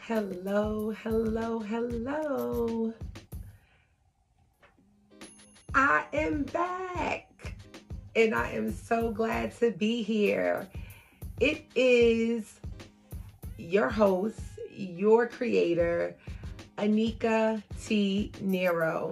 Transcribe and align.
Hello, 0.00 0.90
hello, 0.90 1.60
hello. 1.60 2.92
I 5.74 6.04
am 6.12 6.42
back 6.42 7.54
and 8.16 8.34
I 8.34 8.50
am 8.50 8.72
so 8.72 9.12
glad 9.12 9.56
to 9.60 9.70
be 9.70 10.02
here. 10.02 10.66
It 11.38 11.64
is 11.76 12.58
your 13.56 13.88
host, 13.88 14.40
your 14.74 15.28
creator, 15.28 16.16
Anika 16.78 17.60
T. 17.84 18.30
Nero. 18.40 19.10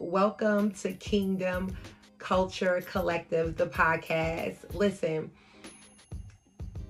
Welcome 0.00 0.72
to 0.72 0.92
Kingdom 0.94 1.76
Culture 2.18 2.82
Collective, 2.90 3.56
the 3.56 3.68
podcast. 3.68 4.74
Listen, 4.74 5.30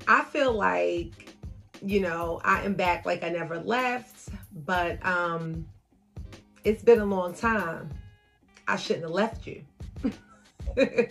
I 0.06 0.24
feel 0.24 0.54
like, 0.54 1.34
you 1.82 2.00
know, 2.00 2.40
I 2.42 2.62
am 2.62 2.72
back 2.72 3.04
like 3.04 3.22
I 3.22 3.28
never 3.28 3.60
left, 3.60 4.30
but 4.64 5.04
um 5.04 5.66
it's 6.64 6.82
been 6.82 7.00
a 7.00 7.04
long 7.04 7.34
time. 7.34 7.90
I 8.66 8.77
shouldn't 8.77 9.04
have 9.04 9.12
left 9.12 9.46
you. 9.46 9.62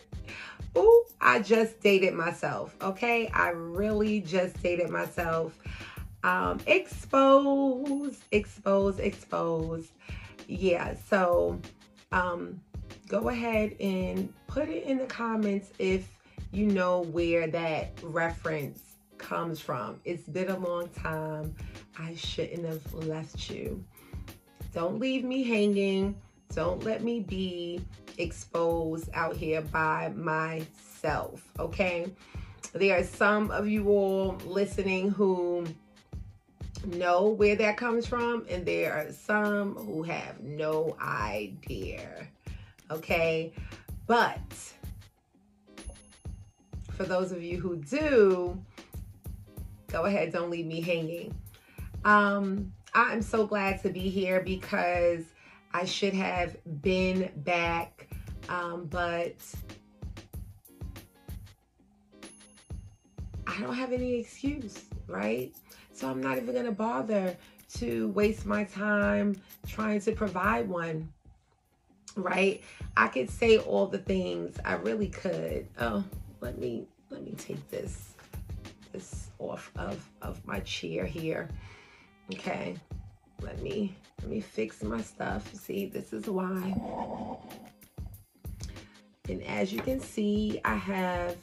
Ooh, 0.76 1.06
I 1.22 1.40
just 1.40 1.80
dated 1.82 2.16
myself. 2.16 2.76
Okay. 2.82 3.28
I 3.28 3.50
really 3.50 4.22
just 4.22 4.60
dated 4.64 4.90
myself. 4.90 5.56
Um, 6.28 6.60
exposed, 6.68 8.22
exposed, 8.34 9.00
exposed. 9.00 9.94
Yeah. 10.50 10.96
So, 11.10 11.58
um, 12.12 12.60
go 13.08 13.30
ahead 13.30 13.78
and 13.80 14.34
put 14.48 14.68
it 14.68 14.84
in 14.84 14.98
the 14.98 15.06
comments 15.06 15.70
if 15.80 16.06
you 16.52 16.66
know 16.66 17.04
where 17.04 17.48
that 17.48 17.98
reference 18.04 18.82
comes 19.18 19.62
from. 19.62 20.02
It's 20.04 20.24
been 20.24 20.50
a 20.50 20.60
long 20.60 20.90
time. 20.90 21.56
I 21.98 22.14
shouldn't 22.16 22.66
have 22.66 22.94
left 22.94 23.50
you. 23.50 23.82
Don't 24.74 25.00
leave 25.00 25.24
me 25.24 25.44
hanging. 25.44 26.14
Don't 26.54 26.84
let 26.84 27.04
me 27.04 27.22
be 27.22 27.80
exposed 28.18 29.10
out 29.14 29.38
here 29.38 29.62
by 29.62 30.10
myself, 30.10 31.42
okay? 31.58 32.12
There 32.74 33.00
are 33.00 33.04
some 33.06 33.50
of 33.50 33.66
you 33.70 33.88
all 33.88 34.38
listening 34.46 35.10
who 35.10 35.66
know 36.86 37.30
where 37.30 37.56
that 37.56 37.78
comes 37.78 38.06
from, 38.06 38.46
and 38.50 38.66
there 38.66 38.94
are 38.94 39.12
some 39.12 39.76
who 39.76 40.04
have 40.04 40.42
no 40.42 40.96
idea, 41.02 42.28
okay? 42.92 43.52
But 44.06 44.40
for 46.92 47.04
those 47.04 47.32
of 47.32 47.44
you 47.44 47.60
who 47.60 47.78
do, 47.78 48.62
go 49.88 50.06
ahead, 50.06 50.32
don't 50.32 50.50
leave 50.50 50.66
me 50.66 50.82
hanging. 50.82 51.36
Um, 52.06 52.72
I'm 52.94 53.22
so 53.22 53.46
glad 53.46 53.82
to 53.84 53.90
be 53.90 54.10
here 54.10 54.42
because 54.42 55.24
I 55.74 55.86
should 55.86 56.14
have 56.14 56.58
been 56.82 57.32
back, 57.38 58.08
um, 58.50 58.86
but 58.90 59.36
I 63.46 63.60
don't 63.60 63.76
have 63.76 63.92
any 63.92 64.16
excuse, 64.16 64.86
right? 65.08 65.54
So 65.98 66.08
I'm 66.08 66.22
not 66.22 66.38
even 66.38 66.54
going 66.54 66.66
to 66.66 66.72
bother 66.72 67.36
to 67.78 68.10
waste 68.10 68.46
my 68.46 68.66
time 68.66 69.36
trying 69.66 70.00
to 70.02 70.12
provide 70.12 70.70
one, 70.70 71.12
right? 72.16 72.62
I 72.96 73.08
could 73.08 73.32
say 73.32 73.58
all 73.58 73.88
the 73.88 73.98
things 73.98 74.58
I 74.64 74.74
really 74.74 75.08
could. 75.08 75.68
Oh, 75.80 76.04
let 76.40 76.60
me 76.60 76.86
let 77.10 77.24
me 77.24 77.32
take 77.32 77.68
this 77.70 78.14
this 78.94 79.32
off 79.40 79.72
of 79.76 80.08
of 80.22 80.46
my 80.46 80.60
chair 80.60 81.04
here. 81.04 81.50
Okay. 82.32 82.76
Let 83.42 83.60
me 83.64 83.96
let 84.22 84.30
me 84.30 84.40
fix 84.40 84.84
my 84.84 85.02
stuff. 85.02 85.52
See, 85.56 85.88
this 85.88 86.14
is 86.14 86.28
why. 86.28 86.76
And 89.30 89.44
as 89.46 89.74
you 89.74 89.82
can 89.82 90.00
see, 90.00 90.62
I 90.64 90.76
have 90.76 91.38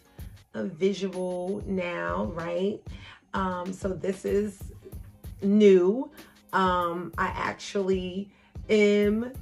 a 0.55 0.65
visual 0.65 1.61
now, 1.67 2.27
right? 2.27 2.81
Um, 3.35 3.73
so 3.73 3.89
this 3.89 4.25
is 4.25 4.63
new. 5.43 6.11
Um, 6.53 7.13
I 7.19 7.27
actually 7.27 8.31
am 8.71 9.33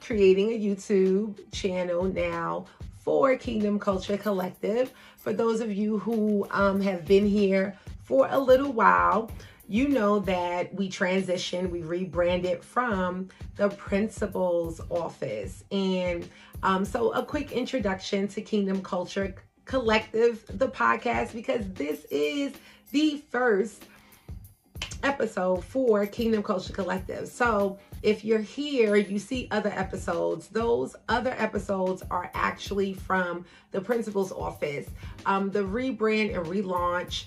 creating 0.00 0.52
a 0.52 0.60
YouTube 0.60 1.38
channel 1.50 2.04
now 2.04 2.66
for 2.98 3.36
Kingdom 3.36 3.78
Culture 3.78 4.16
Collective. 4.16 4.92
For 5.16 5.32
those 5.32 5.60
of 5.60 5.72
you 5.72 5.98
who 5.98 6.46
um, 6.50 6.80
have 6.80 7.06
been 7.06 7.26
here 7.26 7.76
for 8.02 8.28
a 8.30 8.38
little 8.38 8.72
while, 8.72 9.30
you 9.68 9.88
know 9.88 10.20
that 10.20 10.72
we 10.74 10.88
transitioned, 10.88 11.70
we 11.70 11.82
rebranded 11.82 12.62
from 12.62 13.28
the 13.56 13.68
principal's 13.70 14.80
office. 14.90 15.64
And 15.72 16.28
um, 16.62 16.84
so, 16.84 17.12
a 17.12 17.24
quick 17.24 17.50
introduction 17.52 18.28
to 18.28 18.40
Kingdom 18.42 18.80
Culture 18.82 19.34
Collective, 19.64 20.44
the 20.48 20.68
podcast, 20.68 21.32
because 21.32 21.68
this 21.72 22.04
is 22.10 22.52
the 22.90 23.22
first 23.30 23.84
episode 25.02 25.64
for 25.64 26.06
Kingdom 26.06 26.42
Culture 26.42 26.72
Collective. 26.72 27.28
So, 27.28 27.78
if 28.02 28.24
you're 28.24 28.38
here, 28.40 28.96
you 28.96 29.18
see 29.18 29.48
other 29.50 29.72
episodes. 29.74 30.48
Those 30.48 30.94
other 31.08 31.34
episodes 31.38 32.02
are 32.10 32.30
actually 32.34 32.94
from 32.94 33.44
the 33.72 33.80
principal's 33.80 34.32
office. 34.32 34.88
Um, 35.24 35.50
the 35.50 35.60
rebrand 35.60 36.36
and 36.36 36.46
relaunch 36.46 37.26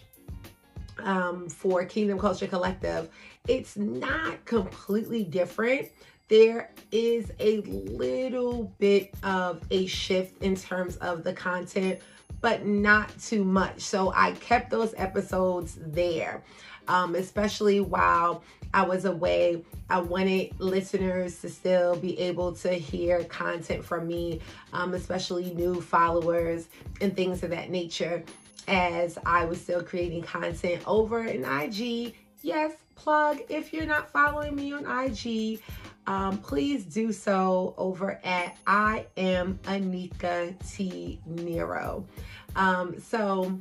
um, 0.99 1.49
for 1.49 1.85
Kingdom 1.85 2.19
Culture 2.19 2.47
Collective, 2.47 3.09
it's 3.47 3.77
not 3.77 4.43
completely 4.45 5.23
different. 5.23 5.89
There 6.27 6.71
is 6.91 7.31
a 7.39 7.61
little 7.61 8.75
bit 8.77 9.13
of 9.23 9.63
a 9.71 9.87
shift 9.87 10.43
in 10.43 10.55
terms 10.55 10.97
of 10.97 11.23
the 11.23 11.33
content, 11.33 11.99
but 12.41 12.65
not 12.65 13.17
too 13.19 13.43
much. 13.43 13.81
So 13.81 14.13
I 14.15 14.31
kept 14.33 14.69
those 14.69 14.93
episodes 14.97 15.77
there, 15.79 16.43
um, 16.87 17.15
especially 17.15 17.79
while 17.79 18.43
I 18.73 18.83
was 18.83 19.05
away. 19.05 19.63
I 19.89 19.99
wanted 19.99 20.59
listeners 20.59 21.41
to 21.41 21.49
still 21.49 21.95
be 21.95 22.19
able 22.19 22.53
to 22.57 22.69
hear 22.71 23.23
content 23.25 23.83
from 23.83 24.07
me, 24.07 24.41
um, 24.73 24.93
especially 24.93 25.53
new 25.53 25.81
followers 25.81 26.67
and 27.01 27.15
things 27.15 27.43
of 27.43 27.49
that 27.49 27.69
nature 27.71 28.23
as 28.67 29.17
I 29.25 29.45
was 29.45 29.59
still 29.59 29.81
creating 29.81 30.21
content 30.21 30.83
over 30.85 31.23
in 31.25 31.43
IG. 31.43 32.15
Yes, 32.41 32.73
plug 32.95 33.39
if 33.49 33.73
you're 33.73 33.87
not 33.87 34.11
following 34.11 34.55
me 34.55 34.71
on 34.73 34.85
IG. 34.85 35.59
Um, 36.09 36.39
please 36.39 36.85
do 36.85 37.13
so 37.13 37.75
over 37.77 38.19
at 38.23 38.57
I 38.65 39.05
am 39.15 39.59
Anika 39.65 40.55
T 40.67 41.19
Nero. 41.27 42.03
Um, 42.55 42.99
so, 42.99 43.59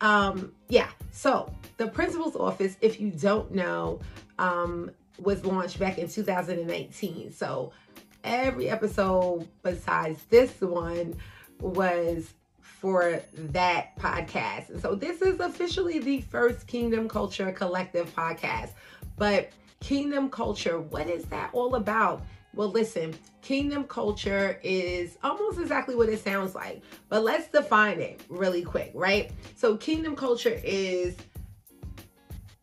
um, 0.00 0.52
yeah, 0.68 0.88
so 1.12 1.54
the 1.76 1.86
principal's 1.86 2.34
office, 2.34 2.76
if 2.80 3.00
you 3.00 3.12
don't 3.12 3.54
know, 3.54 4.00
um, 4.40 4.90
was 5.20 5.46
launched 5.46 5.78
back 5.78 5.98
in 5.98 6.08
2019. 6.08 7.30
So, 7.30 7.70
every 8.24 8.68
episode 8.68 9.46
besides 9.62 10.24
this 10.30 10.60
one 10.60 11.14
was 11.60 12.34
for 12.60 13.22
that 13.34 13.96
podcast. 14.00 14.70
And 14.70 14.82
so 14.82 14.96
this 14.96 15.22
is 15.22 15.38
officially 15.38 16.00
the 16.00 16.22
first 16.22 16.66
Kingdom 16.66 17.08
Culture 17.08 17.52
Collective 17.52 18.12
podcast. 18.16 18.70
But 19.16 19.50
Kingdom 19.80 20.30
Culture, 20.30 20.80
what 20.80 21.08
is 21.08 21.24
that 21.26 21.50
all 21.52 21.74
about? 21.74 22.22
Well, 22.54 22.70
listen, 22.70 23.14
Kingdom 23.42 23.84
Culture 23.84 24.58
is 24.62 25.16
almost 25.22 25.58
exactly 25.58 25.94
what 25.94 26.08
it 26.08 26.22
sounds 26.22 26.54
like, 26.54 26.82
but 27.08 27.22
let's 27.22 27.48
define 27.48 28.00
it 28.00 28.22
really 28.28 28.62
quick, 28.62 28.92
right? 28.94 29.30
So, 29.56 29.76
Kingdom 29.76 30.16
Culture 30.16 30.60
is 30.62 31.16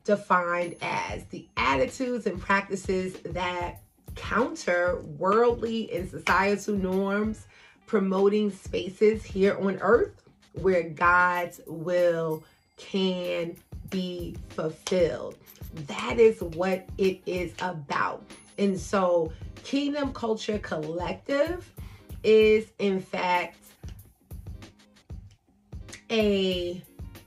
defined 0.04 0.76
as 0.82 1.26
the 1.26 1.48
attitudes 1.58 2.28
and 2.28 2.40
practices 2.40 3.14
that 3.26 3.82
counter 4.16 5.02
worldly 5.18 5.92
and 5.94 6.10
societal 6.10 6.76
norms 6.76 7.48
promoting 7.86 8.52
spaces 8.52 9.24
here 9.24 9.58
on 9.60 9.78
earth 9.82 10.22
where 10.54 10.84
God's 10.84 11.62
will 11.68 12.44
can 12.78 13.56
be 13.90 14.36
fulfilled. 14.50 15.38
That 15.86 16.20
is 16.20 16.42
what 16.42 16.88
it 16.98 17.22
is 17.26 17.54
about. 17.62 18.24
And 18.58 18.80
so, 18.80 19.32
Kingdom 19.64 20.14
Culture 20.14 20.58
Collective 20.60 21.72
is 22.24 22.68
in 22.80 23.00
fact 23.00 23.58
a 26.12 26.82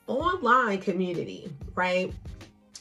online 0.06 0.79
community, 0.79 1.52
right? 1.75 2.12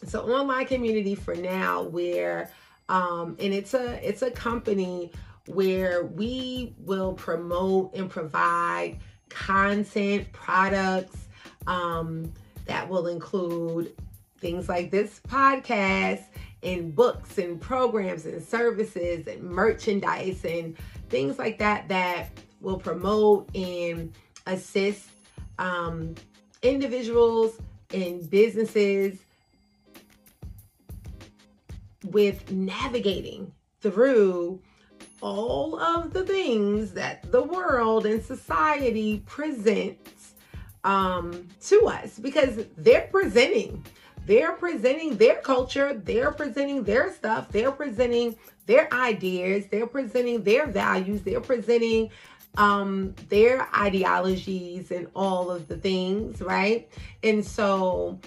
So 0.06 0.22
online 0.22 0.66
community 0.66 1.14
for 1.16 1.36
now 1.36 1.84
where 1.84 2.50
Um, 2.90 3.38
and 3.40 3.54
it's 3.54 3.76
a 3.76 4.00
it's 4.08 4.24
a 4.24 4.32
company 4.32 5.12
where 5.46 6.06
we 6.06 6.74
will 6.80 7.14
promote 7.14 7.96
and 7.96 8.10
provide 8.10 9.00
content, 9.30 10.32
products 10.32 11.28
um, 11.68 12.34
that 12.66 12.90
will 12.90 13.08
include 13.08 13.96
things 14.40 14.70
like 14.70 14.92
this 14.92 15.22
podcast 15.28 16.24
and 16.64 16.96
books 16.96 17.38
and 17.38 17.60
programs 17.60 18.26
and 18.26 18.44
services 18.44 19.28
and 19.28 19.44
merchandise 19.44 20.44
and 20.46 20.78
things 21.10 21.38
like 21.38 21.58
that 21.60 21.88
that 21.90 22.30
will 22.62 22.78
promote 22.78 23.54
and 23.56 24.14
assist 24.48 25.10
um, 25.58 26.16
individuals 26.62 27.60
and 27.94 28.30
businesses 28.30 29.20
with 32.06 32.52
navigating 32.52 33.52
through 33.82 34.62
all 35.22 35.78
of 35.80 36.14
the 36.14 36.24
things 36.24 36.94
that 36.94 37.30
the 37.32 37.42
world 37.42 38.06
and 38.06 38.24
society 38.24 39.22
presents 39.26 40.36
um, 40.84 41.48
to 41.62 41.88
us 41.88 42.20
because 42.20 42.66
they're 42.78 43.10
presenting 43.12 43.84
they're 44.30 44.52
presenting 44.54 45.18
their 45.18 45.38
culture 45.42 45.96
they're 46.06 46.32
presenting 46.32 46.84
their 46.84 47.12
stuff 47.12 47.50
they're 47.50 47.72
presenting 47.72 48.36
their 48.68 48.88
ideas 48.94 49.66
they're 49.72 49.88
presenting 49.88 50.44
their 50.44 50.68
values 50.68 51.24
they're 51.24 51.42
presenting 51.42 52.12
um 52.58 53.16
their 53.30 53.68
ideologies 53.76 54.92
and 54.92 55.08
all 55.16 55.50
of 55.50 55.68
the 55.68 55.76
things 55.78 56.42
right 56.42 56.92
and 57.24 57.44
so 57.44 58.20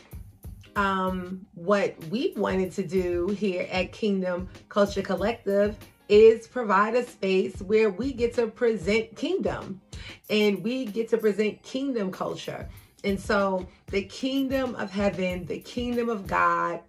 um 0.75 1.47
what 1.55 1.97
we 2.07 2.33
wanted 2.37 2.73
to 2.73 2.85
do 2.85 3.29
here 3.39 3.69
at 3.71 3.93
kingdom 3.93 4.49
culture 4.69 5.03
collective 5.03 5.79
is 6.09 6.49
provide 6.49 6.97
a 6.97 7.05
space 7.05 7.63
where 7.63 7.91
we 7.91 8.13
get 8.13 8.35
to 8.35 8.49
present 8.49 9.15
kingdom 9.15 9.81
and 10.29 10.63
we 10.65 10.85
get 10.85 11.09
to 11.09 11.17
present 11.17 11.63
kingdom 11.63 12.11
culture. 12.11 12.69
And 13.05 13.19
so 13.21 13.67
the 13.89 14.03
kingdom 14.03 14.75
of 14.77 14.91
heaven, 14.91 15.45
the 15.47 15.59
kingdom 15.59 16.09
of 16.09 16.27
God 16.27 16.81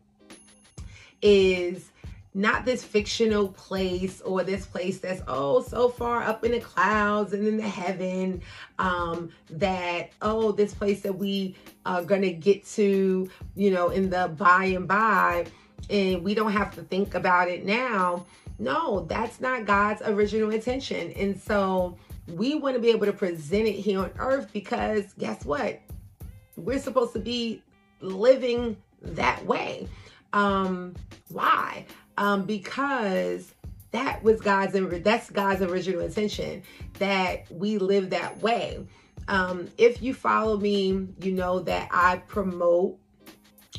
is 1.21 1.89
not 2.36 2.65
this 2.65 2.83
fictional 2.83 3.50
place 3.50 4.19
or 4.21 4.44
this 4.44 4.65
place 4.65 5.00
that's 5.00 5.21
oh 5.27 5.62
so 5.62 5.88
far 5.88 6.24
up 6.24 6.44
in 6.44 6.51
the 6.51 6.60
clouds 6.60 7.31
and 7.31 7.48
in 7.48 7.57
the 7.57 7.62
heaven 7.62 8.42
um 8.80 9.30
that 9.51 10.10
oh 10.24 10.51
this 10.51 10.74
place 10.74 11.01
that 11.01 11.13
we 11.13 11.56
are 11.86 12.04
gonna 12.04 12.31
get 12.31 12.65
to 12.65 13.30
you 13.56 13.69
know 13.69 13.89
in 13.89 14.10
the 14.10 14.33
by 14.36 14.65
and 14.65 14.88
by 14.88 15.45
and 15.92 16.24
we 16.24 16.33
don't 16.33 16.51
have 16.51 16.74
to 16.74 16.81
think 16.81 17.13
about 17.13 17.48
it 17.48 17.63
now 17.65 18.25
no, 18.60 19.01
that's 19.10 19.42
not 19.42 19.65
God's 19.65 20.01
original 20.04 20.51
intention. 20.51 21.12
And 21.12 21.39
so 21.39 21.98
we 22.27 22.56
want 22.56 22.75
to 22.75 22.81
be 22.81 22.89
able 22.89 23.06
to 23.06 23.13
present 23.13 23.68
it 23.68 23.74
here 23.74 24.00
on 24.00 24.12
earth 24.18 24.50
because 24.54 25.13
guess 25.13 25.45
what? 25.45 25.81
We're 26.56 26.80
supposed 26.80 27.14
to 27.14 27.20
be 27.20 27.62
living 28.02 28.78
that 29.02 29.46
way. 29.46 29.88
Um, 30.34 30.96
why? 31.30 31.86
Um, 32.18 32.44
because 32.46 33.54
that 33.92 34.24
was 34.24 34.42
God's 34.42 34.74
that's 35.04 35.30
God's 35.30 35.62
original 35.62 36.02
intention 36.02 36.64
that 37.00 37.46
we 37.52 37.78
live 37.78 38.10
that 38.10 38.42
way. 38.42 38.86
Um, 39.28 39.70
if 39.78 40.02
you 40.02 40.14
follow 40.14 40.58
me, 40.58 41.08
you 41.22 41.32
know 41.32 41.60
that 41.62 41.90
I 41.92 42.18
promote 42.18 42.98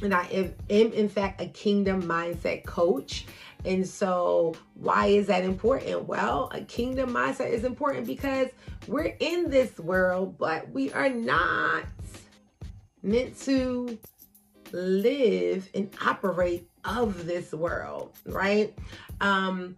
and 0.03 0.15
I 0.15 0.25
am, 0.27 0.55
am 0.71 0.93
in 0.93 1.09
fact 1.09 1.41
a 1.41 1.47
kingdom 1.47 2.03
mindset 2.03 2.65
coach. 2.65 3.27
And 3.65 3.87
so, 3.87 4.55
why 4.75 5.07
is 5.07 5.29
that 5.29 5.43
important? 5.45 6.07
Well, 6.07 6.51
a 6.53 6.61
kingdom 6.61 7.11
mindset 7.11 7.51
is 7.51 7.65
important 7.65 8.07
because 8.07 8.49
we're 8.87 9.17
in 9.21 9.49
this 9.49 9.79
world, 9.79 10.37
but 10.37 10.71
we 10.71 10.93
are 10.93 11.09
not 11.09 11.85
meant 13.05 13.39
to 13.43 13.99
live 14.73 15.69
and 15.75 15.91
operate 16.05 16.69
of 16.85 17.27
this 17.27 17.53
world, 17.53 18.17
right? 18.27 18.75
Um, 19.21 19.77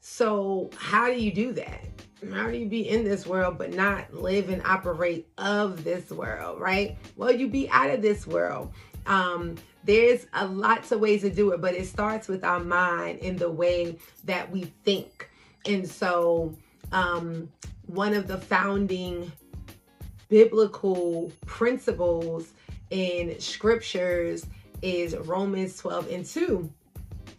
so, 0.00 0.70
how 0.76 1.08
do 1.08 1.20
you 1.20 1.32
do 1.32 1.52
that? 1.52 1.84
How 2.32 2.50
do 2.50 2.56
you 2.56 2.66
be 2.66 2.88
in 2.88 3.04
this 3.04 3.26
world 3.26 3.58
but 3.58 3.74
not 3.74 4.12
live 4.14 4.48
and 4.48 4.62
operate 4.64 5.28
of 5.38 5.84
this 5.84 6.10
world, 6.10 6.60
right? 6.60 6.96
Well, 7.16 7.30
you 7.30 7.48
be 7.48 7.68
out 7.70 7.90
of 7.90 8.00
this 8.00 8.26
world. 8.26 8.72
Um, 9.06 9.56
there's 9.84 10.26
a 10.32 10.46
lots 10.46 10.92
of 10.92 11.00
ways 11.00 11.22
to 11.22 11.30
do 11.30 11.52
it, 11.52 11.60
but 11.60 11.74
it 11.74 11.86
starts 11.86 12.28
with 12.28 12.44
our 12.44 12.60
mind 12.60 13.20
in 13.20 13.36
the 13.36 13.50
way 13.50 13.98
that 14.24 14.50
we 14.50 14.72
think. 14.84 15.30
And 15.66 15.88
so, 15.88 16.54
um, 16.92 17.48
one 17.86 18.14
of 18.14 18.26
the 18.26 18.38
founding 18.38 19.30
biblical 20.28 21.32
principles 21.46 22.52
in 22.90 23.38
scriptures 23.40 24.46
is 24.82 25.16
Romans 25.16 25.76
12 25.78 26.10
and 26.10 26.24
2. 26.24 26.70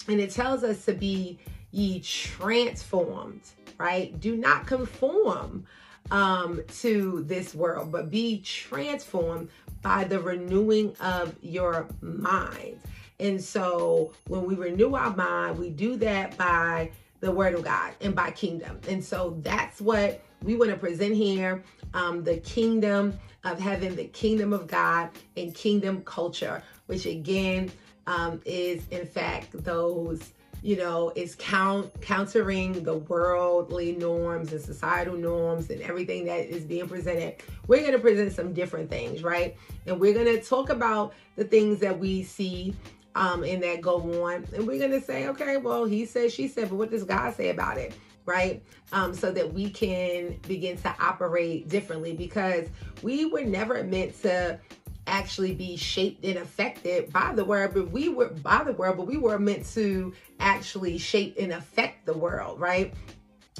And 0.07 0.19
it 0.19 0.31
tells 0.31 0.63
us 0.63 0.85
to 0.85 0.93
be 0.93 1.39
ye 1.71 1.99
transformed, 1.99 3.41
right? 3.77 4.19
Do 4.19 4.35
not 4.35 4.65
conform 4.65 5.65
um, 6.11 6.61
to 6.79 7.23
this 7.27 7.53
world, 7.53 7.91
but 7.91 8.09
be 8.09 8.39
transformed 8.41 9.49
by 9.81 10.03
the 10.03 10.19
renewing 10.19 10.95
of 10.99 11.35
your 11.41 11.87
mind. 12.01 12.79
And 13.19 13.41
so 13.41 14.13
when 14.27 14.45
we 14.45 14.55
renew 14.55 14.95
our 14.95 15.15
mind, 15.15 15.57
we 15.57 15.69
do 15.69 15.95
that 15.97 16.37
by 16.37 16.91
the 17.19 17.31
word 17.31 17.53
of 17.53 17.63
God 17.63 17.93
and 18.01 18.15
by 18.15 18.31
kingdom. 18.31 18.79
And 18.87 19.03
so 19.03 19.37
that's 19.41 19.81
what 19.81 20.21
we 20.41 20.55
want 20.55 20.71
to 20.71 20.77
present 20.77 21.15
here 21.15 21.63
um, 21.93 22.23
the 22.23 22.37
kingdom 22.37 23.19
of 23.43 23.59
having 23.59 23.95
the 23.95 24.05
kingdom 24.05 24.53
of 24.53 24.67
God, 24.67 25.09
and 25.37 25.53
kingdom 25.53 26.01
culture, 26.03 26.61
which 26.87 27.05
again 27.05 27.71
um, 28.07 28.41
is 28.45 28.87
in 28.89 29.05
fact 29.05 29.51
those 29.63 30.33
you 30.61 30.75
know, 30.75 31.11
is 31.15 31.35
count 31.35 31.89
countering 32.01 32.83
the 32.83 32.97
worldly 32.97 33.93
norms 33.93 34.51
and 34.51 34.61
societal 34.61 35.15
norms 35.15 35.69
and 35.69 35.81
everything 35.81 36.25
that 36.25 36.49
is 36.49 36.63
being 36.63 36.87
presented. 36.87 37.35
We're 37.67 37.81
going 37.81 37.93
to 37.93 37.99
present 37.99 38.33
some 38.33 38.53
different 38.53 38.89
things, 38.89 39.23
right? 39.23 39.55
And 39.85 39.99
we're 39.99 40.13
going 40.13 40.25
to 40.25 40.41
talk 40.41 40.69
about 40.69 41.13
the 41.35 41.45
things 41.45 41.79
that 41.79 41.97
we 41.97 42.23
see 42.23 42.75
um, 43.15 43.43
and 43.43 43.63
that 43.63 43.81
go 43.81 44.25
on. 44.25 44.45
And 44.53 44.67
we're 44.67 44.79
going 44.79 44.91
to 44.91 45.01
say, 45.01 45.27
okay, 45.27 45.57
well, 45.57 45.85
he 45.85 46.05
said, 46.05 46.31
she 46.31 46.47
said, 46.47 46.69
but 46.69 46.75
what 46.75 46.91
does 46.91 47.03
God 47.03 47.33
say 47.35 47.49
about 47.49 47.77
it? 47.77 47.93
Right? 48.29 48.63
Um, 48.91 49.13
so 49.13 49.31
that 49.31 49.51
we 49.53 49.71
can 49.71 50.39
begin 50.47 50.77
to 50.77 50.95
operate 50.99 51.67
differently 51.67 52.13
because 52.13 52.67
we 53.01 53.25
were 53.25 53.41
never 53.43 53.83
meant 53.83 54.21
to 54.21 54.59
actually 55.07 55.55
be 55.55 55.75
shaped 55.75 56.23
and 56.23 56.37
affected 56.37 57.11
by 57.11 57.33
the 57.33 57.43
world, 57.43 57.71
but 57.73 57.89
we 57.89 58.09
were 58.09 58.29
by 58.29 58.63
the 58.63 58.73
world, 58.73 58.97
but 58.97 59.07
we 59.07 59.17
were 59.17 59.39
meant 59.39 59.65
to 59.73 60.13
actually 60.39 60.97
shape 60.97 61.35
and 61.39 61.51
affect 61.51 62.05
the 62.05 62.15
world, 62.15 62.59
right? 62.59 62.93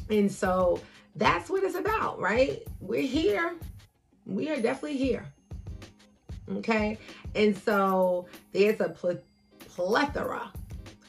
And 0.09 0.31
so 0.31 0.79
that's 1.15 1.49
what 1.49 1.63
it's 1.63 1.75
about, 1.75 2.19
right? 2.19 2.61
We're 2.79 3.01
here. 3.01 3.55
We 4.25 4.49
are 4.49 4.61
definitely 4.61 4.97
here. 4.97 5.25
Okay. 6.57 6.97
And 7.35 7.57
so 7.57 8.27
there's 8.51 8.79
a 8.79 8.89
pl- 8.89 9.21
plethora 9.59 10.51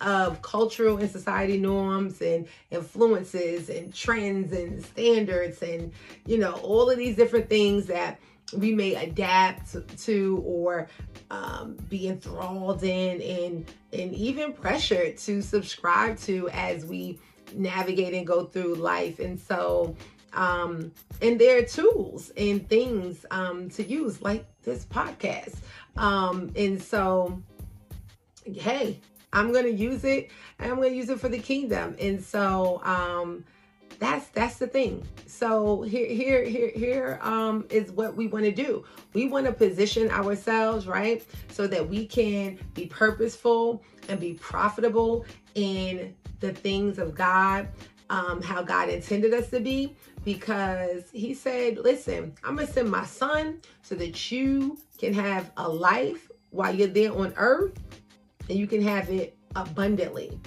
of 0.01 0.41
cultural 0.43 0.99
and 0.99 1.11
society 1.11 1.59
norms 1.59 2.21
and 2.23 2.47
influences 2.71 3.69
and 3.69 3.95
trends 3.95 4.53
and 4.53 4.83
standards 4.85 5.63
and, 5.63 5.93
you 6.27 6.39
know, 6.39 6.53
all 6.63 6.91
of 6.91 6.97
these 6.97 7.17
different 7.17 7.49
things 7.49 7.87
that 7.87 8.19
we 8.57 8.75
may 8.75 8.95
adapt 8.95 9.77
to 9.99 10.43
or 10.45 10.89
um, 11.31 11.77
be 11.89 12.09
enthralled 12.09 12.83
in 12.83 13.21
and 13.23 13.73
and 13.93 14.15
even 14.15 14.53
pressured 14.53 15.17
to 15.19 15.43
subscribe 15.43 16.17
to 16.19 16.49
as 16.51 16.85
we 16.85 17.19
navigate 17.55 18.15
and 18.15 18.27
go 18.27 18.45
through 18.45 18.75
life. 18.75 19.19
And 19.21 19.39
so 19.39 19.97
um 20.33 20.93
and 21.21 21.41
there 21.41 21.59
are 21.59 21.63
tools 21.63 22.31
and 22.37 22.69
things 22.69 23.27
um 23.33 23.69
to 23.71 23.85
use 23.85 24.23
like 24.23 24.47
this 24.63 24.85
podcast. 24.85 25.57
Um 25.97 26.53
and 26.57 26.81
so 26.81 27.43
hey 28.45 29.01
i'm 29.33 29.53
gonna 29.53 29.69
use 29.69 30.05
it 30.05 30.31
and 30.59 30.71
i'm 30.71 30.77
gonna 30.77 30.89
use 30.89 31.09
it 31.09 31.21
for 31.21 31.29
the 31.29 31.39
kingdom. 31.39 31.97
And 32.01 32.23
so 32.23 32.81
um 32.85 33.45
that's 33.99 34.29
that's 34.29 34.57
the 34.57 34.67
thing. 34.67 35.07
So 35.27 35.83
here 35.83 36.07
here 36.07 36.43
here 36.45 36.71
here 36.75 37.19
um 37.23 37.67
is 37.71 37.93
what 37.93 38.17
we 38.17 38.29
want 38.29 38.45
to 38.47 38.53
do. 38.53 38.85
We 39.13 39.27
want 39.27 39.47
to 39.47 39.53
position 39.53 40.11
ourselves 40.11 40.87
right 40.87 41.25
so 41.51 41.67
that 41.67 41.87
we 41.89 42.07
can 42.07 42.59
be 42.75 42.87
purposeful 42.87 43.83
and 44.09 44.19
be 44.19 44.35
profitable 44.35 45.27
in 45.55 46.15
the 46.41 46.53
things 46.53 46.99
of 46.99 47.15
god 47.15 47.69
um 48.09 48.41
how 48.41 48.63
god 48.63 48.89
intended 48.89 49.35
us 49.35 49.51
to 49.51 49.61
be. 49.61 49.95
Because 50.25 51.05
he 51.13 51.33
said 51.33 51.79
listen 51.79 52.35
i'm 52.45 52.57
gonna 52.57 52.67
send 52.67 52.91
my 52.91 53.05
son 53.05 53.61
so 53.83 53.95
that 53.95 54.31
you 54.31 54.79
can 54.99 55.15
have 55.15 55.51
a 55.57 55.69
life 55.69 56.31
while 56.51 56.75
you're 56.75 56.89
there 56.89 57.17
on 57.17 57.33
earth 57.37 57.73
and 58.51 58.59
you 58.59 58.67
can 58.67 58.83
have 58.83 59.09
it 59.09 59.37
abundantly 59.55 60.39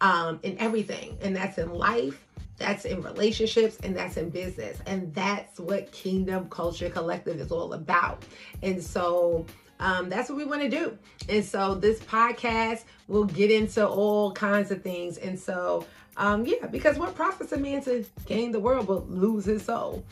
um, 0.00 0.38
in 0.42 0.56
everything, 0.58 1.18
and 1.20 1.34
that's 1.34 1.58
in 1.58 1.74
life, 1.74 2.26
that's 2.56 2.84
in 2.84 3.02
relationships, 3.02 3.78
and 3.82 3.96
that's 3.96 4.16
in 4.16 4.30
business. 4.30 4.78
And 4.86 5.12
that's 5.14 5.58
what 5.58 5.90
Kingdom 5.92 6.48
Culture 6.48 6.88
Collective 6.88 7.40
is 7.40 7.50
all 7.50 7.72
about. 7.72 8.24
And 8.62 8.82
so, 8.82 9.44
um, 9.80 10.08
that's 10.08 10.28
what 10.28 10.38
we 10.38 10.44
want 10.44 10.62
to 10.62 10.70
do. 10.70 10.96
And 11.28 11.44
so, 11.44 11.74
this 11.74 11.98
podcast 12.00 12.84
will 13.08 13.24
get 13.24 13.50
into 13.50 13.86
all 13.86 14.32
kinds 14.32 14.70
of 14.70 14.82
things. 14.82 15.18
And 15.18 15.38
so, 15.38 15.84
um, 16.16 16.46
yeah, 16.46 16.66
because 16.66 16.98
what 16.98 17.14
profits 17.14 17.52
a 17.52 17.58
man 17.58 17.82
to 17.82 18.04
gain 18.26 18.52
the 18.52 18.60
world 18.60 18.86
but 18.86 19.10
lose 19.10 19.44
his 19.44 19.64
soul? 19.64 20.04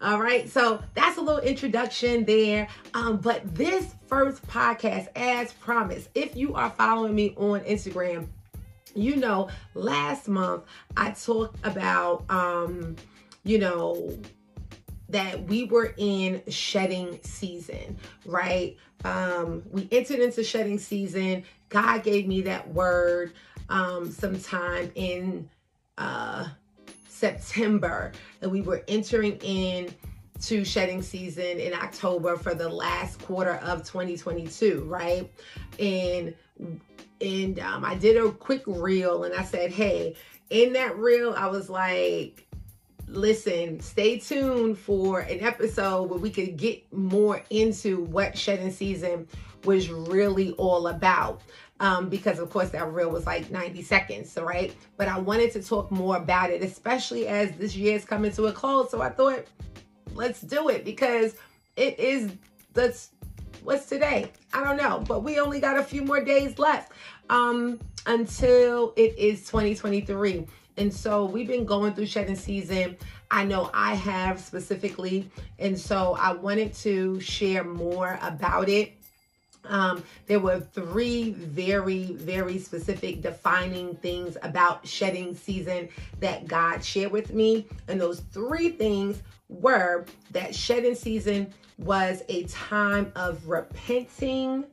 All 0.00 0.20
right, 0.22 0.48
so 0.48 0.80
that's 0.94 1.18
a 1.18 1.20
little 1.20 1.40
introduction 1.40 2.24
there. 2.24 2.68
Um, 2.94 3.16
but 3.16 3.52
this 3.54 3.96
first 4.06 4.46
podcast, 4.46 5.08
as 5.16 5.52
promised, 5.54 6.08
if 6.14 6.36
you 6.36 6.54
are 6.54 6.70
following 6.70 7.16
me 7.16 7.34
on 7.36 7.60
Instagram, 7.60 8.28
you 8.94 9.16
know, 9.16 9.48
last 9.74 10.28
month 10.28 10.62
I 10.96 11.10
talked 11.10 11.58
about, 11.66 12.24
um, 12.30 12.94
you 13.42 13.58
know, 13.58 14.16
that 15.08 15.42
we 15.44 15.64
were 15.64 15.94
in 15.96 16.42
shedding 16.48 17.18
season, 17.22 17.96
right? 18.24 18.76
Um, 19.04 19.64
we 19.70 19.88
entered 19.90 20.20
into 20.20 20.44
shedding 20.44 20.78
season. 20.78 21.42
God 21.70 22.04
gave 22.04 22.28
me 22.28 22.42
that 22.42 22.72
word 22.72 23.32
um, 23.68 24.12
sometime 24.12 24.92
in 24.94 25.48
uh, 25.96 26.48
September, 27.18 28.12
and 28.42 28.50
we 28.50 28.60
were 28.60 28.82
entering 28.88 29.36
in 29.42 29.94
to 30.40 30.64
shedding 30.64 31.02
season 31.02 31.58
in 31.58 31.74
October 31.74 32.36
for 32.36 32.54
the 32.54 32.68
last 32.68 33.20
quarter 33.22 33.54
of 33.54 33.84
2022, 33.84 34.84
right? 34.84 35.30
And 35.78 36.34
and 37.20 37.58
um, 37.58 37.84
I 37.84 37.96
did 37.96 38.16
a 38.16 38.30
quick 38.30 38.62
reel, 38.66 39.24
and 39.24 39.34
I 39.34 39.42
said, 39.42 39.72
hey, 39.72 40.14
in 40.50 40.72
that 40.74 40.96
reel, 40.96 41.34
I 41.36 41.46
was 41.46 41.68
like, 41.68 42.46
listen, 43.08 43.80
stay 43.80 44.18
tuned 44.18 44.78
for 44.78 45.20
an 45.20 45.40
episode 45.40 46.10
where 46.10 46.18
we 46.18 46.30
could 46.30 46.56
get 46.56 46.90
more 46.92 47.42
into 47.50 48.04
what 48.04 48.38
shedding 48.38 48.70
season 48.70 49.26
was 49.64 49.90
really 49.90 50.52
all 50.52 50.86
about 50.86 51.42
um, 51.80 52.08
because 52.08 52.38
of 52.38 52.50
course 52.50 52.70
that 52.70 52.92
reel 52.92 53.10
was 53.10 53.26
like 53.26 53.50
90 53.50 53.82
seconds, 53.82 54.36
right? 54.36 54.74
But 54.96 55.08
I 55.08 55.18
wanted 55.18 55.52
to 55.52 55.62
talk 55.62 55.90
more 55.90 56.16
about 56.16 56.50
it, 56.50 56.62
especially 56.62 57.28
as 57.28 57.52
this 57.52 57.76
year 57.76 57.96
is 57.96 58.04
coming 58.04 58.32
to 58.32 58.46
a 58.46 58.52
close. 58.52 58.90
So 58.90 59.02
I 59.02 59.10
thought, 59.10 59.44
let's 60.14 60.40
do 60.40 60.68
it 60.68 60.84
because 60.84 61.36
it 61.76 61.98
is 61.98 62.32
that's 62.74 63.10
what's 63.62 63.86
today? 63.86 64.30
I 64.52 64.64
don't 64.64 64.76
know, 64.76 65.04
but 65.06 65.22
we 65.22 65.38
only 65.38 65.60
got 65.60 65.76
a 65.76 65.82
few 65.82 66.02
more 66.02 66.22
days 66.22 66.58
left 66.58 66.92
um, 67.30 67.78
until 68.06 68.92
it 68.96 69.16
is 69.18 69.40
2023. 69.46 70.46
And 70.76 70.94
so 70.94 71.24
we've 71.24 71.48
been 71.48 71.64
going 71.64 71.92
through 71.94 72.06
shedding 72.06 72.36
season. 72.36 72.96
I 73.30 73.44
know 73.44 73.70
I 73.74 73.94
have 73.94 74.40
specifically. 74.40 75.28
And 75.58 75.78
so 75.78 76.16
I 76.18 76.32
wanted 76.32 76.72
to 76.74 77.18
share 77.20 77.64
more 77.64 78.18
about 78.22 78.68
it 78.68 78.97
um, 79.64 80.02
there 80.26 80.40
were 80.40 80.60
three 80.60 81.32
very, 81.32 82.12
very 82.12 82.58
specific 82.58 83.20
defining 83.20 83.96
things 83.96 84.36
about 84.42 84.86
shedding 84.86 85.34
season 85.34 85.88
that 86.20 86.46
God 86.46 86.84
shared 86.84 87.12
with 87.12 87.32
me. 87.32 87.66
And 87.88 88.00
those 88.00 88.20
three 88.32 88.70
things 88.70 89.22
were 89.48 90.04
that 90.30 90.54
shedding 90.54 90.94
season 90.94 91.52
was 91.78 92.22
a 92.28 92.44
time 92.44 93.12
of 93.14 93.46
repenting, 93.48 94.64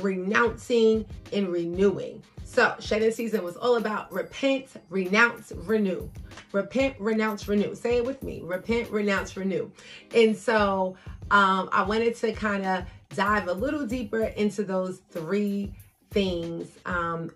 renouncing, 0.00 1.04
and 1.32 1.48
renewing. 1.48 2.22
So, 2.54 2.72
shedding 2.78 3.10
season 3.10 3.42
was 3.42 3.56
all 3.56 3.78
about 3.78 4.12
repent, 4.12 4.68
renounce, 4.88 5.50
renew. 5.50 6.08
Repent, 6.52 6.94
renounce, 7.00 7.48
renew. 7.48 7.74
Say 7.74 7.96
it 7.96 8.06
with 8.06 8.22
me 8.22 8.42
repent, 8.44 8.90
renounce, 8.92 9.36
renew. 9.36 9.72
And 10.14 10.36
so, 10.36 10.96
um, 11.32 11.68
I 11.72 11.82
wanted 11.82 12.14
to 12.14 12.32
kind 12.32 12.64
of 12.64 12.84
dive 13.08 13.48
a 13.48 13.52
little 13.52 13.84
deeper 13.84 14.22
into 14.22 14.62
those 14.62 15.02
three 15.10 15.74
things 16.12 16.68
um, 16.86 17.32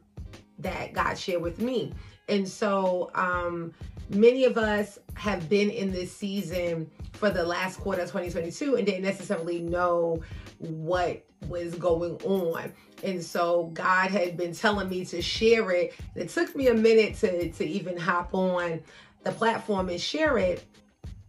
that 0.61 0.93
God 0.93 1.15
shared 1.19 1.43
with 1.43 1.61
me. 1.61 1.93
And 2.29 2.47
so 2.47 3.11
um, 3.17 3.75
many 4.11 4.45
of 4.45 4.57
us 4.57 5.01
have 5.15 5.49
been 5.49 5.71
in 5.71 5.91
this 5.91 6.15
season 6.15 6.89
for 7.15 7.31
the 7.31 7.43
last 7.43 7.81
quarter 7.81 8.03
of 8.03 8.09
2022 8.09 8.77
and 8.77 8.87
didn't 8.87 9.03
necessarily 9.03 9.59
know 9.59 10.23
what 10.59 11.25
was 11.49 11.75
going 11.75 12.15
on. 12.23 12.73
And 13.03 13.23
so 13.23 13.71
God 13.75 14.11
had 14.11 14.37
been 14.37 14.53
telling 14.53 14.89
me 14.89 15.05
to 15.07 15.23
share 15.23 15.71
it. 15.71 15.95
It 16.15 16.29
took 16.31 16.55
me 16.57 16.69
a 16.69 16.75
minute 16.75 17.17
to, 17.17 17.51
to 17.51 17.65
even 17.65 17.97
hop 17.97 18.35
on 18.35 18.81
the 19.25 19.33
platform 19.33 19.89
and 19.89 20.01
share 20.01 20.39
it 20.39 20.65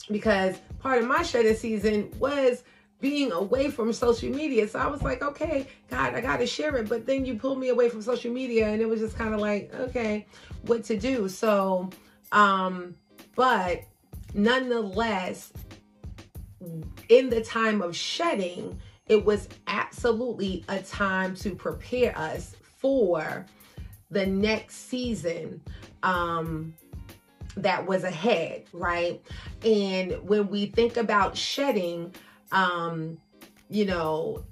because 0.10 0.58
part 0.80 1.02
of 1.02 1.08
my 1.08 1.24
shedding 1.24 1.56
season 1.56 2.12
was 2.20 2.64
being 3.00 3.32
away 3.32 3.72
from 3.72 3.94
social 3.94 4.30
media. 4.30 4.68
So 4.68 4.80
I 4.80 4.88
was 4.88 5.02
like, 5.02 5.22
okay, 5.22 5.68
God, 5.90 6.14
I 6.14 6.22
got 6.22 6.38
to 6.38 6.48
share 6.48 6.76
it. 6.78 6.90
But 6.90 7.06
then 7.06 7.26
you 7.26 7.36
pulled 7.36 7.60
me 7.60 7.70
away 7.70 7.90
from 7.90 8.02
social 8.02 8.32
media 8.32 8.68
and 8.68 8.82
it 8.82 8.90
was 8.90 9.00
just 9.00 9.18
kind 9.18 9.34
of 9.34 9.40
like, 9.40 9.74
okay, 9.74 10.26
what 10.64 10.84
to 10.86 10.98
do. 10.98 11.30
So, 11.30 11.90
um, 12.32 12.96
but 13.36 13.84
nonetheless, 14.34 15.54
in 17.08 17.30
the 17.30 17.42
time 17.42 17.82
of 17.82 17.96
shedding, 17.96 18.80
it 19.10 19.26
was 19.26 19.50
absolutely 19.68 20.64
a 20.70 20.80
time 20.80 21.36
to 21.36 21.56
prepare 21.56 22.18
us 22.18 22.56
for 22.78 23.46
the 24.12 24.26
next 24.26 24.88
season 24.90 25.62
um, 26.04 26.74
that 27.58 27.86
was 27.86 28.04
ahead, 28.04 28.64
right? 28.72 29.22
And 29.66 30.14
when 30.28 30.48
we 30.48 30.68
think 30.68 30.98
about 30.98 31.36
shedding, 31.36 32.14
um, 32.52 33.18
you 33.70 33.86
know, 33.86 34.44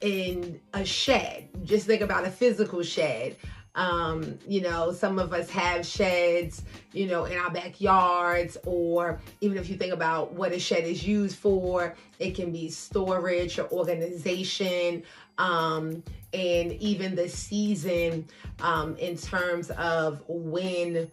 in 0.00 0.60
a 0.74 0.84
shed. 0.84 1.48
Just 1.64 1.86
think 1.86 2.02
about 2.02 2.24
a 2.24 2.30
physical 2.30 2.82
shed. 2.82 3.36
Um, 3.74 4.38
you 4.46 4.60
know, 4.60 4.92
some 4.92 5.18
of 5.18 5.32
us 5.32 5.48
have 5.50 5.86
sheds, 5.86 6.62
you 6.92 7.06
know, 7.06 7.24
in 7.24 7.38
our 7.38 7.50
backyards, 7.50 8.56
or 8.64 9.20
even 9.40 9.56
if 9.56 9.68
you 9.68 9.76
think 9.76 9.92
about 9.92 10.32
what 10.32 10.52
a 10.52 10.58
shed 10.58 10.84
is 10.84 11.06
used 11.06 11.36
for, 11.36 11.94
it 12.18 12.34
can 12.34 12.50
be 12.50 12.70
storage 12.70 13.58
or 13.58 13.70
organization, 13.70 15.04
um, 15.38 16.02
and 16.32 16.72
even 16.72 17.14
the 17.14 17.28
season 17.28 18.26
um, 18.60 18.96
in 18.96 19.16
terms 19.16 19.70
of 19.70 20.22
when 20.26 21.08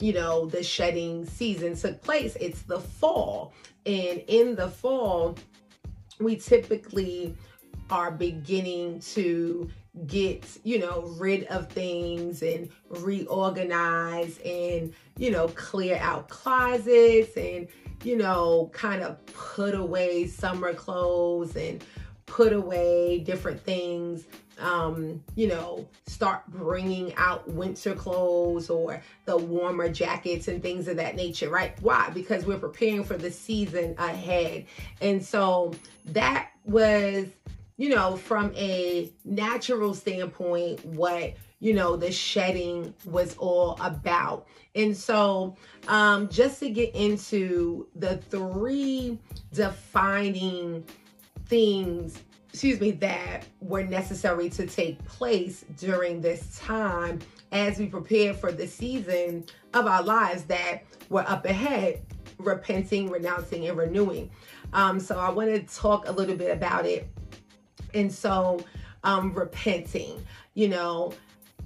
you 0.00 0.12
know, 0.12 0.46
the 0.46 0.62
shedding 0.62 1.26
season 1.26 1.74
took 1.74 2.00
place. 2.02 2.36
It's 2.40 2.62
the 2.62 2.78
fall. 2.78 3.52
And 3.86 4.22
in 4.28 4.54
the 4.54 4.68
fall, 4.68 5.36
we 6.20 6.36
typically 6.36 7.34
are 7.90 8.10
beginning 8.10 9.00
to 9.00 9.68
get, 10.06 10.46
you 10.64 10.78
know, 10.78 11.02
rid 11.18 11.44
of 11.44 11.68
things 11.70 12.42
and 12.42 12.68
reorganize 12.88 14.38
and, 14.44 14.92
you 15.16 15.30
know, 15.30 15.48
clear 15.48 15.96
out 15.96 16.28
closets 16.28 17.36
and, 17.36 17.68
you 18.04 18.16
know, 18.16 18.70
kind 18.72 19.02
of 19.02 19.24
put 19.26 19.74
away 19.74 20.26
summer 20.26 20.72
clothes 20.72 21.56
and 21.56 21.84
put 22.26 22.52
away 22.52 23.18
different 23.18 23.60
things 23.60 24.26
um, 24.60 25.22
you 25.34 25.46
know, 25.46 25.88
start 26.06 26.46
bringing 26.48 27.14
out 27.16 27.48
winter 27.48 27.94
clothes 27.94 28.70
or 28.70 29.02
the 29.24 29.36
warmer 29.36 29.88
jackets 29.88 30.48
and 30.48 30.62
things 30.62 30.88
of 30.88 30.96
that 30.96 31.14
nature, 31.14 31.48
right? 31.48 31.80
Why? 31.80 32.10
Because 32.10 32.44
we're 32.44 32.58
preparing 32.58 33.04
for 33.04 33.16
the 33.16 33.30
season 33.30 33.94
ahead. 33.98 34.66
And 35.00 35.24
so 35.24 35.74
that 36.06 36.50
was, 36.64 37.26
you 37.78 37.88
know, 37.88 38.16
from 38.16 38.52
a 38.56 39.10
natural 39.24 39.94
standpoint, 39.94 40.84
what 40.84 41.34
you 41.60 41.72
know 41.72 41.96
the 41.96 42.12
shedding 42.12 42.94
was 43.04 43.36
all 43.36 43.76
about 43.80 44.46
and 44.76 44.96
so 44.96 45.56
um 45.88 46.28
just 46.28 46.60
to 46.60 46.70
get 46.70 46.94
into 46.94 47.84
the 47.96 48.16
three 48.30 49.18
defining 49.52 50.84
things 51.46 52.22
excuse 52.50 52.80
me, 52.80 52.90
that 52.92 53.44
were 53.60 53.84
necessary 53.84 54.48
to 54.50 54.66
take 54.66 55.02
place 55.04 55.64
during 55.76 56.20
this 56.20 56.58
time 56.58 57.18
as 57.52 57.78
we 57.78 57.86
prepare 57.86 58.34
for 58.34 58.50
the 58.50 58.66
season 58.66 59.44
of 59.74 59.86
our 59.86 60.02
lives 60.02 60.44
that 60.44 60.82
were 61.08 61.24
up 61.28 61.44
ahead, 61.44 62.02
repenting, 62.38 63.10
renouncing, 63.10 63.68
and 63.68 63.76
renewing. 63.76 64.30
Um, 64.72 64.98
so 64.98 65.18
I 65.18 65.30
want 65.30 65.50
to 65.50 65.76
talk 65.76 66.08
a 66.08 66.12
little 66.12 66.36
bit 66.36 66.50
about 66.50 66.86
it. 66.86 67.08
And 67.94 68.12
so, 68.12 68.64
um, 69.04 69.32
repenting, 69.32 70.24
you 70.54 70.68
know, 70.68 71.12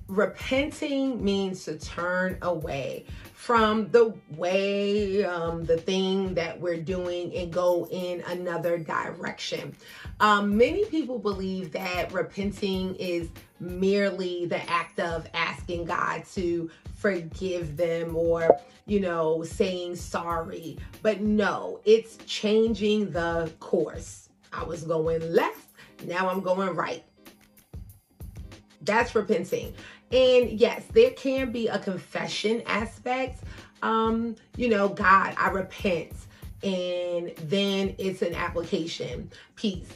repenting 0.08 1.24
means 1.24 1.64
to 1.64 1.78
turn 1.78 2.36
away 2.42 3.04
from 3.34 3.90
the 3.90 4.14
way, 4.36 5.24
um, 5.24 5.64
the 5.64 5.76
thing 5.76 6.34
that 6.34 6.60
we're 6.60 6.76
doing 6.76 7.34
and 7.34 7.52
go 7.52 7.88
in 7.90 8.20
another 8.28 8.78
direction. 8.78 9.74
Um, 10.20 10.56
many 10.56 10.84
people 10.84 11.18
believe 11.18 11.72
that 11.72 12.12
repenting 12.12 12.94
is 12.96 13.30
merely 13.58 14.46
the 14.46 14.62
act 14.70 15.00
of 15.00 15.26
asking 15.34 15.86
God 15.86 16.24
to 16.34 16.70
forgive 16.94 17.76
them 17.76 18.14
or, 18.14 18.60
you 18.86 19.00
know, 19.00 19.42
saying 19.42 19.96
sorry. 19.96 20.78
But 21.02 21.20
no, 21.20 21.80
it's 21.84 22.18
changing 22.26 23.10
the 23.10 23.50
course. 23.58 24.28
I 24.52 24.62
was 24.62 24.84
going 24.84 25.32
left, 25.32 25.61
now 26.06 26.28
I'm 26.28 26.40
going 26.40 26.74
right. 26.74 27.04
That's 28.82 29.14
repenting. 29.14 29.74
And 30.10 30.50
yes, 30.50 30.84
there 30.92 31.10
can 31.10 31.52
be 31.52 31.68
a 31.68 31.78
confession 31.78 32.62
aspect. 32.66 33.42
Um, 33.82 34.36
you 34.56 34.68
know, 34.68 34.88
God, 34.88 35.34
I 35.38 35.48
repent. 35.48 36.12
And 36.62 37.34
then 37.48 37.94
it's 37.98 38.22
an 38.22 38.34
application 38.34 39.30
piece. 39.56 39.88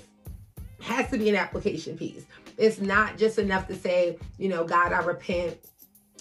Has 0.80 1.10
to 1.10 1.18
be 1.18 1.28
an 1.28 1.36
application 1.36 1.96
piece. 1.96 2.26
It's 2.56 2.80
not 2.80 3.18
just 3.18 3.38
enough 3.38 3.68
to 3.68 3.74
say, 3.74 4.18
you 4.38 4.48
know, 4.48 4.64
God, 4.64 4.92
I 4.92 5.00
repent 5.00 5.58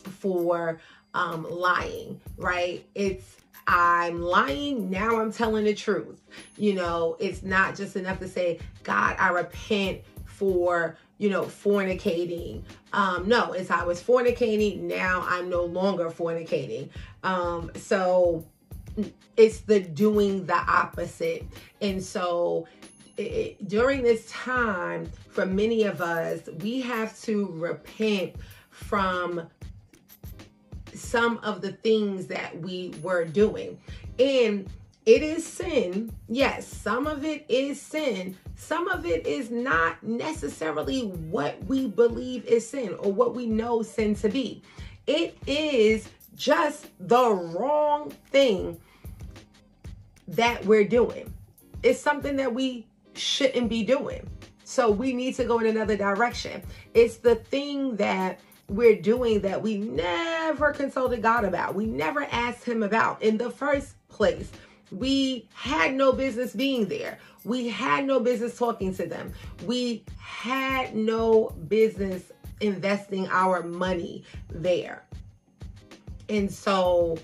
for 0.03 0.79
um, 1.13 1.47
lying, 1.49 2.19
right? 2.37 2.85
It's 2.93 3.37
I'm 3.67 4.21
lying, 4.21 4.89
now 4.89 5.19
I'm 5.19 5.31
telling 5.31 5.65
the 5.65 5.73
truth. 5.73 6.21
You 6.57 6.73
know, 6.73 7.17
it's 7.19 7.43
not 7.43 7.75
just 7.75 7.95
enough 7.95 8.19
to 8.19 8.27
say, 8.27 8.59
God, 8.83 9.15
I 9.19 9.29
repent 9.29 10.01
for 10.25 10.97
you 11.17 11.29
know, 11.29 11.43
fornicating. 11.43 12.61
Um, 12.93 13.27
no, 13.27 13.53
it's 13.53 13.71
I 13.71 13.83
was 13.83 14.01
fornicating. 14.01 14.81
Now 14.81 15.25
I'm 15.27 15.49
no 15.49 15.63
longer 15.63 16.09
fornicating. 16.09 16.89
Um, 17.23 17.71
so 17.75 18.45
it's 19.37 19.61
the 19.61 19.79
doing 19.79 20.45
the 20.45 20.55
opposite. 20.55 21.45
And 21.81 22.03
so 22.03 22.67
it, 23.17 23.65
during 23.67 24.03
this 24.03 24.29
time, 24.29 25.09
for 25.29 25.45
many 25.45 25.83
of 25.83 26.01
us, 26.01 26.41
we 26.59 26.81
have 26.81 27.19
to 27.21 27.47
repent 27.53 28.35
from 28.69 29.47
some 30.95 31.37
of 31.39 31.61
the 31.61 31.71
things 31.71 32.27
that 32.27 32.59
we 32.59 32.93
were 33.01 33.25
doing. 33.25 33.79
And 34.19 34.69
it 35.05 35.21
is 35.21 35.45
sin. 35.45 36.11
Yes, 36.27 36.67
some 36.67 37.05
of 37.05 37.23
it 37.23 37.45
is 37.47 37.79
sin. 37.79 38.35
Some 38.55 38.87
of 38.87 39.05
it 39.05 39.27
is 39.27 39.51
not 39.51 40.01
necessarily 40.01 41.01
what 41.01 41.63
we 41.65 41.87
believe 41.87 42.45
is 42.45 42.67
sin 42.67 42.95
or 42.99 43.11
what 43.11 43.35
we 43.35 43.45
know 43.45 43.83
sin 43.83 44.15
to 44.15 44.29
be. 44.29 44.63
It 45.05 45.37
is 45.45 46.09
just 46.35 46.87
the 46.99 47.29
wrong 47.29 48.11
thing 48.31 48.79
that 50.27 50.65
we're 50.65 50.87
doing. 50.87 51.31
It's 51.83 51.99
something 51.99 52.35
that 52.37 52.53
we 52.53 52.87
shouldn't 53.13 53.69
be 53.69 53.83
doing. 53.83 54.27
So 54.63 54.89
we 54.89 55.13
need 55.13 55.35
to 55.35 55.45
go 55.45 55.59
in 55.59 55.67
another 55.67 55.95
direction. 55.95 56.63
It's 56.95 57.17
the 57.17 57.35
thing 57.35 57.95
that 57.97 58.39
we're 58.67 58.95
doing 58.95 59.41
that 59.41 59.61
we 59.61 59.77
never 59.77 60.71
consulted 60.71 61.21
God 61.21 61.45
about. 61.45 61.75
We 61.75 61.85
never 61.85 62.23
asked 62.31 62.63
Him 62.65 62.83
about 62.83 63.21
in 63.21 63.37
the 63.37 63.49
first 63.49 63.95
place. 64.09 64.51
We 64.91 65.47
had 65.53 65.93
no 65.93 66.11
business 66.13 66.53
being 66.53 66.87
there. 66.87 67.19
We 67.43 67.67
had 67.67 68.05
no 68.05 68.19
business 68.19 68.57
talking 68.57 68.93
to 68.95 69.05
them. 69.05 69.33
We 69.65 70.03
had 70.17 70.95
no 70.95 71.49
business 71.67 72.31
investing 72.61 73.27
our 73.29 73.63
money 73.63 74.23
there. 74.49 75.03
And 76.29 76.51
so 76.51 77.17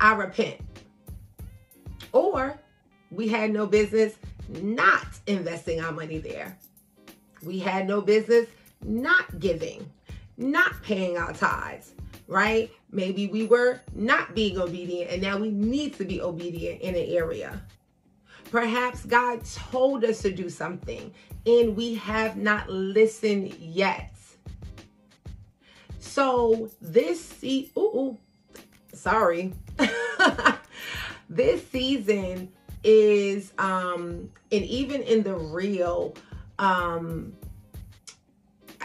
I 0.00 0.14
repent. 0.14 0.60
Or 2.12 2.58
we 3.10 3.28
had 3.28 3.50
no 3.50 3.66
business 3.66 4.14
not 4.48 5.06
investing 5.26 5.80
our 5.80 5.92
money 5.92 6.18
there. 6.18 6.56
We 7.42 7.58
had 7.58 7.86
no 7.86 8.00
business 8.00 8.48
not 8.82 9.38
giving, 9.38 9.88
not 10.38 10.82
paying 10.82 11.18
our 11.18 11.32
tithes, 11.32 11.92
right? 12.28 12.70
Maybe 12.90 13.26
we 13.26 13.46
were 13.46 13.80
not 13.94 14.34
being 14.34 14.58
obedient 14.58 15.10
and 15.10 15.20
now 15.20 15.36
we 15.36 15.50
need 15.50 15.94
to 15.98 16.04
be 16.04 16.22
obedient 16.22 16.80
in 16.80 16.94
an 16.94 17.06
area. 17.06 17.60
Perhaps 18.50 19.04
God 19.04 19.44
told 19.44 20.04
us 20.04 20.22
to 20.22 20.30
do 20.30 20.48
something 20.48 21.12
and 21.44 21.76
we 21.76 21.96
have 21.96 22.36
not 22.36 22.70
listened 22.70 23.52
yet. 23.54 24.14
So 25.98 26.70
this 26.80 27.22
see 27.22 27.70
ooh, 27.76 28.16
sorry. 28.94 29.52
this 31.28 31.66
season 31.68 32.52
is 32.84 33.52
um 33.58 34.30
and 34.52 34.64
even 34.64 35.02
in 35.02 35.22
the 35.22 35.34
real 35.34 36.14
um 36.58 37.32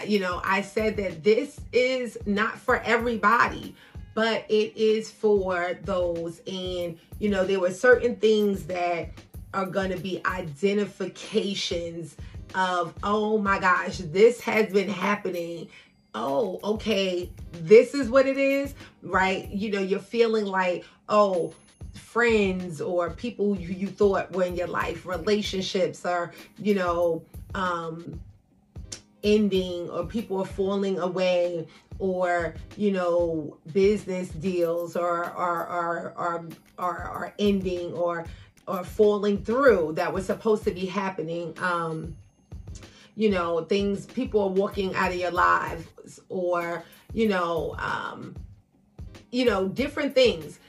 you 0.09 0.19
know, 0.19 0.41
I 0.43 0.61
said 0.61 0.97
that 0.97 1.23
this 1.23 1.59
is 1.71 2.17
not 2.25 2.57
for 2.57 2.77
everybody, 2.81 3.75
but 4.13 4.45
it 4.49 4.77
is 4.77 5.09
for 5.09 5.77
those. 5.83 6.41
And, 6.47 6.97
you 7.19 7.29
know, 7.29 7.45
there 7.45 7.59
were 7.59 7.71
certain 7.71 8.15
things 8.17 8.65
that 8.65 9.09
are 9.53 9.65
going 9.65 9.91
to 9.91 9.97
be 9.97 10.21
identifications 10.25 12.15
of, 12.55 12.93
oh 13.03 13.37
my 13.37 13.59
gosh, 13.59 13.97
this 13.97 14.39
has 14.41 14.71
been 14.71 14.89
happening. 14.89 15.67
Oh, 16.15 16.59
okay, 16.63 17.31
this 17.51 17.95
is 17.95 18.09
what 18.09 18.27
it 18.27 18.37
is, 18.37 18.75
right? 19.01 19.49
You 19.49 19.71
know, 19.71 19.79
you're 19.81 19.99
feeling 19.99 20.45
like, 20.45 20.85
oh, 21.09 21.53
friends 21.93 22.81
or 22.81 23.09
people 23.09 23.55
you, 23.55 23.69
you 23.69 23.87
thought 23.87 24.31
were 24.31 24.43
in 24.43 24.55
your 24.55 24.67
life, 24.67 25.05
relationships, 25.05 26.05
or, 26.05 26.31
you 26.57 26.75
know, 26.75 27.23
um, 27.55 28.19
ending 29.23 29.89
or 29.89 30.05
people 30.05 30.41
are 30.41 30.45
falling 30.45 30.99
away 30.99 31.67
or 31.99 32.53
you 32.75 32.91
know 32.91 33.57
business 33.71 34.29
deals 34.29 34.95
are 34.95 35.25
are 35.25 35.67
are 35.67 36.13
are 36.15 36.45
are, 36.77 36.99
are 36.99 37.33
ending 37.39 37.93
or 37.93 38.25
or 38.67 38.83
falling 38.83 39.43
through 39.43 39.93
that 39.93 40.11
was 40.11 40.25
supposed 40.25 40.63
to 40.63 40.71
be 40.71 40.85
happening 40.85 41.53
um 41.59 42.15
you 43.15 43.29
know 43.29 43.63
things 43.63 44.05
people 44.07 44.41
are 44.41 44.49
walking 44.49 44.93
out 44.95 45.11
of 45.11 45.17
your 45.17 45.31
lives 45.31 46.19
or 46.29 46.83
you 47.13 47.27
know 47.27 47.75
um 47.79 48.35
you 49.31 49.45
know 49.45 49.67
different 49.67 50.13
things 50.13 50.59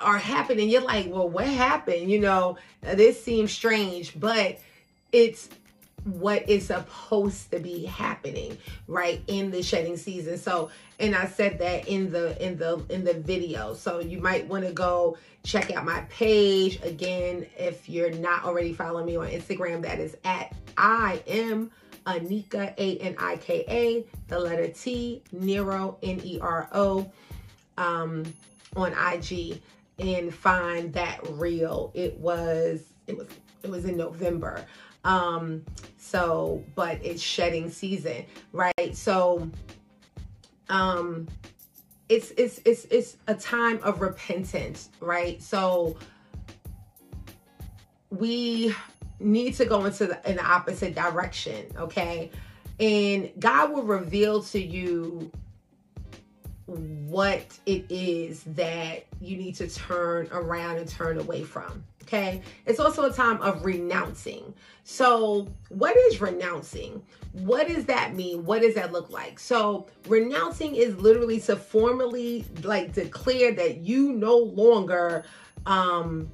are 0.00 0.18
happening. 0.18 0.68
You're 0.68 0.82
like 0.82 1.06
well 1.08 1.28
what 1.28 1.46
happened? 1.46 2.10
You 2.10 2.20
know 2.20 2.56
this 2.82 3.22
seems 3.22 3.52
strange 3.52 4.18
but 4.18 4.58
it's 5.12 5.48
what 6.04 6.48
is 6.48 6.66
supposed 6.66 7.50
to 7.50 7.58
be 7.58 7.84
happening 7.84 8.56
right 8.86 9.22
in 9.26 9.50
the 9.50 9.62
shedding 9.62 9.96
season. 9.96 10.38
So 10.38 10.70
and 10.98 11.14
i 11.14 11.26
said 11.26 11.58
that 11.58 11.88
in 11.88 12.10
the 12.10 12.42
in 12.44 12.58
the 12.58 12.84
in 12.88 13.04
the 13.04 13.14
video. 13.14 13.74
So 13.74 14.00
you 14.00 14.20
might 14.20 14.46
want 14.46 14.64
to 14.66 14.72
go 14.72 15.16
check 15.44 15.70
out 15.70 15.84
my 15.84 16.00
page. 16.10 16.80
Again 16.82 17.46
if 17.58 17.88
you're 17.88 18.12
not 18.12 18.44
already 18.44 18.72
following 18.72 19.06
me 19.06 19.16
on 19.16 19.28
instagram 19.28 19.82
that 19.82 19.98
is 19.98 20.16
at 20.24 20.54
i 20.76 21.22
am 21.26 21.70
anika 22.06 22.74
a-n-i-k-a 22.78 24.04
the 24.28 24.38
letter 24.38 24.68
t 24.68 25.22
nero 25.32 25.98
n-e-r-o 26.02 27.10
um 27.76 28.24
on 28.76 28.94
ig 29.14 29.60
and 30.00 30.34
find 30.34 30.92
that 30.94 31.20
reel. 31.30 31.92
It 31.94 32.16
was 32.18 32.84
it 33.06 33.16
was 33.16 33.26
it 33.62 33.70
was 33.70 33.84
in 33.84 33.96
november 33.96 34.64
um, 35.04 35.64
so, 35.98 36.64
but 36.74 36.98
it's 37.02 37.22
shedding 37.22 37.70
season, 37.70 38.24
right? 38.52 38.94
So, 38.96 39.50
um, 40.68 41.28
it's 42.08 42.32
it's 42.32 42.60
it's 42.64 42.84
it's 42.86 43.16
a 43.28 43.34
time 43.34 43.78
of 43.82 44.00
repentance, 44.00 44.90
right? 45.00 45.40
So 45.40 45.96
we 48.10 48.74
need 49.20 49.54
to 49.54 49.64
go 49.64 49.84
into 49.84 50.06
the, 50.06 50.28
in 50.28 50.36
the 50.36 50.44
opposite 50.44 50.94
direction, 50.94 51.66
okay? 51.76 52.30
And 52.80 53.30
God 53.38 53.72
will 53.72 53.82
reveal 53.82 54.42
to 54.44 54.60
you 54.60 55.30
what 56.66 57.58
it 57.66 57.84
is 57.88 58.42
that 58.44 59.04
you 59.20 59.36
need 59.36 59.54
to 59.56 59.68
turn 59.68 60.28
around 60.32 60.78
and 60.78 60.88
turn 60.88 61.18
away 61.18 61.42
from. 61.42 61.84
Okay. 62.12 62.42
It's 62.66 62.80
also 62.80 63.04
a 63.04 63.12
time 63.12 63.40
of 63.40 63.64
renouncing. 63.64 64.52
So, 64.82 65.46
what 65.68 65.96
is 65.96 66.20
renouncing? 66.20 67.02
What 67.30 67.68
does 67.68 67.84
that 67.84 68.16
mean? 68.16 68.44
What 68.44 68.62
does 68.62 68.74
that 68.74 68.90
look 68.90 69.10
like? 69.10 69.38
So, 69.38 69.86
renouncing 70.08 70.74
is 70.74 70.96
literally 70.96 71.38
to 71.42 71.54
formally 71.54 72.44
like 72.64 72.92
declare 72.92 73.52
that 73.52 73.78
you 73.78 74.12
no 74.12 74.36
longer 74.36 75.24
um 75.66 76.28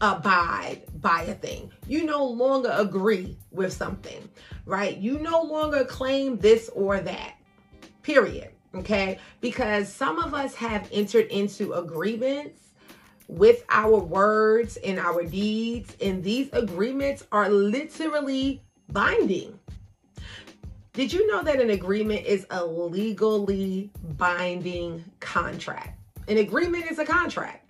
abide 0.00 0.84
by 1.02 1.22
a 1.24 1.34
thing. 1.34 1.70
You 1.86 2.04
no 2.04 2.24
longer 2.24 2.72
agree 2.74 3.36
with 3.50 3.74
something, 3.74 4.26
right? 4.64 4.96
You 4.96 5.18
no 5.18 5.42
longer 5.42 5.84
claim 5.84 6.38
this 6.38 6.70
or 6.74 6.98
that. 7.00 7.34
Period. 8.02 8.48
Okay? 8.74 9.18
Because 9.42 9.92
some 9.92 10.18
of 10.18 10.32
us 10.32 10.54
have 10.54 10.88
entered 10.92 11.26
into 11.26 11.74
agreements 11.74 12.61
with 13.32 13.64
our 13.70 13.98
words 13.98 14.76
and 14.76 14.98
our 14.98 15.24
deeds, 15.24 15.96
and 16.02 16.22
these 16.22 16.50
agreements 16.52 17.24
are 17.32 17.48
literally 17.48 18.62
binding. 18.90 19.58
Did 20.92 21.10
you 21.14 21.26
know 21.26 21.42
that 21.42 21.58
an 21.58 21.70
agreement 21.70 22.26
is 22.26 22.46
a 22.50 22.62
legally 22.62 23.90
binding 24.18 25.02
contract? 25.20 25.98
An 26.28 26.36
agreement 26.36 26.90
is 26.90 26.98
a 26.98 27.06
contract. 27.06 27.66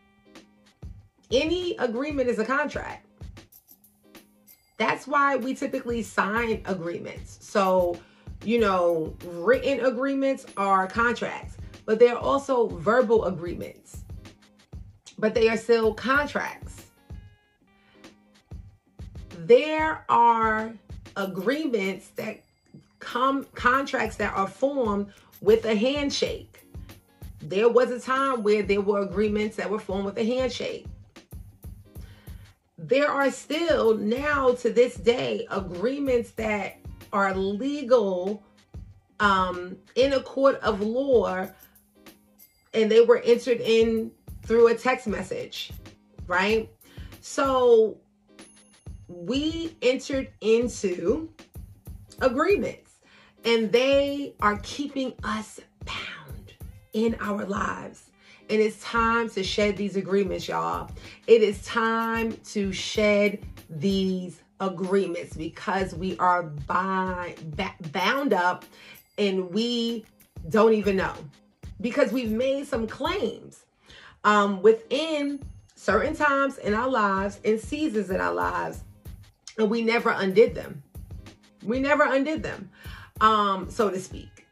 Any 1.31 1.77
agreement 1.77 2.29
is 2.29 2.40
a 2.40 2.44
contract. 2.44 3.07
That's 4.79 5.07
why 5.07 5.37
we 5.37 5.55
typically 5.55 6.03
sign 6.03 6.61
agreements. 6.64 7.38
So, 7.40 7.96
you 8.42 8.59
know, 8.59 9.14
written 9.25 9.87
agreements 9.87 10.44
are 10.57 10.88
contracts, 10.88 11.57
but 11.87 12.01
they're 12.01 12.18
also 12.18 12.66
verbal 12.66 13.27
agreements. 13.27 14.01
But 15.22 15.35
they 15.35 15.48
are 15.48 15.56
still 15.56 15.94
contracts. 15.94 16.87
There 19.38 20.04
are 20.08 20.72
agreements 21.16 22.08
that 22.16 22.42
come 22.98 23.44
contracts 23.54 24.16
that 24.16 24.35
are 24.35 24.48
formed 24.48 25.12
with 25.40 25.64
a 25.64 25.76
handshake. 25.76 26.66
There 27.40 27.68
was 27.68 27.92
a 27.92 28.00
time 28.00 28.42
where 28.42 28.64
there 28.64 28.80
were 28.80 29.02
agreements 29.02 29.54
that 29.58 29.70
were 29.70 29.78
formed 29.78 30.06
with 30.06 30.18
a 30.18 30.24
handshake. 30.24 30.87
There 32.76 33.08
are 33.08 33.30
still 33.30 33.96
now 33.96 34.54
to 34.54 34.70
this 34.70 34.96
day 34.96 35.46
agreements 35.52 36.32
that 36.32 36.78
are 37.12 37.32
legal 37.32 38.42
um, 39.20 39.76
in 39.94 40.14
a 40.14 40.20
court 40.20 40.56
of 40.62 40.80
law 40.80 41.46
and 42.74 42.90
they 42.90 43.02
were 43.02 43.18
entered 43.18 43.61
in 43.61 44.11
through 44.42 44.68
a 44.68 44.74
text 44.74 45.07
message, 45.07 45.72
right? 46.26 46.70
So 47.20 47.98
we 49.09 49.76
entered 49.83 50.31
into 50.40 51.31
agreements 52.20 52.92
and 53.44 53.70
they 53.70 54.35
are 54.40 54.59
keeping 54.62 55.12
us 55.24 55.61
bound 55.85 56.55
in 56.92 57.16
our 57.20 57.44
lives. 57.44 58.11
And 58.50 58.61
it's 58.61 58.83
time 58.83 59.31
to 59.31 59.42
shed 59.42 59.76
these 59.76 59.96
agreements, 59.96 60.48
y'all. 60.48 60.90
It 61.26 61.42
is 61.42 61.64
time 61.64 62.37
to 62.46 62.72
shed 62.72 63.38
these 63.70 64.42
agreements 64.61 65.37
because 65.37 65.94
we 65.94 66.16
are 66.18 66.42
bind, 66.42 67.62
bound 67.92 68.33
up 68.33 68.64
and 69.18 69.50
we 69.50 70.05
don't 70.48 70.74
even 70.74 70.96
know 70.96 71.14
because 71.81 72.12
we've 72.12 72.31
made 72.31 72.66
some 72.66 72.87
claims 72.87 73.64
um, 74.24 74.62
within 74.62 75.40
certain 75.74 76.14
times 76.14 76.58
in 76.58 76.74
our 76.74 76.88
lives 76.88 77.40
and 77.44 77.58
seasons 77.58 78.11
in 78.11 78.20
our 78.20 78.32
lives 78.32 78.85
and 79.58 79.68
we 79.68 79.82
never 79.82 80.11
undid 80.11 80.54
them. 80.54 80.82
We 81.64 81.80
never 81.80 82.04
undid 82.04 82.42
them 82.42 82.70
um 83.20 83.70
so 83.70 83.90
to 83.90 83.98
speak. 84.00 84.46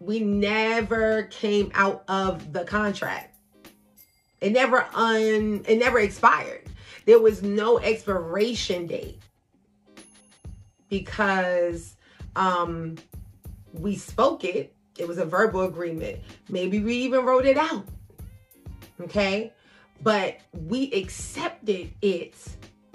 We 0.00 0.20
never 0.20 1.24
came 1.24 1.70
out 1.74 2.04
of 2.08 2.52
the 2.52 2.64
contract. 2.64 3.36
It 4.40 4.52
never 4.52 4.86
un 4.94 5.64
it 5.66 5.78
never 5.78 6.00
expired. 6.00 6.62
There 7.06 7.20
was 7.20 7.42
no 7.42 7.78
expiration 7.78 8.86
date 8.86 9.20
because 10.88 11.96
um 12.36 12.96
we 13.72 13.96
spoke 13.96 14.44
it. 14.44 14.74
It 14.98 15.08
was 15.08 15.18
a 15.18 15.24
verbal 15.24 15.62
agreement. 15.62 16.20
Maybe 16.48 16.80
we 16.80 16.94
even 16.96 17.24
wrote 17.24 17.46
it 17.46 17.56
out 17.56 17.86
okay? 19.04 19.52
But 20.02 20.38
we 20.52 20.92
accepted 20.92 21.92
it 22.02 22.34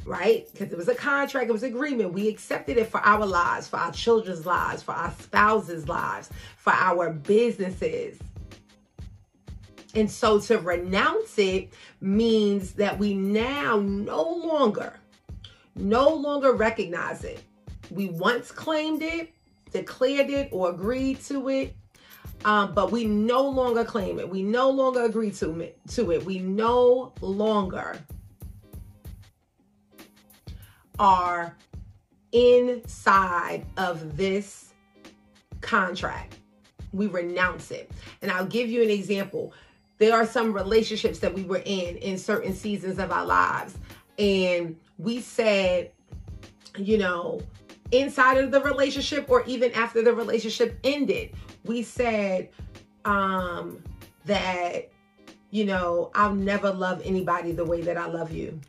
right? 0.07 0.47
Because 0.53 0.71
it 0.71 0.77
was 0.77 0.87
a 0.87 0.95
contract 0.95 1.49
it 1.49 1.51
was 1.51 1.63
agreement. 1.63 2.13
We 2.13 2.29
accepted 2.29 2.77
it 2.77 2.87
for 2.87 3.01
our 3.01 3.25
lives 3.25 3.67
for 3.67 3.77
our 3.77 3.91
children's 3.91 4.45
lives 4.45 4.81
for 4.81 4.93
our 4.93 5.11
spouses 5.19 5.87
lives 5.87 6.29
for 6.57 6.71
our 6.71 7.11
businesses. 7.11 8.17
And 9.93 10.09
so 10.09 10.39
to 10.39 10.59
renounce 10.59 11.37
it 11.37 11.73
means 11.99 12.73
that 12.73 12.97
we 12.97 13.13
now 13.13 13.79
no 13.79 14.23
longer 14.23 14.93
no 15.75 16.09
longer 16.09 16.53
recognize 16.53 17.23
it. 17.23 17.43
We 17.91 18.07
once 18.09 18.51
claimed 18.51 19.03
it, 19.03 19.31
declared 19.71 20.29
it, 20.29 20.49
or 20.51 20.71
agreed 20.71 21.21
to 21.25 21.49
it, 21.49 21.75
um, 22.47 22.73
but 22.73 22.93
we 22.93 23.03
no 23.03 23.45
longer 23.45 23.83
claim 23.83 24.19
it. 24.19 24.29
We 24.29 24.41
no 24.41 24.69
longer 24.69 25.03
agree 25.03 25.31
to 25.31 25.59
it. 25.59 25.77
To 25.89 26.11
it. 26.13 26.25
We 26.25 26.39
no 26.39 27.11
longer 27.19 27.99
are 30.97 31.57
inside 32.31 33.65
of 33.75 34.15
this 34.15 34.73
contract. 35.59 36.37
We 36.93 37.07
renounce 37.07 37.69
it. 37.69 37.91
And 38.21 38.31
I'll 38.31 38.45
give 38.45 38.69
you 38.69 38.81
an 38.81 38.91
example. 38.91 39.53
There 39.97 40.13
are 40.13 40.25
some 40.25 40.53
relationships 40.53 41.19
that 41.19 41.33
we 41.33 41.43
were 41.43 41.61
in 41.65 41.97
in 41.97 42.17
certain 42.17 42.55
seasons 42.55 42.97
of 42.97 43.11
our 43.11 43.25
lives. 43.25 43.77
And 44.17 44.77
we 44.97 45.19
said, 45.19 45.91
you 46.77 46.97
know, 46.97 47.41
inside 47.91 48.37
of 48.37 48.51
the 48.51 48.61
relationship 48.61 49.29
or 49.29 49.43
even 49.47 49.73
after 49.73 50.01
the 50.01 50.13
relationship 50.13 50.79
ended. 50.85 51.35
We 51.67 51.83
said 51.83 52.49
um, 53.05 53.83
that, 54.25 54.89
you 55.51 55.65
know, 55.65 56.11
I'll 56.15 56.35
never 56.35 56.71
love 56.71 57.01
anybody 57.03 57.51
the 57.51 57.65
way 57.65 57.81
that 57.81 57.97
I 57.97 58.07
love 58.07 58.31
you. 58.31 58.59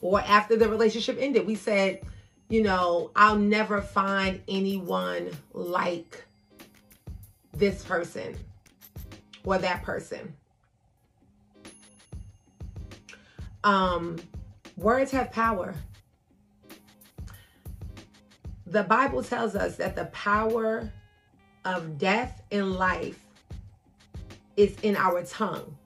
Or 0.00 0.20
after 0.20 0.56
the 0.56 0.68
relationship 0.68 1.18
ended, 1.20 1.46
we 1.46 1.54
said, 1.54 2.00
you 2.48 2.62
know, 2.62 3.10
I'll 3.14 3.38
never 3.38 3.82
find 3.82 4.40
anyone 4.48 5.30
like 5.52 6.24
this 7.52 7.84
person 7.84 8.36
or 9.44 9.58
that 9.58 9.82
person. 9.82 10.34
Um, 13.62 14.16
words 14.76 15.10
have 15.10 15.30
power 15.30 15.74
the 18.70 18.84
Bible 18.84 19.22
tells 19.22 19.56
us 19.56 19.76
that 19.76 19.96
the 19.96 20.06
power 20.06 20.92
of 21.70 21.98
death 21.98 22.42
and 22.50 22.74
life 22.74 23.18
is 24.56 24.76
in 24.82 24.96
our 24.96 25.22
tongue. 25.22 25.76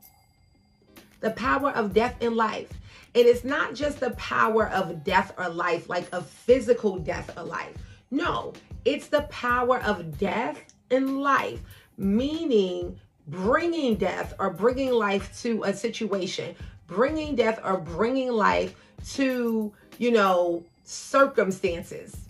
The 1.21 1.31
power 1.31 1.71
of 1.71 1.95
death 1.95 2.17
and 2.21 2.37
life. 2.37 2.71
And 3.15 3.27
It 3.27 3.27
is 3.27 3.45
not 3.45 3.75
just 3.75 4.01
the 4.01 4.11
power 4.13 4.69
of 4.69 5.05
death 5.05 5.33
or 5.39 5.49
life, 5.49 5.89
like 5.89 6.09
a 6.13 6.23
physical 6.23 6.99
death 6.99 7.37
or 7.37 7.45
life. 7.45 7.75
No, 8.11 8.53
it's 8.85 9.09
the 9.09 9.23
power 9.23 9.81
of 9.81 10.19
death 10.19 10.59
and 10.91 11.21
life, 11.21 11.61
meaning 11.97 12.99
bringing 13.29 13.97
death 13.97 14.35
or 14.39 14.51
bringing 14.51 14.93
life 14.93 15.41
to 15.43 15.63
a 15.65 15.73
situation, 15.73 16.55
bringing 16.87 17.37
death 17.37 17.61
or 17.65 17.79
bringing 17.79 18.33
life 18.33 18.75
to, 19.13 19.73
you 19.99 20.11
know, 20.11 20.65
circumstances 20.83 22.24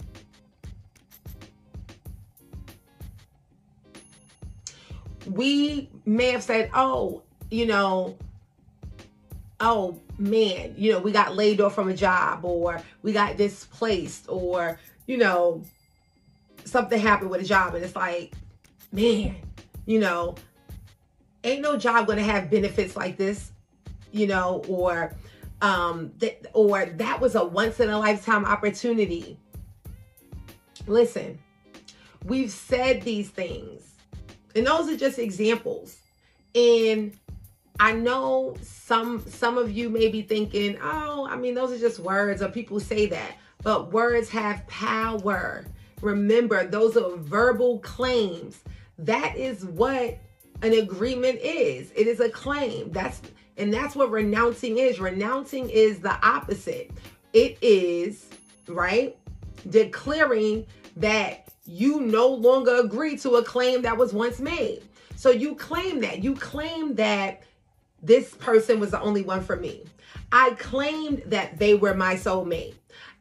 we 5.27 5.89
may 6.05 6.31
have 6.31 6.43
said, 6.43 6.71
oh, 6.75 7.23
you 7.51 7.67
know, 7.67 8.17
oh 9.61 10.01
man, 10.19 10.75
you 10.77 10.93
know, 10.93 11.01
we 11.01 11.13
got 11.13 11.35
laid 11.35 11.61
off 11.61 11.75
from 11.75 11.89
a 11.89 11.95
job 11.95 12.45
or 12.45 12.81
we 13.03 13.13
got 13.13 13.37
displaced 13.37 14.27
or, 14.29 14.79
you 15.07 15.17
know, 15.17 15.63
something 16.65 16.99
happened 16.99 17.31
with 17.31 17.41
a 17.41 17.45
job 17.45 17.75
and 17.75 17.85
it's 17.85 17.97
like, 17.97 18.35
man, 18.93 19.37
you 19.87 19.99
know, 19.99 20.35
ain't 21.43 21.63
no 21.63 21.77
job 21.77 22.07
gonna 22.07 22.23
have 22.23 22.51
benefits 22.51 22.97
like 22.97 23.17
this, 23.17 23.53
you 24.13 24.27
know, 24.27 24.65
or 24.69 25.15
um 25.63 26.13
that 26.19 26.47
or 26.53 26.87
that 26.87 27.21
was 27.21 27.35
a 27.35 27.45
once 27.45 27.81
in 27.81 27.89
a 27.89 27.99
lifetime 27.99 28.45
opportunity. 28.45 29.39
Listen, 30.87 31.39
we've 32.25 32.51
said 32.51 33.03
these 33.03 33.31
things 33.31 33.94
and 34.55 34.67
those 34.67 34.89
are 34.89 34.97
just 34.97 35.19
examples. 35.19 35.99
And 36.55 37.17
I 37.81 37.93
know 37.93 38.57
some 38.63 39.25
some 39.29 39.59
of 39.59 39.71
you 39.71 39.89
may 39.89 40.09
be 40.09 40.23
thinking, 40.23 40.79
"Oh, 40.83 41.27
I 41.29 41.37
mean, 41.37 41.55
those 41.55 41.73
are 41.73 41.79
just 41.79 41.99
words," 41.99 42.43
or 42.43 42.49
people 42.49 42.79
say 42.81 43.07
that. 43.07 43.37
But 43.63 43.93
words 43.93 44.29
have 44.31 44.67
power. 44.69 45.65
Remember, 46.01 46.67
those 46.67 46.97
are 46.97 47.17
verbal 47.17 47.79
claims. 47.81 48.61
That 48.99 49.37
is 49.37 49.65
what 49.65 50.19
an 50.63 50.73
agreement 50.75 51.41
is. 51.41 51.91
It 51.97 52.07
is 52.07 52.21
a 52.21 52.29
claim. 52.29 52.93
That's 52.93 53.21
and 53.57 53.73
that's 53.73 53.97
what 53.97 54.11
renouncing 54.11 54.79
is. 54.79 55.01
Renouncing 55.01 55.71
is 55.71 56.01
the 56.01 56.15
opposite. 56.27 56.91
It 57.33 57.59
is, 57.61 58.27
right? 58.69 59.17
Declaring 59.69 60.67
that 60.97 61.44
you 61.67 62.01
no 62.01 62.29
longer 62.29 62.77
agree 62.77 63.17
to 63.19 63.37
a 63.37 63.45
claim 63.45 63.83
that 63.83 63.97
was 63.97 64.13
once 64.13 64.39
made. 64.39 64.83
So 65.17 65.31
you 65.31 65.55
claim 65.55 66.01
that. 66.01 66.23
You 66.23 66.35
claim 66.35 66.95
that 66.97 67.43
this 68.03 68.35
person 68.35 68.81
was 68.81 68.91
the 68.91 69.01
only 69.01 69.23
one 69.23 69.43
for 69.43 69.57
me. 69.57 69.85
I 70.33 70.51
claimed 70.53 71.23
that 71.27 71.59
they 71.59 71.75
were 71.75 71.95
my 71.95 72.15
soulmate. 72.15 72.75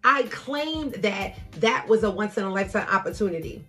I 0.03 0.23
claimed 0.23 0.95
that 0.95 1.35
that 1.61 1.87
was 1.87 2.03
a 2.03 2.11
once 2.11 2.37
in 2.37 2.43
a 2.43 2.49
lifetime 2.49 2.87
opportunity. 2.89 3.63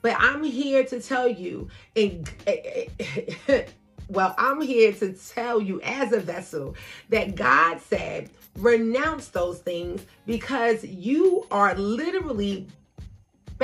But 0.00 0.16
I'm 0.18 0.42
here 0.42 0.84
to 0.84 1.00
tell 1.00 1.28
you, 1.28 1.68
and 1.96 2.30
well, 4.08 4.34
I'm 4.38 4.60
here 4.60 4.92
to 4.94 5.12
tell 5.12 5.60
you 5.60 5.80
as 5.82 6.12
a 6.12 6.20
vessel 6.20 6.76
that 7.10 7.34
God 7.34 7.80
said, 7.80 8.30
renounce 8.56 9.28
those 9.28 9.58
things 9.58 10.04
because 10.26 10.84
you 10.84 11.46
are 11.50 11.74
literally 11.74 12.68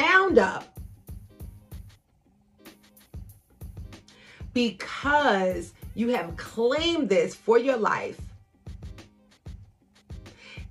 bound 0.01 0.39
up 0.39 0.79
because 4.55 5.73
you 5.95 6.09
have 6.09 6.37
claimed 6.37 7.09
this 7.09 7.35
for 7.35 7.59
your 7.59 7.77
life 7.77 8.19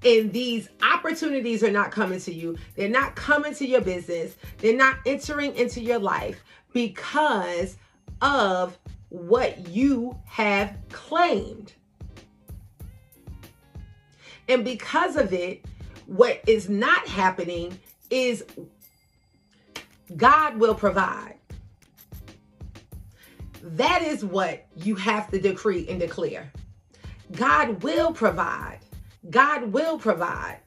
and 0.04 0.32
these 0.32 0.70
opportunities 0.82 1.64
are 1.64 1.72
not 1.72 1.92
coming 1.92 2.20
to 2.22 2.34
you. 2.34 2.58
They're 2.76 2.90
not 2.90 3.16
coming 3.16 3.54
to 3.56 3.68
your 3.68 3.82
business. 3.82 4.36
They're 4.60 4.76
not 4.76 4.98
entering 5.06 5.56
into 5.56 5.82
your 5.82 6.00
life 6.00 6.42
because 6.72 7.76
of 8.22 8.78
what 9.10 9.68
you 9.68 10.18
have 10.26 10.76
claimed. 10.90 11.74
And 14.48 14.64
because 14.64 15.18
of 15.18 15.34
it, 15.34 15.66
what 16.06 16.42
is 16.48 16.70
not 16.70 17.08
happening 17.08 17.78
is 18.10 18.46
God 20.16 20.58
will 20.58 20.76
provide. 20.76 21.36
That 23.62 24.02
is 24.02 24.24
what 24.26 24.66
you 24.76 24.96
have 24.96 25.30
to 25.32 25.40
decree 25.40 25.88
and 25.90 26.00
declare. 26.00 26.52
God 27.34 27.84
will 27.84 28.12
provide. 28.14 28.80
God 29.30 29.72
will 29.72 30.00
provide. 30.00 30.60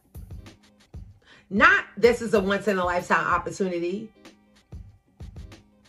Not 1.51 1.85
this 1.97 2.23
is 2.23 2.35
a 2.35 2.41
once 2.41 2.69
in 2.69 2.79
a 2.79 2.85
lifetime 2.85 3.27
opportunity. 3.27 4.09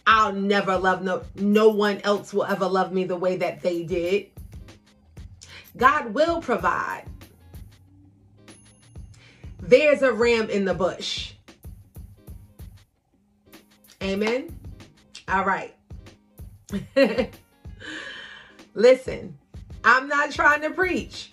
I'll 0.06 0.34
never 0.34 0.78
love 0.78 1.02
no 1.02 1.24
no 1.36 1.70
one 1.70 2.02
else 2.04 2.34
will 2.34 2.44
ever 2.44 2.68
love 2.68 2.92
me 2.92 3.06
the 3.06 3.16
way 3.16 3.38
that 3.38 3.62
they 3.62 3.84
did. 3.84 4.28
God 5.78 6.14
will 6.14 6.42
provide. 6.42 7.06
There's 9.62 10.02
a 10.02 10.12
ram 10.12 10.50
in 10.50 10.66
the 10.66 10.74
bush. 10.74 11.33
Amen. 14.04 14.60
All 15.30 15.46
right. 15.46 15.74
Listen, 18.74 19.38
I'm 19.84 20.10
not 20.10 20.32
trying 20.32 20.62
to 20.62 20.72
preach, 20.72 21.32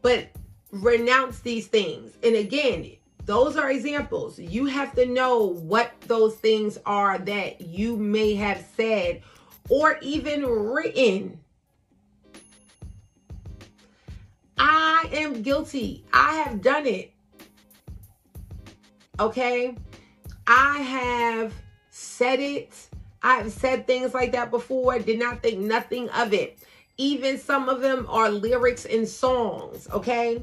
but 0.00 0.28
renounce 0.70 1.40
these 1.40 1.66
things. 1.66 2.12
And 2.22 2.36
again, 2.36 2.92
those 3.24 3.56
are 3.56 3.70
examples. 3.70 4.38
You 4.38 4.66
have 4.66 4.94
to 4.94 5.06
know 5.06 5.46
what 5.46 5.92
those 6.02 6.36
things 6.36 6.78
are 6.86 7.18
that 7.18 7.62
you 7.62 7.96
may 7.96 8.34
have 8.34 8.64
said 8.76 9.22
or 9.68 9.98
even 10.02 10.46
written. 10.46 11.40
I 14.56 15.08
am 15.12 15.42
guilty. 15.42 16.04
I 16.12 16.34
have 16.34 16.62
done 16.62 16.86
it. 16.86 17.12
Okay? 19.18 19.76
I 20.46 20.78
have 20.78 21.54
said 21.90 22.40
it. 22.40 22.88
I 23.22 23.36
have 23.36 23.52
said 23.52 23.86
things 23.86 24.12
like 24.12 24.32
that 24.32 24.50
before, 24.50 24.98
did 24.98 25.18
not 25.18 25.42
think 25.42 25.58
nothing 25.58 26.10
of 26.10 26.34
it. 26.34 26.58
Even 26.96 27.38
some 27.38 27.68
of 27.68 27.80
them 27.80 28.06
are 28.08 28.30
lyrics 28.30 28.84
in 28.84 29.06
songs, 29.06 29.88
okay? 29.90 30.42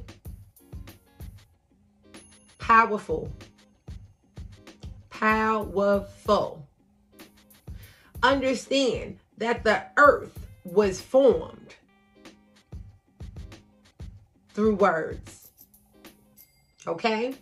Powerful. 2.58 3.32
Powerful. 5.10 6.68
Understand 8.24 9.20
that 9.38 9.64
the 9.64 9.84
earth 9.98 10.48
was 10.64 11.00
formed 11.00 11.76
through 14.54 14.76
words. 14.76 15.50
Okay? 16.88 17.36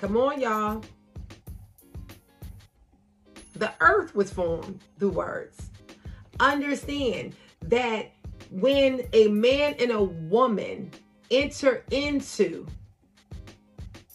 Come 0.00 0.16
on, 0.16 0.40
y'all. 0.40 0.82
The 3.56 3.70
earth 3.80 4.14
was 4.14 4.32
formed 4.32 4.80
through 4.98 5.10
words. 5.10 5.60
Understand 6.40 7.34
that 7.66 8.10
when 8.50 9.02
a 9.12 9.28
man 9.28 9.74
and 9.78 9.90
a 9.90 10.02
woman 10.02 10.90
enter 11.30 11.84
into 11.90 12.66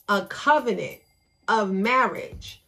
a 0.09 0.25
covenant 0.25 1.01
of 1.49 1.71
marriage, 1.71 2.63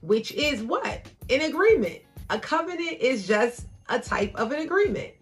which 0.00 0.30
is 0.30 0.62
what? 0.62 1.10
An 1.28 1.40
agreement. 1.40 2.02
A 2.30 2.38
covenant 2.38 2.98
is 3.00 3.26
just 3.26 3.66
a 3.88 3.98
type 3.98 4.32
of 4.36 4.52
an 4.52 4.60
agreement, 4.60 5.12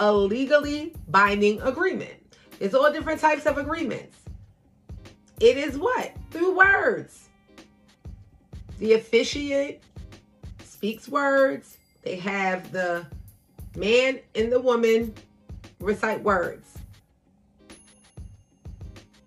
a 0.00 0.12
legally 0.12 0.92
binding 1.06 1.62
agreement. 1.62 2.34
There's 2.58 2.74
all 2.74 2.92
different 2.92 3.20
types 3.20 3.46
of 3.46 3.58
agreements. 3.58 4.21
It 5.42 5.56
is 5.56 5.76
what? 5.76 6.12
Through 6.30 6.56
words. 6.56 7.28
The 8.78 8.92
officiate 8.92 9.82
speaks 10.62 11.08
words. 11.08 11.78
They 12.02 12.14
have 12.14 12.70
the 12.70 13.04
man 13.74 14.20
and 14.36 14.52
the 14.52 14.60
woman 14.60 15.12
recite 15.80 16.22
words. 16.22 16.78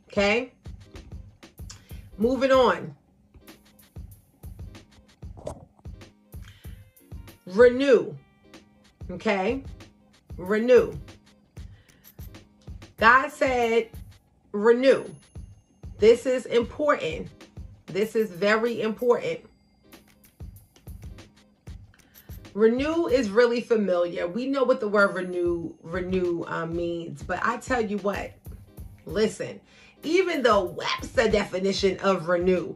Okay? 0.07 0.53
Moving 2.17 2.53
on. 2.53 2.95
Renew. 7.45 8.15
Okay? 9.11 9.65
Renew. 10.37 10.93
God 12.95 13.33
said, 13.33 13.89
renew. 14.53 15.03
This 15.97 16.25
is 16.25 16.45
important. 16.45 17.29
This 17.87 18.15
is 18.15 18.29
very 18.29 18.81
important. 18.81 19.39
Renew 22.53 23.07
is 23.07 23.29
really 23.29 23.61
familiar. 23.61 24.27
We 24.27 24.47
know 24.47 24.63
what 24.63 24.79
the 24.79 24.87
word 24.87 25.15
renew 25.15 25.73
renew 25.81 26.45
um, 26.47 26.75
means, 26.75 27.21
but 27.21 27.39
I 27.43 27.57
tell 27.57 27.81
you 27.81 27.97
what, 27.97 28.31
listen, 29.05 29.59
even 30.03 30.41
the 30.41 30.59
Webster 30.61 31.29
definition 31.29 31.99
of 31.99 32.29
renew 32.29 32.75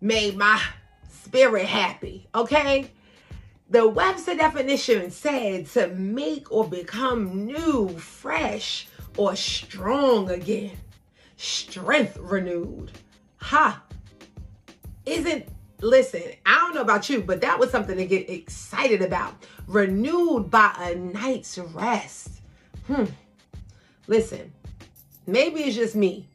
made 0.00 0.36
my 0.36 0.60
spirit 1.10 1.66
happy, 1.66 2.28
okay? 2.34 2.90
The 3.70 3.88
Webster 3.88 4.36
definition 4.36 5.10
said 5.10 5.66
to 5.68 5.88
make 5.88 6.52
or 6.52 6.68
become 6.68 7.46
new, 7.46 7.88
fresh, 7.88 8.86
or 9.16 9.34
strong 9.34 10.30
again. 10.30 10.76
Strength 11.42 12.18
renewed. 12.18 12.92
Ha! 13.38 13.82
Isn't 15.04 15.48
listen, 15.80 16.22
I 16.46 16.54
don't 16.54 16.76
know 16.76 16.82
about 16.82 17.10
you, 17.10 17.20
but 17.20 17.40
that 17.40 17.58
was 17.58 17.68
something 17.72 17.96
to 17.96 18.06
get 18.06 18.30
excited 18.30 19.02
about. 19.02 19.34
Renewed 19.66 20.52
by 20.52 20.72
a 20.78 20.94
night's 20.94 21.58
rest. 21.58 22.30
Hmm. 22.86 23.06
Listen, 24.06 24.52
maybe 25.26 25.64
it's 25.64 25.74
just 25.74 25.96
me 25.96 26.28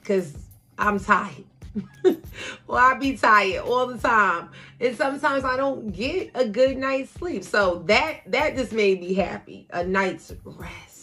because 0.00 0.36
I'm 0.76 1.00
tired. 1.00 1.44
well, 2.04 2.76
I 2.76 2.98
be 2.98 3.16
tired 3.16 3.62
all 3.62 3.86
the 3.86 3.96
time. 3.96 4.50
And 4.78 4.94
sometimes 4.94 5.44
I 5.44 5.56
don't 5.56 5.90
get 5.90 6.32
a 6.34 6.46
good 6.46 6.76
night's 6.76 7.10
sleep. 7.12 7.44
So 7.44 7.82
that 7.86 8.20
that 8.26 8.56
just 8.56 8.72
made 8.72 9.00
me 9.00 9.14
happy. 9.14 9.66
A 9.70 9.82
night's 9.82 10.34
rest. 10.44 10.93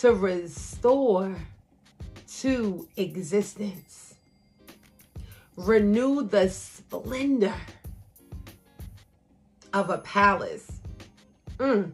To 0.00 0.12
restore 0.12 1.34
to 2.40 2.86
existence 2.98 4.14
renew 5.56 6.22
the 6.22 6.50
splendor 6.50 7.54
of 9.72 9.88
a 9.88 9.98
palace. 9.98 10.70
Mm. 11.56 11.92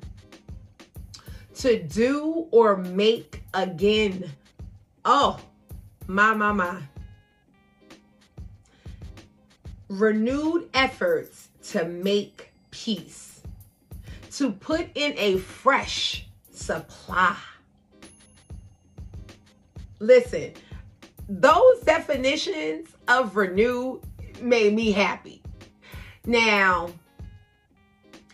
To 1.55 1.81
do 1.81 2.49
or 2.51 2.77
make 2.77 3.45
again. 3.55 4.33
Oh, 5.05 5.39
my, 6.09 6.35
my, 6.35 6.51
my. 6.51 6.83
Renewed 9.89 10.69
efforts 10.75 11.51
to 11.69 11.85
make 11.85 12.53
peace. 12.73 13.43
To 14.33 14.51
put 14.51 14.89
in 14.97 15.15
a 15.17 15.39
fresh 15.39 16.27
supply. 16.51 17.37
Listen, 20.03 20.53
those 21.29 21.79
definitions 21.83 22.89
of 23.07 23.37
renew 23.37 24.01
made 24.41 24.75
me 24.75 24.91
happy. 24.91 25.41
Now, 26.27 26.91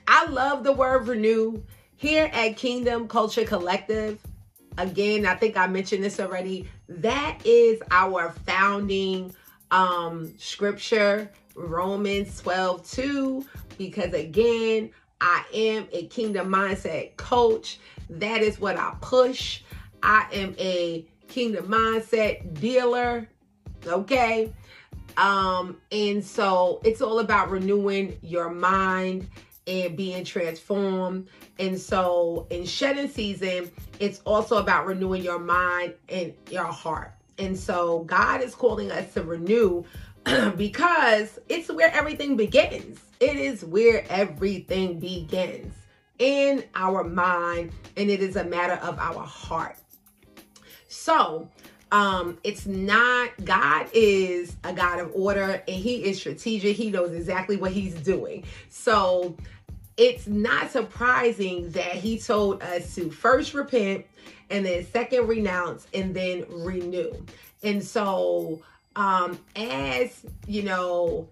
I 0.06 0.24
love 0.30 0.64
the 0.64 0.72
word 0.72 1.06
renew 1.08 1.62
here 1.96 2.30
at 2.32 2.56
Kingdom 2.56 3.06
Culture 3.06 3.44
Collective. 3.44 4.18
Again, 4.78 5.26
I 5.26 5.34
think 5.34 5.58
I 5.58 5.66
mentioned 5.66 6.02
this 6.02 6.18
already. 6.18 6.66
That 6.88 7.38
is 7.44 7.82
our 7.90 8.32
founding 8.46 9.34
um 9.70 10.32
scripture, 10.38 11.30
Romans 11.54 12.40
12 12.40 12.90
2, 12.90 13.46
because 13.76 14.14
again, 14.14 14.90
I 15.20 15.44
am 15.52 15.86
a 15.92 16.06
kingdom 16.06 16.48
mindset 16.48 17.14
coach. 17.18 17.78
That 18.08 18.40
is 18.40 18.58
what 18.58 18.78
I 18.78 18.94
push. 19.02 19.60
I 20.02 20.26
am 20.32 20.54
a 20.58 21.04
kingdom 21.28 21.66
mindset 21.68 22.60
dealer. 22.60 23.28
Okay. 23.86 24.52
Um, 25.16 25.78
and 25.90 26.24
so 26.24 26.80
it's 26.84 27.00
all 27.02 27.18
about 27.18 27.50
renewing 27.50 28.18
your 28.22 28.50
mind 28.50 29.28
and 29.66 29.96
being 29.96 30.24
transformed. 30.24 31.28
And 31.58 31.78
so 31.78 32.46
in 32.50 32.64
shedding 32.64 33.08
season, 33.08 33.70
it's 34.00 34.20
also 34.24 34.56
about 34.56 34.86
renewing 34.86 35.22
your 35.22 35.38
mind 35.38 35.94
and 36.08 36.32
your 36.50 36.64
heart. 36.64 37.12
And 37.38 37.56
so 37.56 38.00
God 38.00 38.42
is 38.42 38.54
calling 38.54 38.90
us 38.90 39.12
to 39.14 39.22
renew 39.22 39.84
because 40.56 41.38
it's 41.48 41.68
where 41.68 41.92
everything 41.92 42.36
begins. 42.36 43.00
It 43.20 43.36
is 43.36 43.64
where 43.64 44.04
everything 44.08 44.98
begins 44.98 45.74
in 46.18 46.64
our 46.74 47.04
mind, 47.04 47.72
and 47.96 48.10
it 48.10 48.20
is 48.20 48.36
a 48.36 48.44
matter 48.44 48.74
of 48.74 48.98
our 48.98 49.24
heart. 49.24 49.76
So, 50.88 51.48
um, 51.92 52.38
it's 52.44 52.66
not, 52.66 53.30
God 53.44 53.88
is 53.92 54.56
a 54.64 54.72
God 54.72 54.98
of 55.00 55.12
order 55.14 55.62
and 55.66 55.76
He 55.76 56.04
is 56.04 56.18
strategic. 56.18 56.76
He 56.76 56.90
knows 56.90 57.12
exactly 57.12 57.56
what 57.56 57.72
He's 57.72 57.94
doing. 57.94 58.44
So, 58.68 59.36
it's 59.96 60.26
not 60.26 60.70
surprising 60.70 61.70
that 61.72 61.92
He 61.92 62.18
told 62.18 62.62
us 62.62 62.94
to 62.94 63.10
first 63.10 63.54
repent 63.54 64.06
and 64.50 64.64
then 64.64 64.86
second 64.86 65.26
renounce 65.28 65.86
and 65.92 66.14
then 66.14 66.44
renew. 66.48 67.12
And 67.62 67.84
so, 67.84 68.62
um, 68.96 69.38
as 69.56 70.24
you 70.46 70.62
know, 70.62 71.28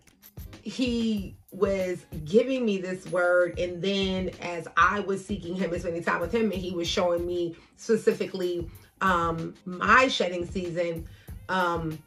he 0.63 1.37
was 1.53 2.05
giving 2.25 2.67
me 2.67 2.79
this 2.79 3.07
word 3.07 3.57
and 3.57 3.81
then 3.81 4.31
as 4.43 4.67
i 4.77 4.99
was 4.99 5.25
seeking 5.25 5.55
him 5.55 5.73
and 5.73 5.81
spending 5.81 6.03
time 6.03 6.21
with 6.21 6.35
him 6.35 6.51
and 6.51 6.55
he 6.55 6.73
was 6.73 6.89
showing 6.89 7.25
me 7.25 7.55
specifically 7.77 8.69
um 9.01 9.55
my 9.65 10.09
shedding 10.09 10.47
season 10.47 11.07
um 11.49 11.99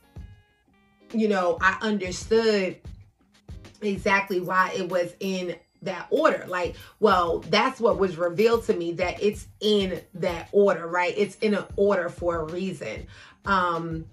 you 1.13 1.27
know 1.27 1.57
i 1.61 1.77
understood 1.81 2.75
exactly 3.81 4.39
why 4.39 4.71
it 4.75 4.89
was 4.89 5.13
in 5.19 5.55
that 5.81 6.07
order. 6.09 6.45
Like 6.47 6.75
well 6.99 7.39
that's 7.39 7.79
what 7.79 7.97
was 7.97 8.17
revealed 8.17 8.65
to 8.65 8.73
me 8.73 8.93
that 8.93 9.21
it's 9.21 9.47
in 9.61 10.01
that 10.15 10.49
order 10.51 10.87
right? 10.87 11.13
It's 11.15 11.35
in 11.37 11.53
an 11.53 11.65
order 11.75 12.09
for 12.09 12.41
a 12.41 12.43
reason. 12.45 13.07
Um 13.45 14.05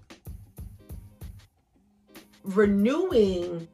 renewing 2.43 3.67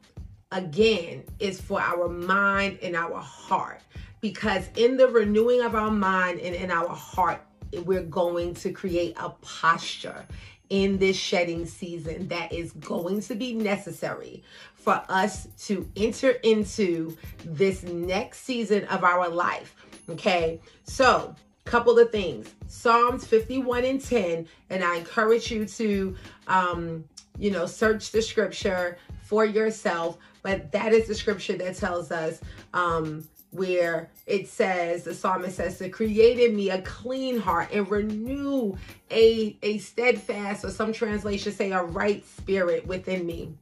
again 0.50 1.22
is 1.38 1.60
for 1.60 1.80
our 1.80 2.08
mind 2.08 2.78
and 2.82 2.96
our 2.96 3.18
heart 3.18 3.80
because 4.20 4.68
in 4.76 4.96
the 4.96 5.06
renewing 5.08 5.60
of 5.60 5.74
our 5.74 5.90
mind 5.90 6.40
and 6.40 6.54
in 6.54 6.70
our 6.70 6.88
heart 6.88 7.40
we're 7.80 8.02
going 8.02 8.54
to 8.54 8.70
create 8.70 9.14
a 9.18 9.30
posture 9.42 10.24
in 10.70 10.98
this 10.98 11.16
shedding 11.16 11.66
season 11.66 12.26
that 12.28 12.52
is 12.52 12.72
going 12.72 13.20
to 13.20 13.34
be 13.34 13.52
necessary 13.52 14.42
for 14.74 15.02
us 15.08 15.46
to 15.58 15.88
enter 15.96 16.30
into 16.42 17.16
this 17.44 17.82
next 17.82 18.40
season 18.40 18.84
of 18.86 19.04
our 19.04 19.28
life 19.28 19.76
okay 20.08 20.60
so 20.84 21.34
couple 21.64 21.98
of 21.98 22.10
things 22.10 22.52
psalms 22.66 23.26
51 23.26 23.84
and 23.84 24.00
10 24.04 24.46
and 24.70 24.84
i 24.84 24.96
encourage 24.96 25.50
you 25.50 25.64
to 25.64 26.14
um 26.46 27.04
you 27.38 27.50
know, 27.50 27.66
search 27.66 28.12
the 28.12 28.22
scripture 28.22 28.98
for 29.22 29.44
yourself. 29.44 30.18
But 30.42 30.70
that 30.72 30.92
is 30.92 31.08
the 31.08 31.14
scripture 31.14 31.56
that 31.56 31.76
tells 31.76 32.12
us 32.12 32.40
um, 32.74 33.26
where 33.54 34.10
it 34.26 34.48
says, 34.48 35.04
the 35.04 35.14
psalmist 35.14 35.56
says, 35.56 35.78
to 35.78 35.88
create 35.88 36.40
in 36.40 36.56
me 36.56 36.70
a 36.70 36.82
clean 36.82 37.38
heart 37.38 37.68
and 37.72 37.88
renew 37.88 38.76
a, 39.12 39.56
a 39.62 39.78
steadfast, 39.78 40.64
or 40.64 40.70
some 40.70 40.92
translations 40.92 41.54
say 41.54 41.70
a 41.70 41.82
right 41.82 42.26
spirit 42.26 42.84
within 42.84 43.24
me. 43.24 43.54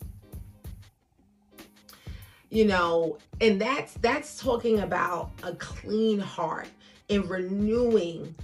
You 2.49 2.67
know, 2.67 3.19
and 3.41 3.61
that's 3.61 3.95
that's 3.95 4.41
talking 4.41 4.81
about 4.81 5.31
a 5.43 5.55
clean 5.55 6.21
heart 6.21 6.69
and 7.11 7.29
renewing 7.29 8.35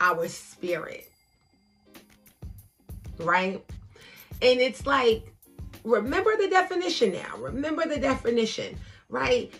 our 0.00 0.28
spirit. 0.28 1.10
Right? 3.18 3.62
And 4.42 4.60
it's 4.60 4.86
like, 4.86 5.30
remember 5.84 6.36
the 6.38 6.48
definition 6.48 7.12
now. 7.12 7.36
Remember 7.38 7.86
the 7.86 7.98
definition, 7.98 8.78
right? 9.08 9.52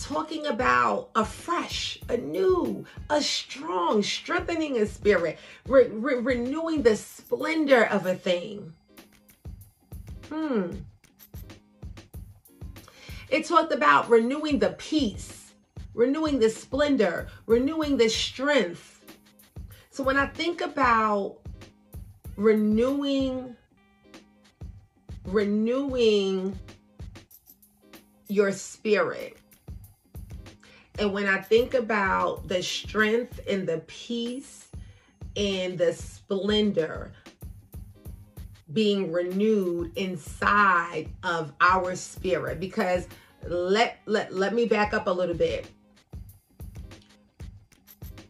Talking 0.00 0.46
about 0.46 1.10
a 1.14 1.24
fresh, 1.24 1.98
a 2.08 2.16
new, 2.16 2.84
a 3.10 3.20
strong, 3.20 4.02
strengthening 4.02 4.78
a 4.78 4.86
spirit, 4.86 5.38
re- 5.66 5.88
re- 5.88 6.20
renewing 6.20 6.82
the 6.82 6.96
splendor 6.96 7.84
of 7.84 8.06
a 8.06 8.14
thing. 8.14 8.72
Hmm. 10.28 10.70
It 13.28 13.44
talked 13.44 13.72
about 13.72 14.08
renewing 14.08 14.58
the 14.58 14.70
peace, 14.70 15.52
renewing 15.94 16.38
the 16.38 16.50
splendor, 16.50 17.28
renewing 17.46 17.96
the 17.96 18.08
strength. 18.08 19.04
So 19.90 20.02
when 20.02 20.16
I 20.16 20.26
think 20.26 20.60
about 20.60 21.38
renewing 22.36 23.54
renewing 25.24 26.58
your 28.28 28.52
spirit. 28.52 29.36
And 30.98 31.12
when 31.12 31.26
I 31.26 31.40
think 31.40 31.74
about 31.74 32.48
the 32.48 32.62
strength 32.62 33.40
and 33.48 33.66
the 33.66 33.78
peace 33.86 34.68
and 35.36 35.78
the 35.78 35.92
splendor 35.92 37.12
being 38.72 39.10
renewed 39.12 39.96
inside 39.96 41.08
of 41.22 41.52
our 41.60 41.96
spirit 41.96 42.60
because 42.60 43.06
let 43.44 43.98
let 44.06 44.32
let 44.32 44.54
me 44.54 44.66
back 44.66 44.92
up 44.92 45.06
a 45.06 45.10
little 45.10 45.34
bit. 45.34 45.66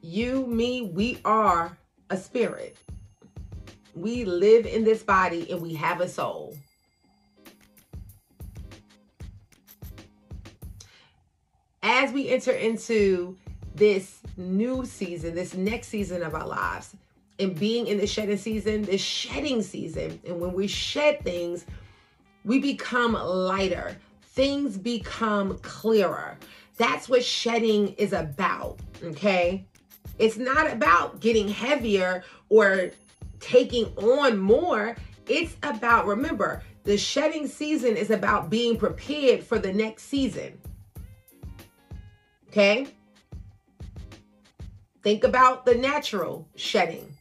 You, 0.02 0.46
me, 0.46 0.82
we 0.82 1.18
are 1.24 1.76
a 2.08 2.16
spirit. 2.16 2.76
We 3.94 4.24
live 4.24 4.66
in 4.66 4.82
this 4.84 5.02
body 5.02 5.50
and 5.50 5.60
we 5.60 5.74
have 5.74 6.00
a 6.00 6.08
soul. 6.08 6.56
As 11.90 12.12
we 12.12 12.28
enter 12.28 12.52
into 12.52 13.36
this 13.74 14.20
new 14.36 14.86
season, 14.86 15.34
this 15.34 15.54
next 15.54 15.88
season 15.88 16.22
of 16.22 16.36
our 16.36 16.46
lives, 16.46 16.94
and 17.40 17.58
being 17.58 17.88
in 17.88 17.98
the 17.98 18.06
shedding 18.06 18.36
season, 18.36 18.82
the 18.82 18.96
shedding 18.96 19.60
season, 19.60 20.20
and 20.24 20.40
when 20.40 20.52
we 20.52 20.68
shed 20.68 21.20
things, 21.24 21.66
we 22.44 22.60
become 22.60 23.14
lighter. 23.14 23.96
Things 24.22 24.78
become 24.78 25.58
clearer. 25.58 26.38
That's 26.76 27.08
what 27.08 27.24
shedding 27.24 27.88
is 27.94 28.12
about, 28.12 28.78
okay? 29.02 29.66
It's 30.20 30.36
not 30.36 30.70
about 30.72 31.18
getting 31.18 31.48
heavier 31.48 32.22
or 32.50 32.90
taking 33.40 33.86
on 33.96 34.38
more. 34.38 34.96
It's 35.26 35.56
about, 35.64 36.06
remember, 36.06 36.62
the 36.84 36.96
shedding 36.96 37.48
season 37.48 37.96
is 37.96 38.10
about 38.10 38.48
being 38.48 38.76
prepared 38.76 39.42
for 39.42 39.58
the 39.58 39.72
next 39.72 40.04
season. 40.04 40.56
Okay? 42.50 42.88
Think 45.04 45.22
about 45.22 45.64
the 45.64 45.76
natural 45.76 46.48
shedding. 46.56 47.14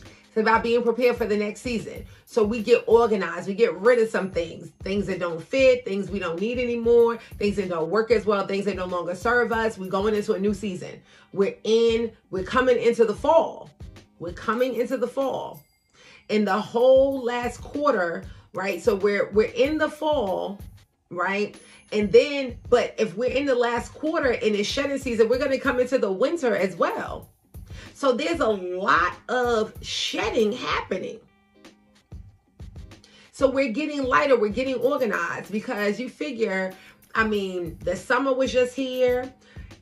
It's 0.00 0.36
about 0.36 0.64
being 0.64 0.82
prepared 0.82 1.16
for 1.16 1.24
the 1.24 1.36
next 1.36 1.60
season. 1.60 2.04
So 2.26 2.42
we 2.42 2.64
get 2.64 2.82
organized. 2.88 3.46
We 3.46 3.54
get 3.54 3.74
rid 3.76 4.00
of 4.00 4.08
some 4.08 4.32
things, 4.32 4.72
things 4.82 5.06
that 5.06 5.20
don't 5.20 5.40
fit, 5.40 5.84
things 5.84 6.10
we 6.10 6.18
don't 6.18 6.40
need 6.40 6.58
anymore, 6.58 7.18
things 7.38 7.54
that 7.56 7.68
don't 7.68 7.90
work 7.90 8.10
as 8.10 8.26
well, 8.26 8.44
things 8.44 8.64
that 8.64 8.74
no 8.74 8.86
longer 8.86 9.14
serve 9.14 9.52
us. 9.52 9.78
We're 9.78 9.88
going 9.88 10.16
into 10.16 10.32
a 10.32 10.38
new 10.38 10.52
season. 10.52 11.00
We're 11.32 11.56
in, 11.62 12.10
we're 12.30 12.42
coming 12.42 12.76
into 12.76 13.04
the 13.04 13.14
fall. 13.14 13.70
We're 14.18 14.32
coming 14.32 14.74
into 14.74 14.96
the 14.96 15.06
fall. 15.06 15.62
In 16.28 16.44
the 16.44 16.60
whole 16.60 17.22
last 17.22 17.60
quarter, 17.62 18.24
right? 18.52 18.82
So 18.82 18.96
we're 18.96 19.30
we're 19.30 19.52
in 19.54 19.78
the 19.78 19.88
fall, 19.88 20.58
right? 21.10 21.58
And 21.92 22.12
then, 22.12 22.58
but 22.68 22.94
if 22.98 23.16
we're 23.16 23.30
in 23.30 23.46
the 23.46 23.54
last 23.54 23.94
quarter 23.94 24.32
in 24.32 24.52
the 24.52 24.62
shedding 24.62 24.98
season, 24.98 25.28
we're 25.28 25.38
going 25.38 25.50
to 25.50 25.58
come 25.58 25.80
into 25.80 25.98
the 25.98 26.12
winter 26.12 26.54
as 26.56 26.76
well. 26.76 27.30
So 27.94 28.12
there's 28.12 28.40
a 28.40 28.48
lot 28.48 29.14
of 29.28 29.72
shedding 29.82 30.52
happening. 30.52 31.18
So 33.32 33.48
we're 33.48 33.72
getting 33.72 34.02
lighter, 34.02 34.38
we're 34.38 34.48
getting 34.48 34.76
organized 34.76 35.52
because 35.52 36.00
you 36.00 36.08
figure, 36.08 36.72
I 37.14 37.26
mean, 37.26 37.78
the 37.84 37.96
summer 37.96 38.32
was 38.32 38.52
just 38.52 38.74
here. 38.74 39.32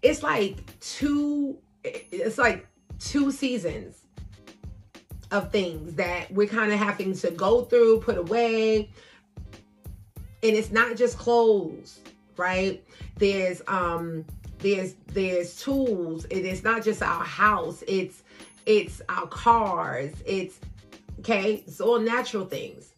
It's 0.02 0.22
like 0.22 0.58
two, 0.80 1.58
it's 1.82 2.38
like 2.38 2.66
two 2.98 3.32
seasons 3.32 3.96
of 5.30 5.50
things 5.50 5.94
that 5.94 6.30
we're 6.30 6.46
kind 6.46 6.72
of 6.72 6.78
having 6.78 7.14
to 7.14 7.30
go 7.30 7.62
through, 7.62 8.00
put 8.00 8.18
away. 8.18 8.90
And 10.42 10.54
it's 10.56 10.70
not 10.70 10.96
just 10.96 11.18
clothes, 11.18 12.00
right? 12.36 12.84
There's 13.16 13.62
um 13.66 14.24
there's 14.58 14.94
there's 15.08 15.60
tools. 15.60 16.24
It 16.26 16.44
is 16.44 16.62
not 16.62 16.84
just 16.84 17.02
our 17.02 17.24
house. 17.24 17.82
It's 17.86 18.22
it's 18.66 19.00
our 19.08 19.26
cars. 19.26 20.12
It's 20.24 20.58
okay, 21.20 21.64
it's 21.66 21.80
all 21.80 21.98
natural 21.98 22.44
things. 22.46 22.92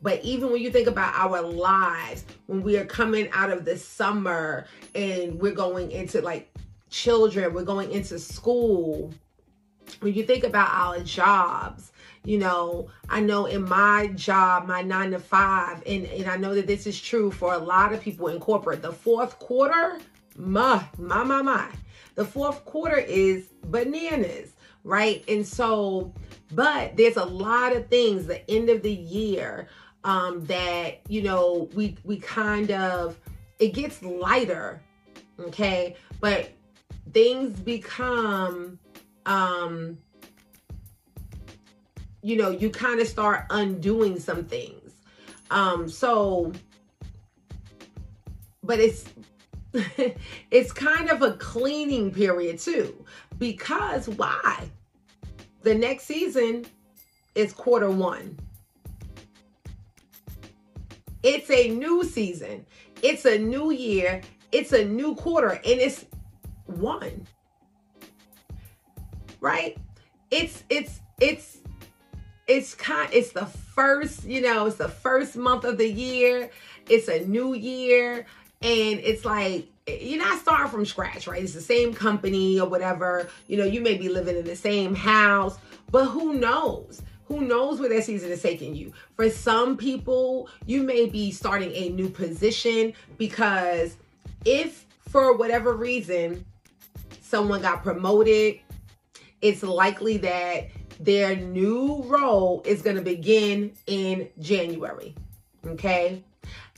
But 0.00 0.22
even 0.22 0.52
when 0.52 0.62
you 0.62 0.70
think 0.70 0.86
about 0.86 1.14
our 1.14 1.42
lives, 1.42 2.24
when 2.46 2.62
we 2.62 2.76
are 2.76 2.84
coming 2.84 3.28
out 3.32 3.50
of 3.50 3.64
the 3.64 3.76
summer 3.76 4.66
and 4.94 5.40
we're 5.40 5.52
going 5.52 5.90
into 5.90 6.20
like 6.20 6.52
children, 6.88 7.52
we're 7.52 7.64
going 7.64 7.90
into 7.90 8.18
school, 8.18 9.12
when 10.00 10.14
you 10.14 10.22
think 10.22 10.44
about 10.44 10.70
our 10.72 11.00
jobs, 11.00 11.90
you 12.28 12.36
know, 12.36 12.88
I 13.08 13.20
know 13.20 13.46
in 13.46 13.66
my 13.66 14.08
job, 14.08 14.66
my 14.66 14.82
nine 14.82 15.12
to 15.12 15.18
five, 15.18 15.82
and, 15.86 16.04
and 16.04 16.28
I 16.28 16.36
know 16.36 16.54
that 16.54 16.66
this 16.66 16.86
is 16.86 17.00
true 17.00 17.30
for 17.30 17.54
a 17.54 17.58
lot 17.58 17.94
of 17.94 18.02
people 18.02 18.28
in 18.28 18.38
corporate, 18.38 18.82
the 18.82 18.92
fourth 18.92 19.38
quarter, 19.38 19.98
my, 20.36 20.84
my, 20.98 21.24
my, 21.24 21.40
my. 21.40 21.70
The 22.16 22.26
fourth 22.26 22.66
quarter 22.66 22.98
is 22.98 23.48
bananas, 23.64 24.52
right? 24.84 25.24
And 25.26 25.46
so, 25.46 26.12
but 26.52 26.98
there's 26.98 27.16
a 27.16 27.24
lot 27.24 27.74
of 27.74 27.88
things, 27.88 28.26
the 28.26 28.48
end 28.50 28.68
of 28.68 28.82
the 28.82 28.92
year, 28.92 29.66
um, 30.04 30.44
that 30.44 31.00
you 31.08 31.22
know 31.22 31.70
we 31.74 31.96
we 32.04 32.18
kind 32.18 32.70
of 32.72 33.18
it 33.58 33.72
gets 33.72 34.02
lighter, 34.02 34.82
okay, 35.40 35.96
but 36.20 36.50
things 37.14 37.58
become 37.58 38.78
um 39.24 39.96
you 42.22 42.36
know 42.36 42.50
you 42.50 42.70
kind 42.70 43.00
of 43.00 43.06
start 43.06 43.44
undoing 43.50 44.18
some 44.18 44.44
things 44.44 44.92
um 45.50 45.88
so 45.88 46.52
but 48.62 48.78
it's 48.78 49.04
it's 50.50 50.72
kind 50.72 51.10
of 51.10 51.22
a 51.22 51.32
cleaning 51.32 52.12
period 52.12 52.58
too 52.58 53.04
because 53.38 54.08
why 54.08 54.68
the 55.62 55.74
next 55.74 56.04
season 56.04 56.64
is 57.34 57.52
quarter 57.52 57.90
one 57.90 58.38
it's 61.22 61.50
a 61.50 61.68
new 61.68 62.04
season. 62.04 62.64
It's 63.02 63.24
a 63.24 63.38
new 63.38 63.70
year. 63.70 64.22
It's 64.52 64.72
a 64.72 64.84
new 64.84 65.14
quarter 65.14 65.50
and 65.50 65.62
it's 65.64 66.06
one. 66.66 67.26
Right? 69.40 69.76
It's 70.30 70.64
it's 70.68 71.00
it's 71.20 71.57
it's 72.48 72.74
kind 72.74 73.08
it's 73.12 73.32
the 73.32 73.46
first, 73.46 74.24
you 74.24 74.40
know, 74.40 74.66
it's 74.66 74.76
the 74.76 74.88
first 74.88 75.36
month 75.36 75.64
of 75.64 75.78
the 75.78 75.88
year. 75.88 76.50
It's 76.88 77.08
a 77.08 77.24
new 77.26 77.54
year 77.54 78.26
and 78.62 78.98
it's 79.00 79.24
like 79.24 79.68
you're 79.86 80.18
not 80.18 80.40
starting 80.40 80.68
from 80.68 80.84
scratch, 80.84 81.26
right? 81.26 81.42
It's 81.42 81.54
the 81.54 81.60
same 81.60 81.94
company 81.94 82.58
or 82.58 82.68
whatever. 82.68 83.28
You 83.46 83.58
know, 83.58 83.64
you 83.64 83.80
may 83.80 83.96
be 83.96 84.08
living 84.08 84.36
in 84.36 84.44
the 84.44 84.56
same 84.56 84.94
house, 84.94 85.58
but 85.90 86.06
who 86.06 86.34
knows? 86.34 87.02
who 87.28 87.42
knows 87.42 87.78
where 87.78 87.90
that 87.90 88.04
season 88.04 88.30
is 88.30 88.40
taking 88.40 88.74
you. 88.74 88.90
For 89.14 89.28
some 89.28 89.76
people, 89.76 90.48
you 90.64 90.82
may 90.82 91.04
be 91.04 91.30
starting 91.30 91.70
a 91.74 91.90
new 91.90 92.08
position 92.08 92.94
because 93.18 93.98
if 94.46 94.86
for 95.10 95.36
whatever 95.36 95.74
reason 95.74 96.46
someone 97.20 97.60
got 97.60 97.82
promoted, 97.82 98.60
it's 99.42 99.62
likely 99.62 100.16
that 100.16 100.68
their 101.00 101.36
new 101.36 102.02
role 102.04 102.62
is 102.64 102.82
going 102.82 102.96
to 102.96 103.02
begin 103.02 103.72
in 103.86 104.28
January. 104.38 105.14
Okay. 105.66 106.22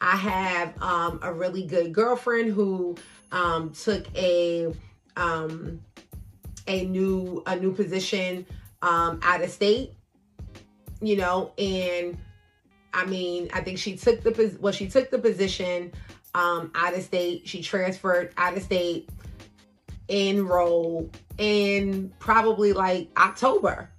I 0.00 0.16
have 0.16 0.82
um, 0.82 1.20
a 1.22 1.32
really 1.32 1.64
good 1.64 1.92
girlfriend 1.92 2.52
who 2.52 2.96
um, 3.32 3.70
took 3.72 4.06
a 4.16 4.74
um, 5.16 5.80
a 6.66 6.86
new 6.86 7.42
a 7.46 7.56
new 7.56 7.72
position 7.72 8.46
um, 8.82 9.20
out 9.22 9.42
of 9.42 9.50
state 9.50 9.92
you 11.00 11.16
know, 11.16 11.52
and 11.58 12.18
I 12.92 13.04
mean, 13.06 13.48
I 13.52 13.60
think 13.60 13.78
she 13.78 13.96
took 13.96 14.22
the 14.22 14.32
pos 14.32 14.58
well, 14.60 14.72
she 14.72 14.88
took 14.88 15.10
the 15.10 15.18
position 15.18 15.92
um, 16.34 16.70
out 16.74 16.94
of 16.94 17.02
state. 17.02 17.48
She 17.48 17.62
transferred 17.62 18.32
out 18.36 18.56
of 18.56 18.62
state, 18.62 19.08
enrolled 20.08 21.16
in 21.38 22.12
probably 22.18 22.72
like 22.72 23.08
October, 23.16 23.90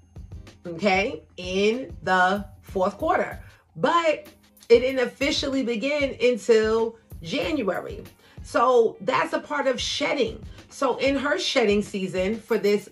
okay, 0.66 1.24
in 1.38 1.96
the 2.04 2.46
fourth 2.62 2.98
quarter. 2.98 3.40
But 3.76 4.28
it 4.70 4.80
didn't 4.80 5.06
officially 5.06 5.64
begin 5.64 6.16
until 6.22 6.98
January. 7.22 8.04
So 8.44 8.98
that's 9.02 9.34
a 9.34 9.40
part 9.40 9.68
of 9.68 9.80
shedding. 9.80 10.44
So 10.70 10.98
in 10.98 11.16
her 11.18 11.38
shedding 11.38 11.82
season 11.82 12.38
for 12.38 12.58
this 12.58 12.90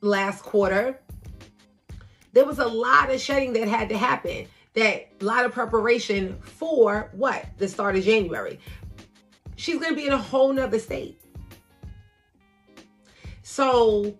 last 0.00 0.42
quarter, 0.42 1.00
there 2.32 2.44
was 2.44 2.58
a 2.58 2.66
lot 2.66 3.10
of 3.10 3.20
shedding 3.20 3.52
that 3.54 3.68
had 3.68 3.88
to 3.90 3.98
happen. 3.98 4.46
That 4.74 5.08
a 5.20 5.24
lot 5.24 5.44
of 5.44 5.52
preparation 5.52 6.38
for 6.40 7.10
what? 7.12 7.46
The 7.58 7.68
start 7.68 7.96
of 7.96 8.04
January. 8.04 8.60
She's 9.56 9.78
to 9.80 9.94
be 9.94 10.06
in 10.06 10.12
a 10.12 10.18
whole 10.18 10.52
nother 10.52 10.78
state. 10.78 11.20
So 13.42 14.16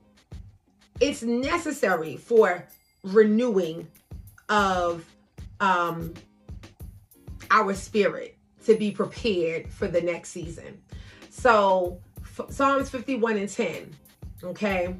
it's 1.00 1.22
necessary 1.22 2.16
for 2.16 2.66
renewing 3.02 3.86
of 4.48 5.04
um, 5.60 6.14
our 7.50 7.74
spirit 7.74 8.36
to 8.64 8.76
be 8.76 8.90
prepared 8.90 9.68
for 9.72 9.88
the 9.88 10.00
next 10.00 10.30
season. 10.30 10.80
So 11.30 12.00
Psalms 12.50 12.90
51 12.90 13.36
and 13.36 13.48
10, 13.48 13.96
okay? 14.44 14.94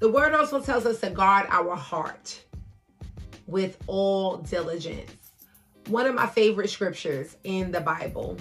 The 0.00 0.10
word 0.10 0.34
also 0.34 0.60
tells 0.60 0.86
us 0.86 1.00
to 1.00 1.10
guard 1.10 1.46
our 1.50 1.76
heart 1.76 2.42
with 3.46 3.78
all 3.86 4.38
diligence. 4.38 5.10
One 5.86 6.06
of 6.06 6.14
my 6.14 6.26
favorite 6.26 6.70
scriptures 6.70 7.36
in 7.44 7.70
the 7.70 7.80
Bible. 7.80 8.38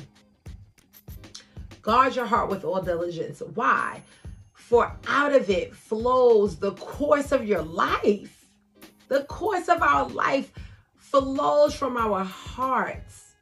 Guard 1.82 2.16
your 2.16 2.26
heart 2.26 2.50
with 2.50 2.64
all 2.64 2.82
diligence. 2.82 3.42
Why? 3.54 4.02
For 4.74 4.92
out 5.08 5.36
of 5.36 5.52
it 5.52 5.76
flows 5.76 6.56
the 6.56 6.72
course 6.72 7.32
of 7.32 7.48
your 7.48 7.62
life. 7.62 8.48
The 9.08 9.24
course 9.26 9.70
of 9.70 9.84
our 9.84 10.10
life 10.10 10.52
flows 10.96 11.76
from 11.76 11.96
our 11.96 12.24
hearts. 12.24 13.36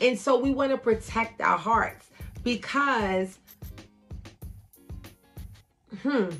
And 0.00 0.18
so 0.18 0.40
we 0.40 0.50
want 0.50 0.72
to 0.72 0.78
protect 0.78 1.40
our 1.40 1.56
hearts 1.56 2.10
because, 2.42 3.38
hmm, 6.02 6.30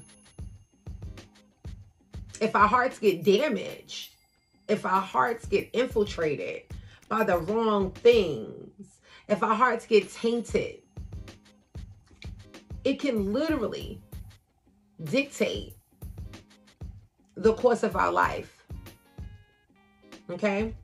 if 2.41 2.57
our 2.57 2.67
hearts 2.67 2.99
get 2.99 3.23
damaged, 3.23 4.17
if 4.67 4.85
our 4.85 5.03
hearts 5.03 5.47
get 5.47 5.71
infiltrated 5.73 6.63
by 7.09 7.23
the 7.23 7.39
wrong 7.39 7.93
things, 7.93 8.99
if 9.29 9.41
our 9.45 9.55
hearts 9.55 9.87
get 9.87 10.11
tainted, 10.11 10.83
it 12.83 12.99
can 12.99 13.33
literally 13.33 14.01
dictate 15.05 15.75
the 17.37 17.55
course 17.55 17.83
of 17.83 17.97
our 17.97 18.13
life. 18.13 18.65
Okay? 20.31 20.75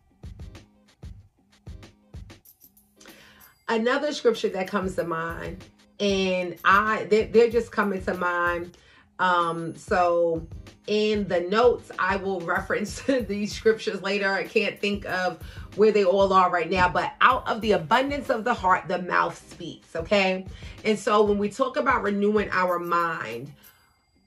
Another 3.68 4.12
scripture 4.12 4.48
that 4.48 4.66
comes 4.66 4.94
to 4.96 5.04
mind, 5.04 5.62
and 6.00 6.56
I 6.64 7.06
they're, 7.10 7.26
they're 7.26 7.50
just 7.50 7.70
coming 7.70 8.02
to 8.04 8.14
mind. 8.14 8.76
Um, 9.18 9.76
so 9.76 10.46
in 10.88 11.28
the 11.28 11.40
notes. 11.40 11.92
I 11.98 12.16
will 12.16 12.40
reference 12.40 13.00
these 13.28 13.54
scriptures 13.54 14.02
later. 14.02 14.32
I 14.32 14.44
can't 14.44 14.80
think 14.80 15.06
of 15.06 15.40
where 15.76 15.92
they 15.92 16.04
all 16.04 16.32
are 16.32 16.50
right 16.50 16.68
now, 16.68 16.88
but 16.88 17.12
out 17.20 17.46
of 17.46 17.60
the 17.60 17.72
abundance 17.72 18.30
of 18.30 18.42
the 18.42 18.54
heart, 18.54 18.88
the 18.88 19.00
mouth 19.02 19.38
speaks, 19.52 19.94
okay? 19.94 20.46
And 20.84 20.98
so 20.98 21.22
when 21.22 21.38
we 21.38 21.50
talk 21.50 21.76
about 21.76 22.02
renewing 22.02 22.48
our 22.50 22.78
mind, 22.78 23.52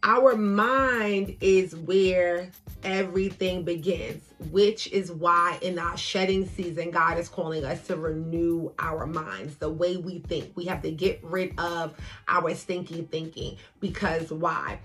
our 0.03 0.35
mind 0.35 1.37
is 1.41 1.75
where 1.75 2.49
everything 2.83 3.63
begins, 3.63 4.23
which 4.49 4.87
is 4.91 5.11
why 5.11 5.59
in 5.61 5.77
our 5.77 5.95
shedding 5.95 6.47
season, 6.47 6.89
God 6.89 7.19
is 7.19 7.29
calling 7.29 7.63
us 7.63 7.85
to 7.87 7.95
renew 7.95 8.71
our 8.79 9.05
minds, 9.05 9.57
the 9.57 9.69
way 9.69 9.97
we 9.97 10.19
think. 10.19 10.51
We 10.55 10.65
have 10.65 10.81
to 10.81 10.91
get 10.91 11.23
rid 11.23 11.57
of 11.59 11.95
our 12.27 12.55
stinky 12.55 13.07
thinking 13.11 13.57
because 13.79 14.31
why? 14.31 14.79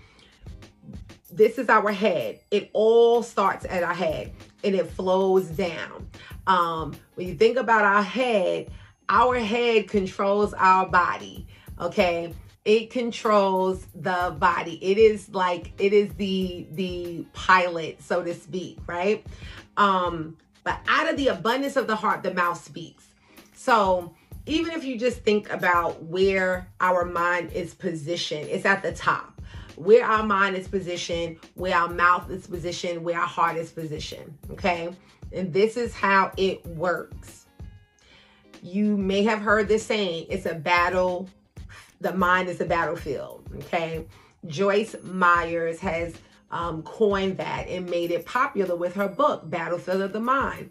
This 1.32 1.58
is 1.58 1.68
our 1.68 1.92
head. 1.92 2.40
It 2.50 2.70
all 2.72 3.22
starts 3.22 3.64
at 3.64 3.82
our 3.82 3.94
head 3.94 4.32
and 4.62 4.74
it 4.74 4.88
flows 4.90 5.46
down. 5.46 6.08
Um, 6.46 6.94
when 7.14 7.26
you 7.26 7.34
think 7.34 7.56
about 7.56 7.84
our 7.84 8.02
head, 8.02 8.70
our 9.08 9.38
head 9.38 9.88
controls 9.88 10.52
our 10.54 10.86
body. 10.86 11.46
Okay 11.80 12.34
it 12.66 12.90
controls 12.90 13.86
the 13.94 14.36
body. 14.40 14.78
It 14.82 14.98
is 14.98 15.28
like 15.30 15.72
it 15.80 15.92
is 15.92 16.12
the 16.14 16.66
the 16.72 17.24
pilot 17.32 18.02
so 18.02 18.22
to 18.22 18.34
speak 18.34 18.78
right? 18.86 19.24
Um 19.76 20.36
but 20.64 20.80
out 20.88 21.08
of 21.08 21.16
the 21.16 21.28
abundance 21.28 21.76
of 21.76 21.86
the 21.86 21.96
heart 21.96 22.24
the 22.24 22.34
mouth 22.34 22.62
speaks. 22.62 23.06
So 23.54 24.12
even 24.46 24.74
if 24.74 24.84
you 24.84 24.98
just 24.98 25.20
think 25.20 25.50
about 25.50 26.02
where 26.02 26.68
our 26.80 27.04
mind 27.04 27.52
is 27.52 27.72
positioned 27.72 28.48
it's 28.48 28.66
at 28.66 28.82
the 28.82 28.92
top. 28.92 29.40
Where 29.76 30.04
our 30.04 30.24
mind 30.24 30.56
is 30.56 30.66
positioned 30.66 31.38
where 31.54 31.76
our 31.76 31.88
mouth 31.88 32.28
is 32.30 32.48
positioned 32.48 33.04
where 33.04 33.20
our 33.20 33.28
heart 33.28 33.56
is 33.56 33.70
positioned 33.70 34.36
okay? 34.50 34.92
And 35.32 35.52
this 35.52 35.76
is 35.76 35.94
how 35.94 36.32
it 36.36 36.66
works. 36.66 37.46
You 38.60 38.96
may 38.96 39.22
have 39.22 39.40
heard 39.40 39.68
this 39.68 39.86
saying 39.86 40.26
it's 40.30 40.46
a 40.46 40.54
battle 40.54 41.28
the 42.00 42.12
mind 42.12 42.48
is 42.48 42.60
a 42.60 42.64
battlefield. 42.66 43.48
Okay. 43.56 44.06
Joyce 44.46 44.94
Meyers 45.02 45.80
has 45.80 46.14
um, 46.50 46.82
coined 46.82 47.38
that 47.38 47.68
and 47.68 47.88
made 47.88 48.10
it 48.10 48.24
popular 48.26 48.76
with 48.76 48.94
her 48.94 49.08
book, 49.08 49.48
Battlefield 49.50 50.02
of 50.02 50.12
the 50.12 50.20
Mind. 50.20 50.70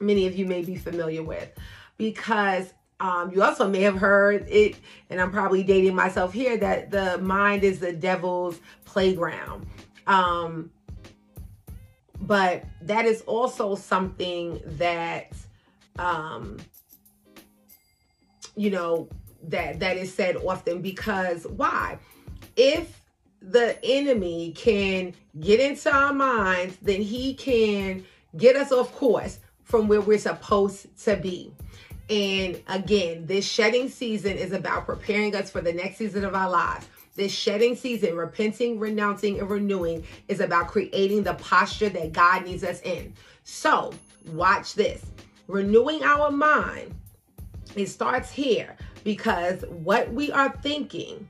Many 0.00 0.26
of 0.26 0.36
you 0.36 0.46
may 0.46 0.62
be 0.62 0.76
familiar 0.76 1.22
with 1.22 1.50
because 1.96 2.72
um, 3.00 3.32
you 3.32 3.42
also 3.42 3.68
may 3.68 3.82
have 3.82 3.96
heard 3.96 4.48
it, 4.48 4.76
and 5.10 5.20
I'm 5.20 5.30
probably 5.30 5.62
dating 5.62 5.94
myself 5.94 6.32
here, 6.32 6.56
that 6.58 6.90
the 6.90 7.18
mind 7.18 7.64
is 7.64 7.80
the 7.80 7.92
devil's 7.92 8.60
playground. 8.84 9.66
Um, 10.06 10.70
but 12.20 12.64
that 12.82 13.04
is 13.04 13.22
also 13.22 13.74
something 13.74 14.60
that, 14.64 15.32
um, 15.98 16.58
you 18.56 18.70
know, 18.70 19.08
that 19.50 19.80
that 19.80 19.96
is 19.96 20.12
said 20.12 20.36
often 20.36 20.80
because 20.82 21.46
why? 21.46 21.98
If 22.56 23.00
the 23.40 23.78
enemy 23.84 24.52
can 24.56 25.14
get 25.38 25.60
into 25.60 25.94
our 25.94 26.12
minds, 26.12 26.76
then 26.80 27.02
he 27.02 27.34
can 27.34 28.04
get 28.36 28.56
us 28.56 28.72
off 28.72 28.94
course 28.94 29.38
from 29.62 29.88
where 29.88 30.00
we're 30.00 30.18
supposed 30.18 30.86
to 31.04 31.16
be. 31.16 31.52
And 32.10 32.60
again, 32.68 33.26
this 33.26 33.46
shedding 33.46 33.88
season 33.88 34.36
is 34.36 34.52
about 34.52 34.86
preparing 34.86 35.34
us 35.34 35.50
for 35.50 35.60
the 35.60 35.72
next 35.72 35.96
season 35.96 36.24
of 36.24 36.34
our 36.34 36.50
lives. 36.50 36.86
This 37.14 37.32
shedding 37.32 37.76
season, 37.76 38.16
repenting, 38.16 38.78
renouncing, 38.78 39.38
and 39.38 39.48
renewing, 39.48 40.04
is 40.28 40.40
about 40.40 40.68
creating 40.68 41.22
the 41.22 41.34
posture 41.34 41.88
that 41.88 42.12
God 42.12 42.44
needs 42.44 42.64
us 42.64 42.80
in. 42.82 43.14
So, 43.44 43.94
watch 44.32 44.74
this 44.74 45.04
renewing 45.46 46.02
our 46.02 46.30
mind. 46.30 46.94
It 47.76 47.86
starts 47.86 48.30
here 48.30 48.76
because 49.04 49.64
what 49.68 50.12
we 50.12 50.32
are 50.32 50.50
thinking 50.62 51.28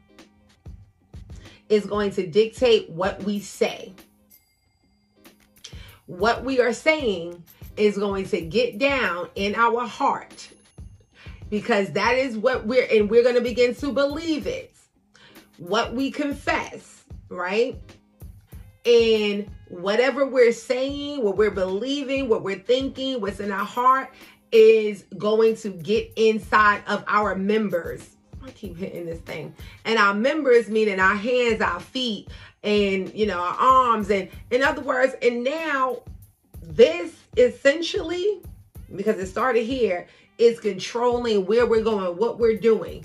is 1.68 1.84
going 1.84 2.12
to 2.12 2.26
dictate 2.26 2.88
what 2.90 3.22
we 3.24 3.40
say. 3.40 3.92
What 6.06 6.44
we 6.44 6.60
are 6.60 6.72
saying 6.72 7.42
is 7.76 7.98
going 7.98 8.26
to 8.26 8.40
get 8.40 8.78
down 8.78 9.28
in 9.34 9.54
our 9.54 9.86
heart 9.86 10.48
because 11.50 11.90
that 11.92 12.16
is 12.16 12.36
what 12.36 12.66
we're, 12.66 12.86
and 12.90 13.10
we're 13.10 13.22
going 13.22 13.34
to 13.34 13.40
begin 13.40 13.74
to 13.76 13.92
believe 13.92 14.46
it. 14.46 14.74
What 15.58 15.94
we 15.94 16.10
confess, 16.10 17.04
right? 17.28 17.80
And 18.84 19.48
whatever 19.68 20.26
we're 20.26 20.52
saying, 20.52 21.22
what 21.22 21.36
we're 21.36 21.50
believing, 21.50 22.28
what 22.28 22.42
we're 22.42 22.58
thinking, 22.58 23.20
what's 23.20 23.40
in 23.40 23.50
our 23.50 23.64
heart, 23.64 24.12
is 24.54 25.04
going 25.18 25.56
to 25.56 25.70
get 25.70 26.12
inside 26.14 26.82
of 26.86 27.02
our 27.08 27.34
members. 27.34 28.14
I 28.40 28.50
keep 28.50 28.76
hitting 28.76 29.04
this 29.04 29.18
thing. 29.18 29.52
And 29.84 29.98
our 29.98 30.14
members, 30.14 30.68
meaning 30.68 31.00
our 31.00 31.16
hands, 31.16 31.60
our 31.60 31.80
feet, 31.80 32.28
and 32.62 33.12
you 33.12 33.26
know, 33.26 33.40
our 33.40 33.54
arms, 33.54 34.10
and 34.10 34.28
in 34.52 34.62
other 34.62 34.80
words, 34.80 35.16
and 35.22 35.42
now 35.42 36.02
this 36.62 37.12
essentially, 37.36 38.42
because 38.94 39.18
it 39.18 39.26
started 39.26 39.64
here, 39.64 40.06
is 40.38 40.60
controlling 40.60 41.46
where 41.46 41.66
we're 41.66 41.82
going, 41.82 42.16
what 42.16 42.38
we're 42.38 42.56
doing. 42.56 43.04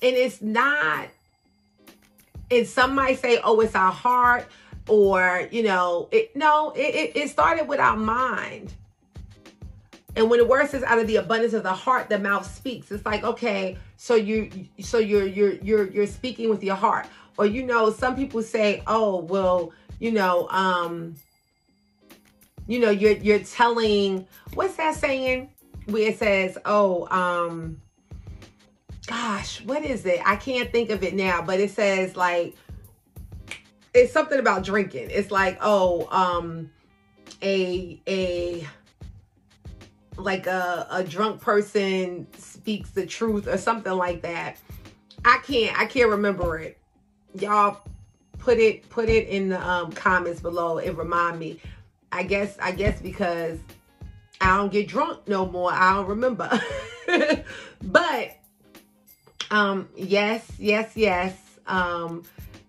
And 0.00 0.14
it's 0.14 0.40
not 0.40 1.08
and 2.50 2.66
some 2.66 2.94
might 2.94 3.18
say, 3.18 3.38
oh, 3.42 3.60
it's 3.60 3.74
our 3.74 3.92
heart, 3.92 4.46
or, 4.88 5.48
you 5.50 5.62
know, 5.62 6.08
it, 6.10 6.34
no, 6.34 6.72
it, 6.74 7.12
it 7.14 7.28
started 7.28 7.68
with 7.68 7.80
our 7.80 7.96
mind. 7.96 8.74
And 10.16 10.28
when 10.28 10.40
the 10.40 10.46
word 10.46 10.68
says 10.68 10.82
out 10.82 10.98
of 10.98 11.06
the 11.06 11.16
abundance 11.16 11.52
of 11.52 11.62
the 11.62 11.72
heart, 11.72 12.08
the 12.08 12.18
mouth 12.18 12.44
speaks. 12.44 12.90
It's 12.90 13.06
like, 13.06 13.22
okay, 13.22 13.76
so 13.96 14.16
you 14.16 14.50
so 14.80 14.98
you're 14.98 15.26
you're 15.26 15.52
you're 15.56 15.88
you're 15.90 16.06
speaking 16.08 16.50
with 16.50 16.64
your 16.64 16.74
heart. 16.74 17.06
Or 17.36 17.46
you 17.46 17.62
know, 17.64 17.90
some 17.90 18.16
people 18.16 18.42
say, 18.42 18.82
oh, 18.88 19.18
well, 19.18 19.72
you 20.00 20.10
know, 20.10 20.48
um, 20.48 21.14
you 22.66 22.80
know, 22.80 22.90
you're 22.90 23.12
you're 23.18 23.38
telling 23.40 24.26
what's 24.54 24.74
that 24.76 24.96
saying? 24.96 25.50
Where 25.86 26.10
it 26.10 26.18
says, 26.18 26.58
oh, 26.64 27.06
um, 27.10 27.80
gosh, 29.08 29.64
what 29.64 29.82
is 29.84 30.04
it? 30.06 30.20
I 30.24 30.36
can't 30.36 30.70
think 30.70 30.90
of 30.90 31.02
it 31.02 31.14
now, 31.14 31.42
but 31.42 31.58
it 31.58 31.70
says 31.70 32.14
like 32.14 32.54
it's 33.94 34.12
something 34.12 34.38
about 34.38 34.62
drinking. 34.62 35.08
It's 35.10 35.30
like, 35.30 35.58
oh, 35.60 36.06
um 36.10 36.70
a 37.42 38.00
a 38.06 38.68
like 40.16 40.46
a, 40.46 40.86
a 40.90 41.04
drunk 41.04 41.40
person 41.40 42.26
speaks 42.36 42.90
the 42.90 43.06
truth 43.06 43.46
or 43.48 43.56
something 43.56 43.92
like 43.92 44.22
that. 44.22 44.58
I 45.24 45.38
can't 45.38 45.78
I 45.78 45.86
can't 45.86 46.10
remember 46.10 46.58
it. 46.58 46.78
Y'all 47.34 47.80
put 48.38 48.58
it 48.58 48.88
put 48.90 49.08
it 49.08 49.28
in 49.28 49.48
the 49.48 49.68
um, 49.68 49.90
comments 49.92 50.40
below. 50.40 50.78
It 50.78 50.96
remind 50.96 51.38
me. 51.38 51.60
I 52.12 52.24
guess 52.24 52.58
I 52.60 52.72
guess 52.72 53.00
because 53.00 53.58
I 54.40 54.56
don't 54.56 54.70
get 54.70 54.86
drunk 54.86 55.26
no 55.28 55.46
more. 55.46 55.72
I 55.72 55.94
don't 55.94 56.08
remember. 56.08 56.48
but 57.82 58.36
um, 59.50 59.88
yes, 59.96 60.50
yes, 60.58 60.92
yes. 60.96 61.36
Um, 61.66 62.24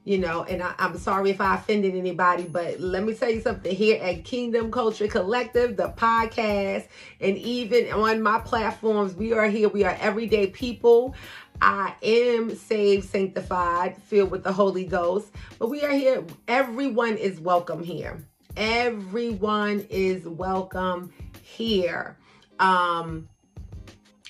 you 0.05 0.17
know, 0.17 0.43
and 0.43 0.63
I, 0.63 0.73
am 0.79 0.97
sorry 0.97 1.29
if 1.29 1.39
I 1.39 1.55
offended 1.55 1.93
anybody, 1.93 2.43
but 2.43 2.79
let 2.79 3.03
me 3.03 3.13
tell 3.13 3.29
you 3.29 3.41
something 3.41 3.75
here 3.75 4.01
at 4.01 4.23
Kingdom 4.23 4.71
Culture 4.71 5.07
Collective, 5.07 5.77
the 5.77 5.89
podcast, 5.89 6.87
and 7.21 7.37
even 7.37 7.91
on 7.91 8.21
my 8.21 8.39
platforms, 8.39 9.13
we 9.13 9.33
are 9.33 9.47
here. 9.47 9.69
We 9.69 9.83
are 9.83 9.95
everyday 9.99 10.47
people. 10.47 11.15
I 11.61 11.93
am 12.01 12.55
saved, 12.55 13.09
sanctified, 13.09 13.97
filled 13.97 14.31
with 14.31 14.43
the 14.43 14.51
Holy 14.51 14.85
Ghost, 14.85 15.31
but 15.59 15.69
we 15.69 15.83
are 15.83 15.91
here. 15.91 16.23
Everyone 16.47 17.17
is 17.17 17.39
welcome 17.39 17.83
here. 17.83 18.17
Everyone 18.55 19.85
is 19.89 20.25
welcome 20.25 21.11
here. 21.43 22.17
Um, 22.59 23.29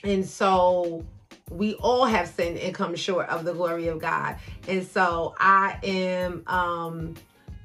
and 0.03 0.25
so 0.25 1.05
we 1.49 1.75
all 1.75 2.05
have 2.05 2.27
sinned 2.27 2.57
and 2.57 2.73
come 2.73 2.95
short 2.95 3.27
of 3.29 3.45
the 3.45 3.53
glory 3.53 3.87
of 3.87 3.99
God. 3.99 4.37
And 4.67 4.85
so 4.85 5.35
I 5.39 5.79
am 5.83 6.43
um 6.47 7.15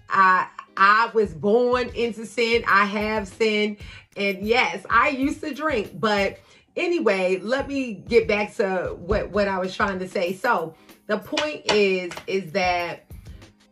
I 0.09 0.49
I 0.77 1.11
was 1.15 1.33
born 1.33 1.89
into 1.91 2.27
sin. 2.27 2.65
I 2.67 2.85
have 2.85 3.29
sinned. 3.29 3.79
And 4.17 4.43
yes, 4.43 4.85
I 4.89 5.11
used 5.11 5.41
to 5.41 5.55
drink, 5.55 5.93
but 5.99 6.39
anyway, 6.77 7.39
let 7.41 7.69
me 7.69 7.95
get 7.95 8.29
back 8.29 8.55
to 8.57 8.97
what 8.99 9.31
what 9.31 9.49
I 9.49 9.59
was 9.59 9.75
trying 9.75 9.99
to 10.01 10.09
say. 10.09 10.35
So, 10.35 10.75
the 11.07 11.19
point 11.19 11.71
is 11.73 12.13
is 12.27 12.53
that 12.53 13.05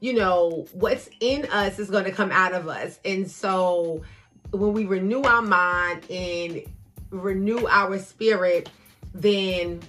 you 0.01 0.15
know, 0.15 0.67
what's 0.73 1.09
in 1.21 1.47
us 1.47 1.79
is 1.79 1.89
going 1.89 2.03
to 2.03 2.11
come 2.11 2.33
out 2.33 2.53
of 2.55 2.67
us. 2.67 2.99
And 3.05 3.31
so 3.31 4.03
when 4.51 4.73
we 4.73 4.85
renew 4.85 5.23
our 5.23 5.43
mind 5.43 6.11
and 6.11 6.65
renew 7.11 7.69
our 7.69 8.01
spirit, 8.01 8.69
then 9.15 9.81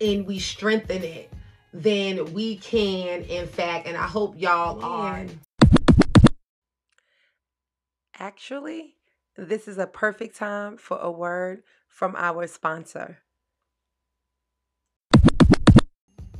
and 0.00 0.26
we 0.26 0.38
strengthen 0.38 1.02
it, 1.02 1.32
then 1.72 2.32
we 2.32 2.56
can, 2.56 3.22
in 3.22 3.46
fact, 3.46 3.86
and 3.86 3.96
I 3.96 4.06
hope 4.06 4.34
y'all 4.38 4.82
are. 4.84 5.26
Actually, 8.18 8.94
this 9.36 9.68
is 9.68 9.78
a 9.78 9.86
perfect 9.86 10.36
time 10.36 10.76
for 10.76 10.98
a 10.98 11.10
word 11.10 11.62
from 11.86 12.14
our 12.16 12.46
sponsor. 12.46 13.18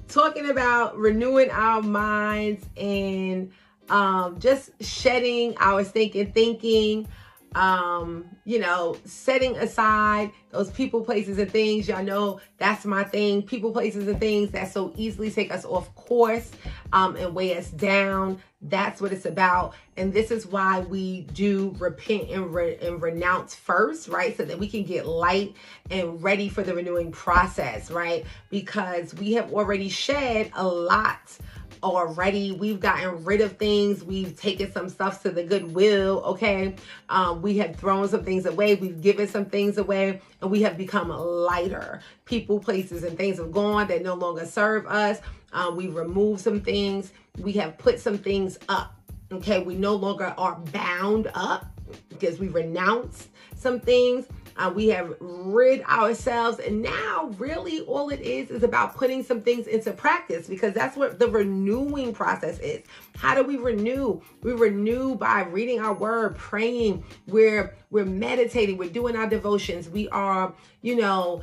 Talking 0.08 0.50
about 0.50 0.96
renewing 0.96 1.50
our 1.50 1.82
minds 1.82 2.64
and 2.76 3.52
um, 3.88 4.38
just 4.40 4.70
shedding 4.82 5.54
our 5.58 5.84
stinking 5.84 6.32
thinking, 6.32 7.06
um, 7.54 8.26
you 8.44 8.58
know, 8.58 8.96
setting 9.04 9.56
aside 9.56 10.30
those 10.50 10.70
people, 10.70 11.02
places, 11.02 11.38
and 11.38 11.50
things. 11.50 11.88
Y'all 11.88 12.02
know 12.02 12.40
that's 12.58 12.84
my 12.84 13.04
thing. 13.04 13.42
People, 13.42 13.72
places, 13.72 14.06
and 14.06 14.20
things 14.20 14.50
that 14.52 14.70
so 14.72 14.92
easily 14.96 15.30
take 15.30 15.52
us 15.52 15.64
off 15.64 15.94
course 15.94 16.50
um, 16.92 17.16
and 17.16 17.34
weigh 17.34 17.56
us 17.56 17.70
down. 17.70 18.40
That's 18.60 19.00
what 19.00 19.12
it's 19.12 19.24
about. 19.26 19.74
And 19.96 20.12
this 20.12 20.30
is 20.30 20.46
why 20.46 20.80
we 20.80 21.22
do 21.32 21.74
repent 21.78 22.30
and, 22.30 22.52
re- 22.52 22.76
and 22.82 23.00
renounce 23.00 23.54
first, 23.54 24.08
right? 24.08 24.36
So 24.36 24.44
that 24.44 24.58
we 24.58 24.68
can 24.68 24.82
get 24.82 25.06
light 25.06 25.54
and 25.90 26.22
ready 26.22 26.48
for 26.48 26.62
the 26.62 26.74
renewing 26.74 27.12
process, 27.12 27.90
right? 27.90 28.24
Because 28.50 29.14
we 29.14 29.32
have 29.34 29.52
already 29.52 29.88
shed 29.88 30.50
a 30.54 30.66
lot 30.66 31.38
already. 31.82 32.52
We've 32.52 32.80
gotten 32.80 33.24
rid 33.24 33.40
of 33.40 33.56
things. 33.56 34.02
We've 34.04 34.38
taken 34.38 34.72
some 34.72 34.88
stuff 34.88 35.22
to 35.22 35.30
the 35.30 35.42
goodwill. 35.42 36.22
Okay. 36.24 36.76
Um, 37.08 37.42
we 37.42 37.58
have 37.58 37.76
thrown 37.76 38.08
some 38.08 38.24
things 38.24 38.46
away. 38.46 38.74
We've 38.74 39.00
given 39.00 39.28
some 39.28 39.46
things 39.46 39.78
away 39.78 40.20
and 40.40 40.50
we 40.50 40.62
have 40.62 40.76
become 40.76 41.08
lighter. 41.08 42.00
People, 42.24 42.60
places, 42.60 43.04
and 43.04 43.16
things 43.16 43.38
have 43.38 43.52
gone 43.52 43.88
that 43.88 44.02
no 44.02 44.14
longer 44.14 44.46
serve 44.46 44.86
us. 44.86 45.20
Um, 45.52 45.76
we 45.76 45.88
removed 45.88 46.40
some 46.40 46.60
things. 46.60 47.12
We 47.38 47.52
have 47.52 47.78
put 47.78 48.00
some 48.00 48.18
things 48.18 48.58
up. 48.68 48.94
Okay. 49.32 49.62
We 49.62 49.74
no 49.74 49.94
longer 49.94 50.34
are 50.38 50.56
bound 50.72 51.30
up 51.34 51.66
because 52.08 52.38
we 52.38 52.48
renounced 52.48 53.28
some 53.56 53.80
things 53.80 54.26
uh, 54.58 54.72
we 54.74 54.88
have 54.88 55.14
rid 55.20 55.82
ourselves, 55.84 56.58
and 56.58 56.82
now 56.82 57.30
really 57.38 57.80
all 57.82 58.10
it 58.10 58.20
is 58.20 58.50
is 58.50 58.62
about 58.64 58.96
putting 58.96 59.22
some 59.22 59.40
things 59.40 59.68
into 59.68 59.92
practice 59.92 60.48
because 60.48 60.74
that's 60.74 60.96
what 60.96 61.18
the 61.18 61.28
renewing 61.28 62.12
process 62.12 62.58
is. 62.58 62.82
How 63.16 63.34
do 63.34 63.44
we 63.44 63.56
renew? 63.56 64.20
We 64.42 64.52
renew 64.52 65.14
by 65.14 65.42
reading 65.44 65.80
our 65.80 65.94
word, 65.94 66.36
praying. 66.36 67.04
We're 67.28 67.76
we're 67.90 68.04
meditating. 68.04 68.76
We're 68.76 68.90
doing 68.90 69.14
our 69.14 69.28
devotions. 69.28 69.88
We 69.88 70.08
are, 70.08 70.52
you 70.82 70.96
know, 70.96 71.42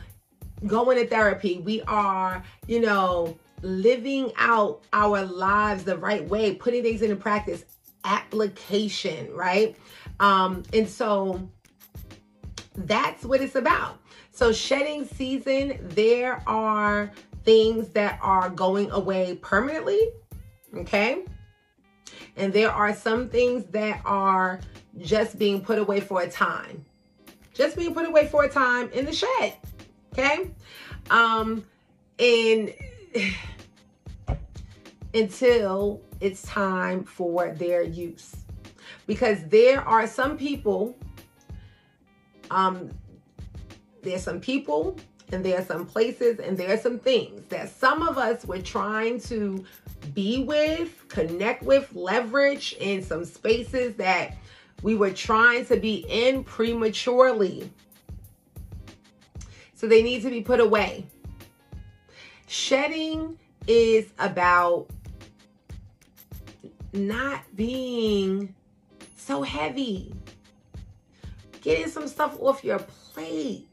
going 0.67 0.97
to 0.97 1.07
therapy. 1.07 1.59
We 1.59 1.81
are, 1.83 2.43
you 2.67 2.81
know, 2.81 3.37
living 3.61 4.31
out 4.37 4.83
our 4.91 5.23
lives 5.23 5.85
the 5.85 5.97
right 5.97 6.27
way, 6.27 6.55
putting 6.55 6.83
things 6.83 7.01
into 7.01 7.15
practice, 7.15 7.63
application, 8.03 9.33
right? 9.33 9.75
Um, 10.19 10.63
and 10.73 10.87
so 10.87 11.49
that's 12.77 13.23
what 13.23 13.41
it's 13.41 13.55
about. 13.55 13.99
So, 14.31 14.51
shedding 14.51 15.05
season, 15.05 15.79
there 15.81 16.43
are 16.47 17.11
things 17.43 17.89
that 17.89 18.19
are 18.21 18.49
going 18.49 18.91
away 18.91 19.35
permanently. 19.41 19.99
Okay. 20.75 21.23
And 22.35 22.51
there 22.51 22.71
are 22.71 22.93
some 22.93 23.29
things 23.29 23.65
that 23.71 24.01
are 24.03 24.59
just 24.97 25.39
being 25.39 25.61
put 25.61 25.79
away 25.79 26.01
for 26.01 26.21
a 26.21 26.29
time. 26.29 26.83
Just 27.53 27.77
being 27.77 27.93
put 27.93 28.05
away 28.05 28.27
for 28.27 28.43
a 28.43 28.49
time 28.49 28.89
in 28.91 29.05
the 29.05 29.13
shed. 29.13 29.53
Okay. 30.11 30.51
Um, 31.09 31.63
and 32.19 32.73
until 35.13 36.01
it's 36.19 36.41
time 36.43 37.03
for 37.03 37.53
their 37.53 37.83
use. 37.83 38.35
Because 39.07 39.43
there 39.45 39.81
are 39.81 40.07
some 40.07 40.37
people 40.37 40.97
um, 42.51 42.91
there's 44.01 44.23
some 44.23 44.39
people 44.39 44.97
and 45.31 45.43
there 45.43 45.59
are 45.59 45.65
some 45.65 45.85
places 45.85 46.39
and 46.39 46.57
there 46.57 46.73
are 46.73 46.77
some 46.77 46.99
things 46.99 47.47
that 47.49 47.69
some 47.69 48.07
of 48.07 48.17
us 48.17 48.45
were 48.45 48.61
trying 48.61 49.19
to 49.19 49.65
be 50.13 50.43
with, 50.43 51.07
connect 51.09 51.63
with, 51.63 51.93
leverage 51.95 52.73
in 52.79 53.01
some 53.01 53.25
spaces 53.25 53.95
that 53.95 54.37
we 54.83 54.95
were 54.95 55.11
trying 55.11 55.65
to 55.65 55.77
be 55.77 56.05
in 56.07 56.43
prematurely. 56.43 57.69
So 59.73 59.87
they 59.87 60.03
need 60.03 60.21
to 60.21 60.29
be 60.29 60.41
put 60.41 60.59
away. 60.59 61.05
Shedding 62.47 63.37
is 63.67 64.05
about 64.19 64.87
not 66.93 67.41
being 67.55 68.53
so 69.17 69.41
heavy 69.41 70.13
getting 71.65 71.89
some 71.89 72.07
stuff 72.07 72.37
off 72.39 72.63
your 72.63 72.77
plate. 72.77 73.67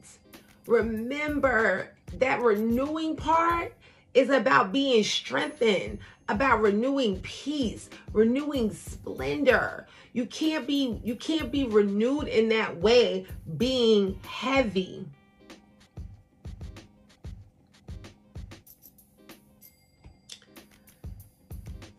Remember 0.65 1.89
that 2.17 2.41
renewing 2.41 3.15
part 3.15 3.75
is 4.15 4.31
about 4.31 4.71
being 4.71 5.03
strengthened, 5.03 5.99
about 6.27 6.61
renewing 6.61 7.19
peace, 7.21 7.91
renewing 8.11 8.73
splendor. 8.73 9.85
You 10.13 10.25
can't 10.25 10.65
be 10.65 10.99
you 11.03 11.15
can't 11.15 11.51
be 11.51 11.65
renewed 11.65 12.27
in 12.27 12.49
that 12.49 12.75
way 12.77 13.27
being 13.57 14.19
heavy. 14.25 15.05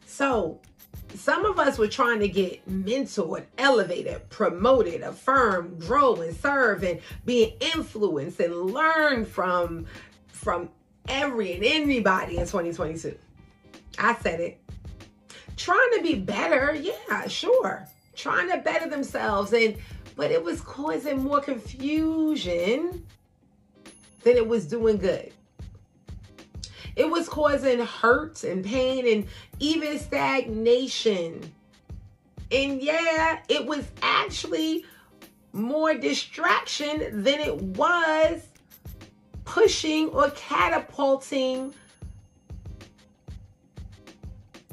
So, 0.06 0.60
some 1.24 1.46
of 1.46 1.58
us 1.58 1.78
were 1.78 1.88
trying 1.88 2.20
to 2.20 2.28
get 2.28 2.68
mentored, 2.68 3.46
elevated, 3.56 4.28
promoted, 4.28 5.00
affirmed, 5.00 5.80
grow 5.80 6.16
and 6.16 6.36
serve 6.36 6.84
and 6.84 7.00
be 7.24 7.56
influenced 7.74 8.40
and 8.40 8.54
learn 8.54 9.24
from 9.24 9.86
from 10.28 10.68
every 11.08 11.54
and 11.54 11.64
anybody 11.64 12.36
in 12.36 12.44
2022. 12.44 13.16
I 13.98 14.14
said 14.16 14.38
it. 14.38 14.60
Trying 15.56 15.92
to 15.96 16.02
be 16.02 16.14
better, 16.16 16.74
yeah, 16.74 17.26
sure. 17.26 17.88
Trying 18.14 18.50
to 18.50 18.58
better 18.58 18.90
themselves 18.90 19.54
and 19.54 19.78
but 20.16 20.30
it 20.30 20.44
was 20.44 20.60
causing 20.60 21.22
more 21.22 21.40
confusion 21.40 23.02
than 24.24 24.36
it 24.36 24.46
was 24.46 24.66
doing 24.66 24.98
good. 24.98 25.32
It 26.96 27.10
was 27.10 27.28
causing 27.28 27.84
hurt 27.84 28.44
and 28.44 28.64
pain 28.64 29.06
and 29.06 29.26
even 29.58 29.98
stagnation. 29.98 31.52
And 32.52 32.80
yeah, 32.80 33.40
it 33.48 33.66
was 33.66 33.84
actually 34.02 34.84
more 35.52 35.94
distraction 35.94 37.22
than 37.22 37.40
it 37.40 37.56
was 37.60 38.42
pushing 39.44 40.08
or 40.08 40.30
catapulting 40.30 41.74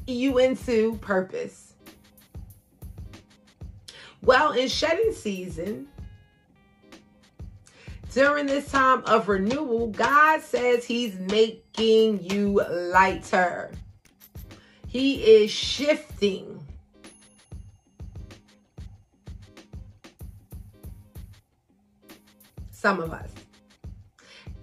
you 0.07 0.38
into 0.38 0.95
purpose. 0.97 1.74
Well, 4.24 4.51
in 4.51 4.67
shedding 4.67 5.13
season, 5.13 5.88
during 8.13 8.45
this 8.45 8.69
time 8.72 9.03
of 9.05 9.28
renewal, 9.28 9.88
God 9.88 10.41
says 10.41 10.86
He's 10.86 11.15
making 11.78 12.24
you 12.24 12.61
lighter. 12.69 13.72
He 14.88 15.24
is 15.24 15.51
shifting. 15.51 16.65
Some 22.72 22.99
of 22.99 23.11
us. 23.13 23.30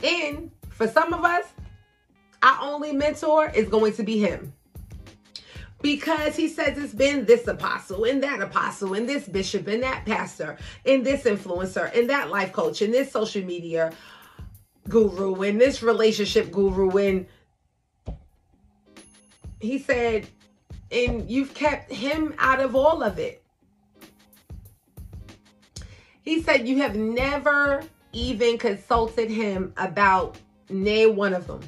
And 0.03 0.51
for 0.71 0.89
some 0.89 1.13
of 1.15 1.25
us, 1.25 1.45
our 2.43 2.59
only 2.61 2.93
mentor 2.93 3.51
is 3.51 3.69
going 3.69 3.93
to 3.95 4.03
be 4.03 4.19
Him 4.19 4.53
because 5.81 6.35
he 6.35 6.49
says 6.49 6.77
it's 6.77 6.93
been 6.93 7.25
this 7.25 7.47
apostle 7.47 8.05
and 8.05 8.23
that 8.23 8.41
apostle 8.41 8.95
and 8.95 9.09
this 9.09 9.29
bishop 9.29 9.69
and 9.69 9.83
that 9.83 10.05
pastor 10.05 10.57
and 10.85 11.07
this 11.07 11.23
influencer 11.23 11.97
and 11.97 12.11
that 12.11 12.31
life 12.31 12.53
coach 12.53 12.83
and 12.83 12.93
this 12.93 13.13
social 13.13 13.45
media 13.45 13.93
guru 14.89 15.43
and 15.43 15.61
this 15.61 15.83
relationship 15.83 16.51
guru 16.51 16.91
and 16.99 17.27
he 19.61 19.79
said 19.79 20.27
and 20.91 21.31
you've 21.31 21.55
kept 21.55 21.93
him 21.93 22.35
out 22.39 22.61
of 22.61 22.75
all 22.75 23.03
of 23.03 23.19
it. 23.19 23.43
He 26.23 26.43
said 26.43 26.67
you 26.67 26.79
have 26.79 26.97
never 26.97 27.83
even 28.13 28.59
consulted 28.59 29.31
him 29.31 29.73
about 29.77 30.37
nay 30.71 31.07
one 31.07 31.35
of 31.35 31.47
them. 31.47 31.61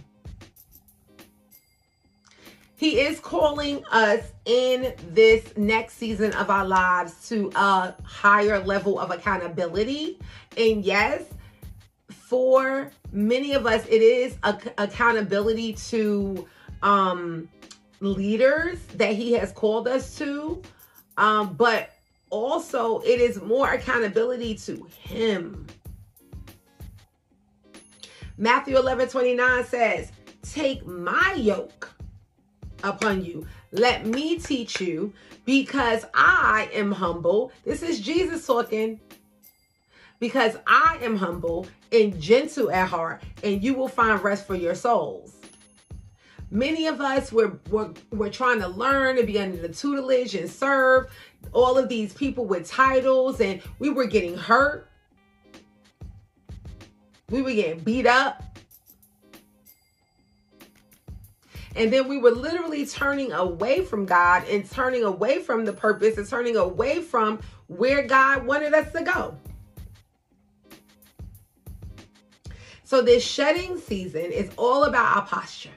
He 2.76 3.00
is 3.00 3.20
calling 3.20 3.84
us 3.92 4.32
in 4.46 4.94
this 5.10 5.54
next 5.58 5.98
season 5.98 6.32
of 6.32 6.48
our 6.48 6.66
lives 6.66 7.28
to 7.28 7.50
a 7.54 7.94
higher 8.04 8.58
level 8.58 8.98
of 8.98 9.10
accountability. 9.10 10.18
And 10.56 10.82
yes, 10.82 11.22
for 12.11 12.90
many 13.12 13.52
of 13.54 13.66
us, 13.66 13.84
it 13.86 14.02
is 14.02 14.36
accountability 14.42 15.74
to 15.74 16.46
um, 16.82 17.48
leaders 18.00 18.78
that 18.94 19.14
he 19.14 19.32
has 19.32 19.52
called 19.52 19.88
us 19.88 20.16
to. 20.18 20.62
Um, 21.16 21.54
but 21.54 21.90
also, 22.30 23.00
it 23.00 23.20
is 23.20 23.40
more 23.42 23.72
accountability 23.72 24.54
to 24.54 24.88
him. 25.02 25.66
Matthew 28.38 28.78
11 28.78 29.08
29 29.08 29.64
says, 29.64 30.12
Take 30.42 30.86
my 30.86 31.34
yoke 31.36 31.92
upon 32.82 33.24
you. 33.24 33.46
Let 33.72 34.06
me 34.06 34.38
teach 34.38 34.80
you 34.80 35.12
because 35.44 36.06
I 36.14 36.70
am 36.72 36.90
humble. 36.90 37.52
This 37.64 37.82
is 37.82 38.00
Jesus 38.00 38.46
talking. 38.46 39.00
Because 40.18 40.56
I 40.66 40.98
am 41.02 41.16
humble 41.16 41.66
and 41.93 42.20
gentle 42.20 42.70
at 42.70 42.88
heart, 42.88 43.22
and 43.43 43.62
you 43.62 43.74
will 43.74 43.88
find 43.88 44.22
rest 44.22 44.47
for 44.47 44.55
your 44.55 44.74
souls. 44.74 45.36
Many 46.51 46.88
of 46.88 47.01
us 47.01 47.30
were, 47.32 47.61
were, 47.70 47.93
were 48.11 48.28
trying 48.28 48.59
to 48.61 48.68
learn 48.68 49.18
and 49.18 49.26
be 49.26 49.38
under 49.38 49.57
the 49.57 49.68
tutelage 49.68 50.34
and 50.34 50.51
serve 50.51 51.11
all 51.53 51.78
of 51.78 51.88
these 51.88 52.12
people 52.12 52.45
with 52.45 52.68
titles, 52.68 53.41
and 53.41 53.62
we 53.78 53.91
were 53.91 54.07
getting 54.07 54.36
hurt. 54.36 54.91
We 57.28 57.43
were 57.43 57.53
getting 57.53 57.80
beat 57.80 58.07
up. 58.07 58.43
And 61.76 61.93
then 61.93 62.09
we 62.09 62.18
were 62.18 62.32
literally 62.32 62.84
turning 62.84 63.30
away 63.30 63.84
from 63.84 64.05
God 64.05 64.43
and 64.49 64.68
turning 64.68 65.05
away 65.05 65.38
from 65.38 65.64
the 65.64 65.72
purpose 65.72 66.18
and 66.18 66.28
turning 66.28 66.57
away 66.57 67.01
from 67.01 67.41
where 67.68 68.03
God 68.03 68.45
wanted 68.45 68.74
us 68.74 68.91
to 68.93 69.05
go. 69.05 69.38
So, 72.91 73.03
this 73.03 73.24
shedding 73.24 73.78
season 73.78 74.32
is 74.32 74.51
all 74.57 74.82
about 74.82 75.16
our 75.16 75.22
posture 75.24 75.70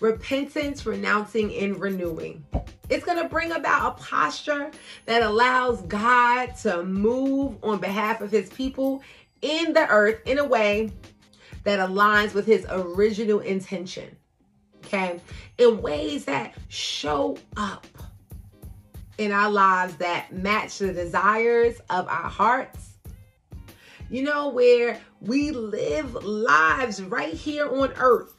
repentance, 0.00 0.86
renouncing, 0.86 1.54
and 1.54 1.78
renewing. 1.78 2.42
It's 2.88 3.04
going 3.04 3.18
to 3.18 3.28
bring 3.28 3.52
about 3.52 4.00
a 4.00 4.02
posture 4.02 4.70
that 5.04 5.22
allows 5.22 5.82
God 5.82 6.56
to 6.62 6.84
move 6.84 7.62
on 7.62 7.80
behalf 7.80 8.22
of 8.22 8.30
his 8.30 8.48
people 8.48 9.02
in 9.42 9.74
the 9.74 9.86
earth 9.90 10.22
in 10.24 10.38
a 10.38 10.44
way 10.46 10.90
that 11.64 11.86
aligns 11.86 12.32
with 12.32 12.46
his 12.46 12.64
original 12.70 13.40
intention 13.40 14.16
okay, 14.86 15.20
in 15.58 15.82
ways 15.82 16.24
that 16.24 16.54
show 16.68 17.36
up 17.58 17.86
in 19.18 19.32
our 19.32 19.50
lives 19.50 19.96
that 19.96 20.32
match 20.32 20.78
the 20.78 20.94
desires 20.94 21.78
of 21.90 22.08
our 22.08 22.30
hearts. 22.30 22.91
You 24.12 24.22
know, 24.24 24.50
where 24.50 25.00
we 25.22 25.52
live 25.52 26.12
lives 26.22 27.00
right 27.02 27.32
here 27.32 27.66
on 27.66 27.94
earth 27.96 28.34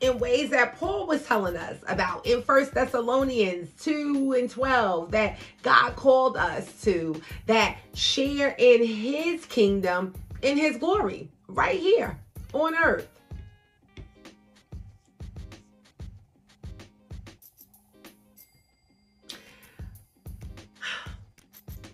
in 0.00 0.18
ways 0.18 0.48
that 0.48 0.78
Paul 0.78 1.06
was 1.06 1.22
telling 1.26 1.54
us 1.54 1.76
about 1.86 2.24
in 2.24 2.42
First 2.42 2.72
Thessalonians 2.72 3.68
2 3.82 4.32
and 4.38 4.48
12 4.48 5.10
that 5.10 5.38
God 5.62 5.96
called 5.96 6.38
us 6.38 6.80
to 6.84 7.20
that 7.44 7.76
share 7.92 8.54
in 8.56 8.82
his 8.82 9.44
kingdom 9.44 10.14
in 10.40 10.56
his 10.56 10.78
glory 10.78 11.28
right 11.46 11.78
here 11.78 12.18
on 12.54 12.74
earth. 12.74 13.06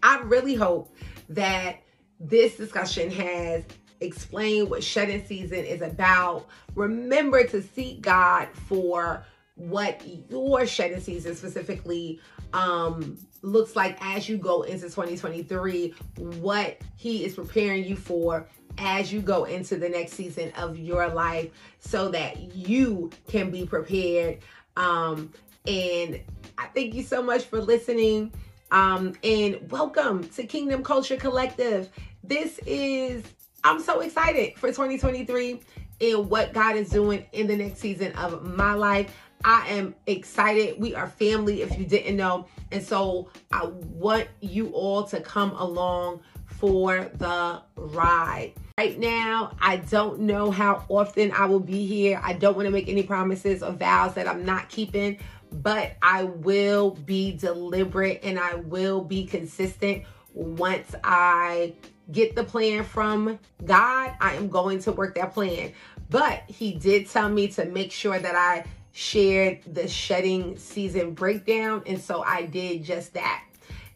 I 0.05 0.21
really 0.21 0.55
hope 0.55 0.96
that 1.29 1.83
this 2.21 2.57
discussion 2.57 3.11
has 3.11 3.65
explained 4.01 4.71
what 4.71 4.83
shedding 4.83 5.25
season 5.25 5.65
is 5.65 5.83
about. 5.83 6.47
Remember 6.75 7.45
to 7.45 7.63
seek 7.63 8.01
God 8.01 8.49
for 8.69 9.25
what 9.57 10.03
your 10.31 10.67
shedding 10.67 11.01
season 11.01 11.35
specifically 11.35 12.21
um 12.53 13.17
looks 13.41 13.75
like 13.75 13.97
as 14.03 14.29
you 14.29 14.37
go 14.37 14.63
into 14.63 14.85
2023 14.85 15.95
what 16.41 16.79
he 16.95 17.25
is 17.25 17.35
preparing 17.35 17.83
you 17.83 17.97
for 17.97 18.47
as 18.77 19.11
you 19.11 19.23
go 19.23 19.45
into 19.45 19.77
the 19.77 19.89
next 19.89 20.13
season 20.13 20.53
of 20.59 20.79
your 20.79 21.09
life 21.09 21.51
so 21.79 22.11
that 22.11 22.55
you 22.55 23.11
can 23.29 23.51
be 23.51 23.65
prepared 23.65 24.39
um 24.77 25.33
and 25.67 26.21
i 26.59 26.67
thank 26.75 26.95
you 26.95 27.03
so 27.03 27.23
much 27.23 27.45
for 27.45 27.59
listening 27.59 28.31
um, 28.71 29.15
and 29.23 29.71
welcome 29.71 30.29
to 30.31 30.45
Kingdom 30.45 30.83
Culture 30.83 31.17
Collective. 31.17 31.89
This 32.25 32.59
is, 32.67 33.23
I'm 33.65 33.81
so 33.81 34.01
excited 34.01 34.57
for 34.59 34.69
2023 34.69 35.61
and 36.01 36.29
what 36.31 36.53
God 36.53 36.77
is 36.77 36.91
doing 36.91 37.25
in 37.33 37.47
the 37.47 37.57
next 37.57 37.79
season 37.79 38.13
of 38.13 38.45
my 38.45 38.75
life. 38.75 39.15
I 39.45 39.69
am 39.69 39.95
excited. 40.07 40.81
We 40.81 40.95
are 40.95 41.07
family, 41.07 41.63
if 41.63 41.79
you 41.79 41.85
didn't 41.85 42.17
know. 42.17 42.47
And 42.73 42.83
so 42.83 43.31
I 43.53 43.67
want 43.67 44.29
you 44.41 44.69
all 44.71 45.05
to 45.05 45.21
come 45.21 45.53
along 45.53 46.21
for 46.47 47.11
the 47.15 47.63
ride. 47.77 48.55
Right 48.79 48.99
now, 48.99 49.57
I 49.61 49.77
don't 49.77 50.21
know 50.21 50.51
how 50.51 50.85
often 50.89 51.33
I 51.33 51.47
will 51.47 51.61
be 51.61 51.87
here. 51.87 52.21
I 52.23 52.35
don't 52.35 52.57
want 52.57 52.67
to 52.67 52.71
make 52.71 52.89
any 52.89 53.03
promises 53.03 53.63
or 53.63 53.73
vows 53.73 54.15
that 54.15 54.29
I'm 54.29 54.45
not 54.45 54.69
keeping, 54.69 55.19
but 55.53 55.97
I 56.03 56.25
will 56.25 56.91
be 56.91 57.33
deliberate 57.33 58.21
and 58.23 58.39
I 58.39 58.55
will 58.57 59.03
be 59.03 59.27
consistent 59.27 60.05
once 60.35 60.95
I 61.03 61.75
get 62.13 62.37
the 62.37 62.45
plan 62.45 62.85
from 62.85 63.39
God. 63.65 64.15
I 64.21 64.35
am 64.35 64.49
going 64.49 64.81
to 64.81 64.93
work 64.93 65.15
that 65.17 65.33
plan. 65.33 65.73
But 66.11 66.43
He 66.47 66.73
did 66.73 67.09
tell 67.09 67.29
me 67.29 67.49
to 67.49 67.65
make 67.65 67.93
sure 67.93 68.19
that 68.19 68.35
I 68.35 68.65
shared 68.93 69.61
the 69.67 69.89
shedding 69.89 70.57
season 70.57 71.13
breakdown. 71.13 71.83
And 71.87 72.01
so 72.01 72.23
I 72.23 72.47
did 72.47 72.85
just 72.85 73.15
that. 73.15 73.45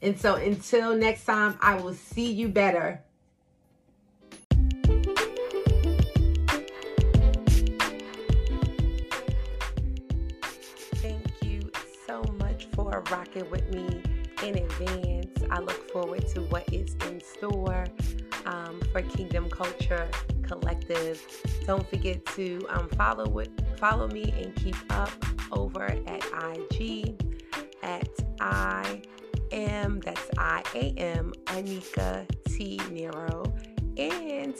And 0.03 0.18
so 0.18 0.34
until 0.34 0.96
next 0.96 1.24
time, 1.24 1.59
I 1.61 1.76
will 1.80 1.94
see 1.94 2.32
you 2.32 2.48
better. 2.48 3.03
Rocking 13.11 13.49
with 13.51 13.69
me 13.75 14.03
in 14.43 14.59
advance. 14.59 15.43
I 15.51 15.61
look 15.61 15.91
forward 15.91 16.27
to 16.29 16.43
what 16.43 16.73
is 16.73 16.97
in 17.09 17.21
store 17.21 17.85
um, 18.47 18.81
for 18.93 19.03
Kingdom 19.03 19.49
Culture 19.51 20.09
Collective. 20.43 21.25
Don't 21.67 21.89
forget 21.89 22.25
to 22.37 22.65
um, 22.71 22.89
follow 22.91 23.29
with, 23.29 23.51
follow 23.79 24.09
me 24.09 24.33
and 24.37 24.55
keep 24.55 24.77
up 24.91 25.11
over 25.53 25.85
at 25.85 26.25
IG 26.55 27.21
at 27.83 28.09
I 28.41 29.03
am 29.53 30.01
that's 30.01 30.29
I 30.39 30.63
A 30.75 30.93
M 30.97 31.33
Anika 31.47 32.27
T 32.47 32.81
Nero 32.91 33.53
and 33.97 34.55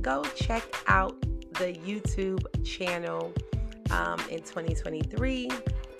go 0.00 0.24
check 0.34 0.64
out 0.86 1.20
the 1.58 1.74
YouTube 1.84 2.44
channel 2.64 3.32
um, 3.90 4.18
in 4.30 4.38
2023 4.38 5.50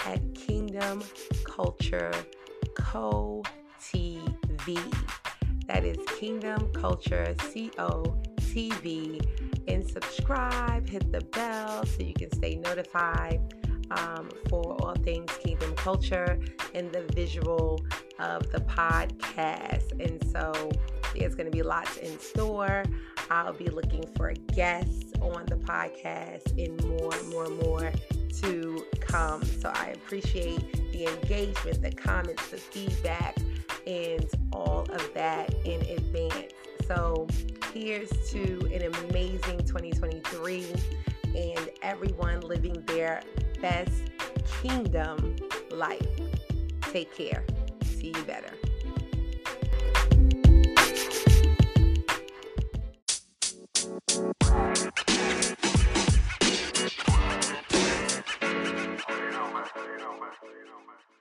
at 0.07 0.21
Kingdom 0.35 1.03
Culture 1.45 2.13
Co 2.75 3.43
TV. 3.81 4.79
That 5.67 5.85
is 5.85 5.99
Kingdom 6.19 6.73
Culture 6.73 7.35
Co 7.69 8.17
TV. 8.41 9.25
And 9.69 9.87
subscribe, 9.89 10.89
hit 10.89 11.13
the 11.13 11.21
bell 11.21 11.87
so 11.87 12.03
you 12.03 12.15
can 12.15 12.33
stay 12.33 12.57
notified 12.57 13.41
um, 13.93 14.29
for 14.49 14.77
all 14.83 14.95
things 14.97 15.31
Kingdom 15.39 15.75
Culture 15.77 16.39
and 16.75 16.91
the 16.93 17.03
visual 17.15 17.85
of 18.19 18.51
the 18.51 18.59
podcast. 18.61 19.93
And 20.05 20.23
so 20.31 20.71
there's 21.15 21.35
going 21.35 21.51
to 21.51 21.57
be 21.57 21.63
lots 21.63 21.97
in 21.99 22.19
store. 22.19 22.85
I'll 23.31 23.53
be 23.53 23.69
looking 23.69 24.05
for 24.17 24.33
guests 24.55 25.13
on 25.21 25.47
the 25.47 25.57
podcast 25.57 26.51
and 26.63 26.83
more, 26.85 27.13
more, 27.31 27.49
more 27.65 27.93
to 28.41 28.87
come. 29.01 29.43
So 29.45 29.71
I 29.75 29.89
appreciate 29.89 30.93
the 30.93 31.07
engagement, 31.07 31.83
the 31.83 31.93
comments, 31.93 32.49
the 32.49 32.57
feedback, 32.57 33.37
and 33.87 34.29
all 34.53 34.83
of 34.91 35.15
that 35.15 35.55
in 35.65 35.81
advance. 35.83 36.53
So 36.87 37.27
here's 37.73 38.11
to 38.31 38.69
an 38.73 38.95
amazing 39.07 39.59
2023 39.61 40.67
and 41.35 41.71
everyone 41.83 42.41
living 42.41 42.83
their 42.87 43.23
best 43.61 44.03
kingdom 44.63 45.37
life. 45.71 46.07
Take 46.93 47.15
care. 47.15 47.45
See 47.85 48.09
you 48.09 48.23
better. 48.25 48.53
Know, 59.99 60.13
man. 60.21 61.12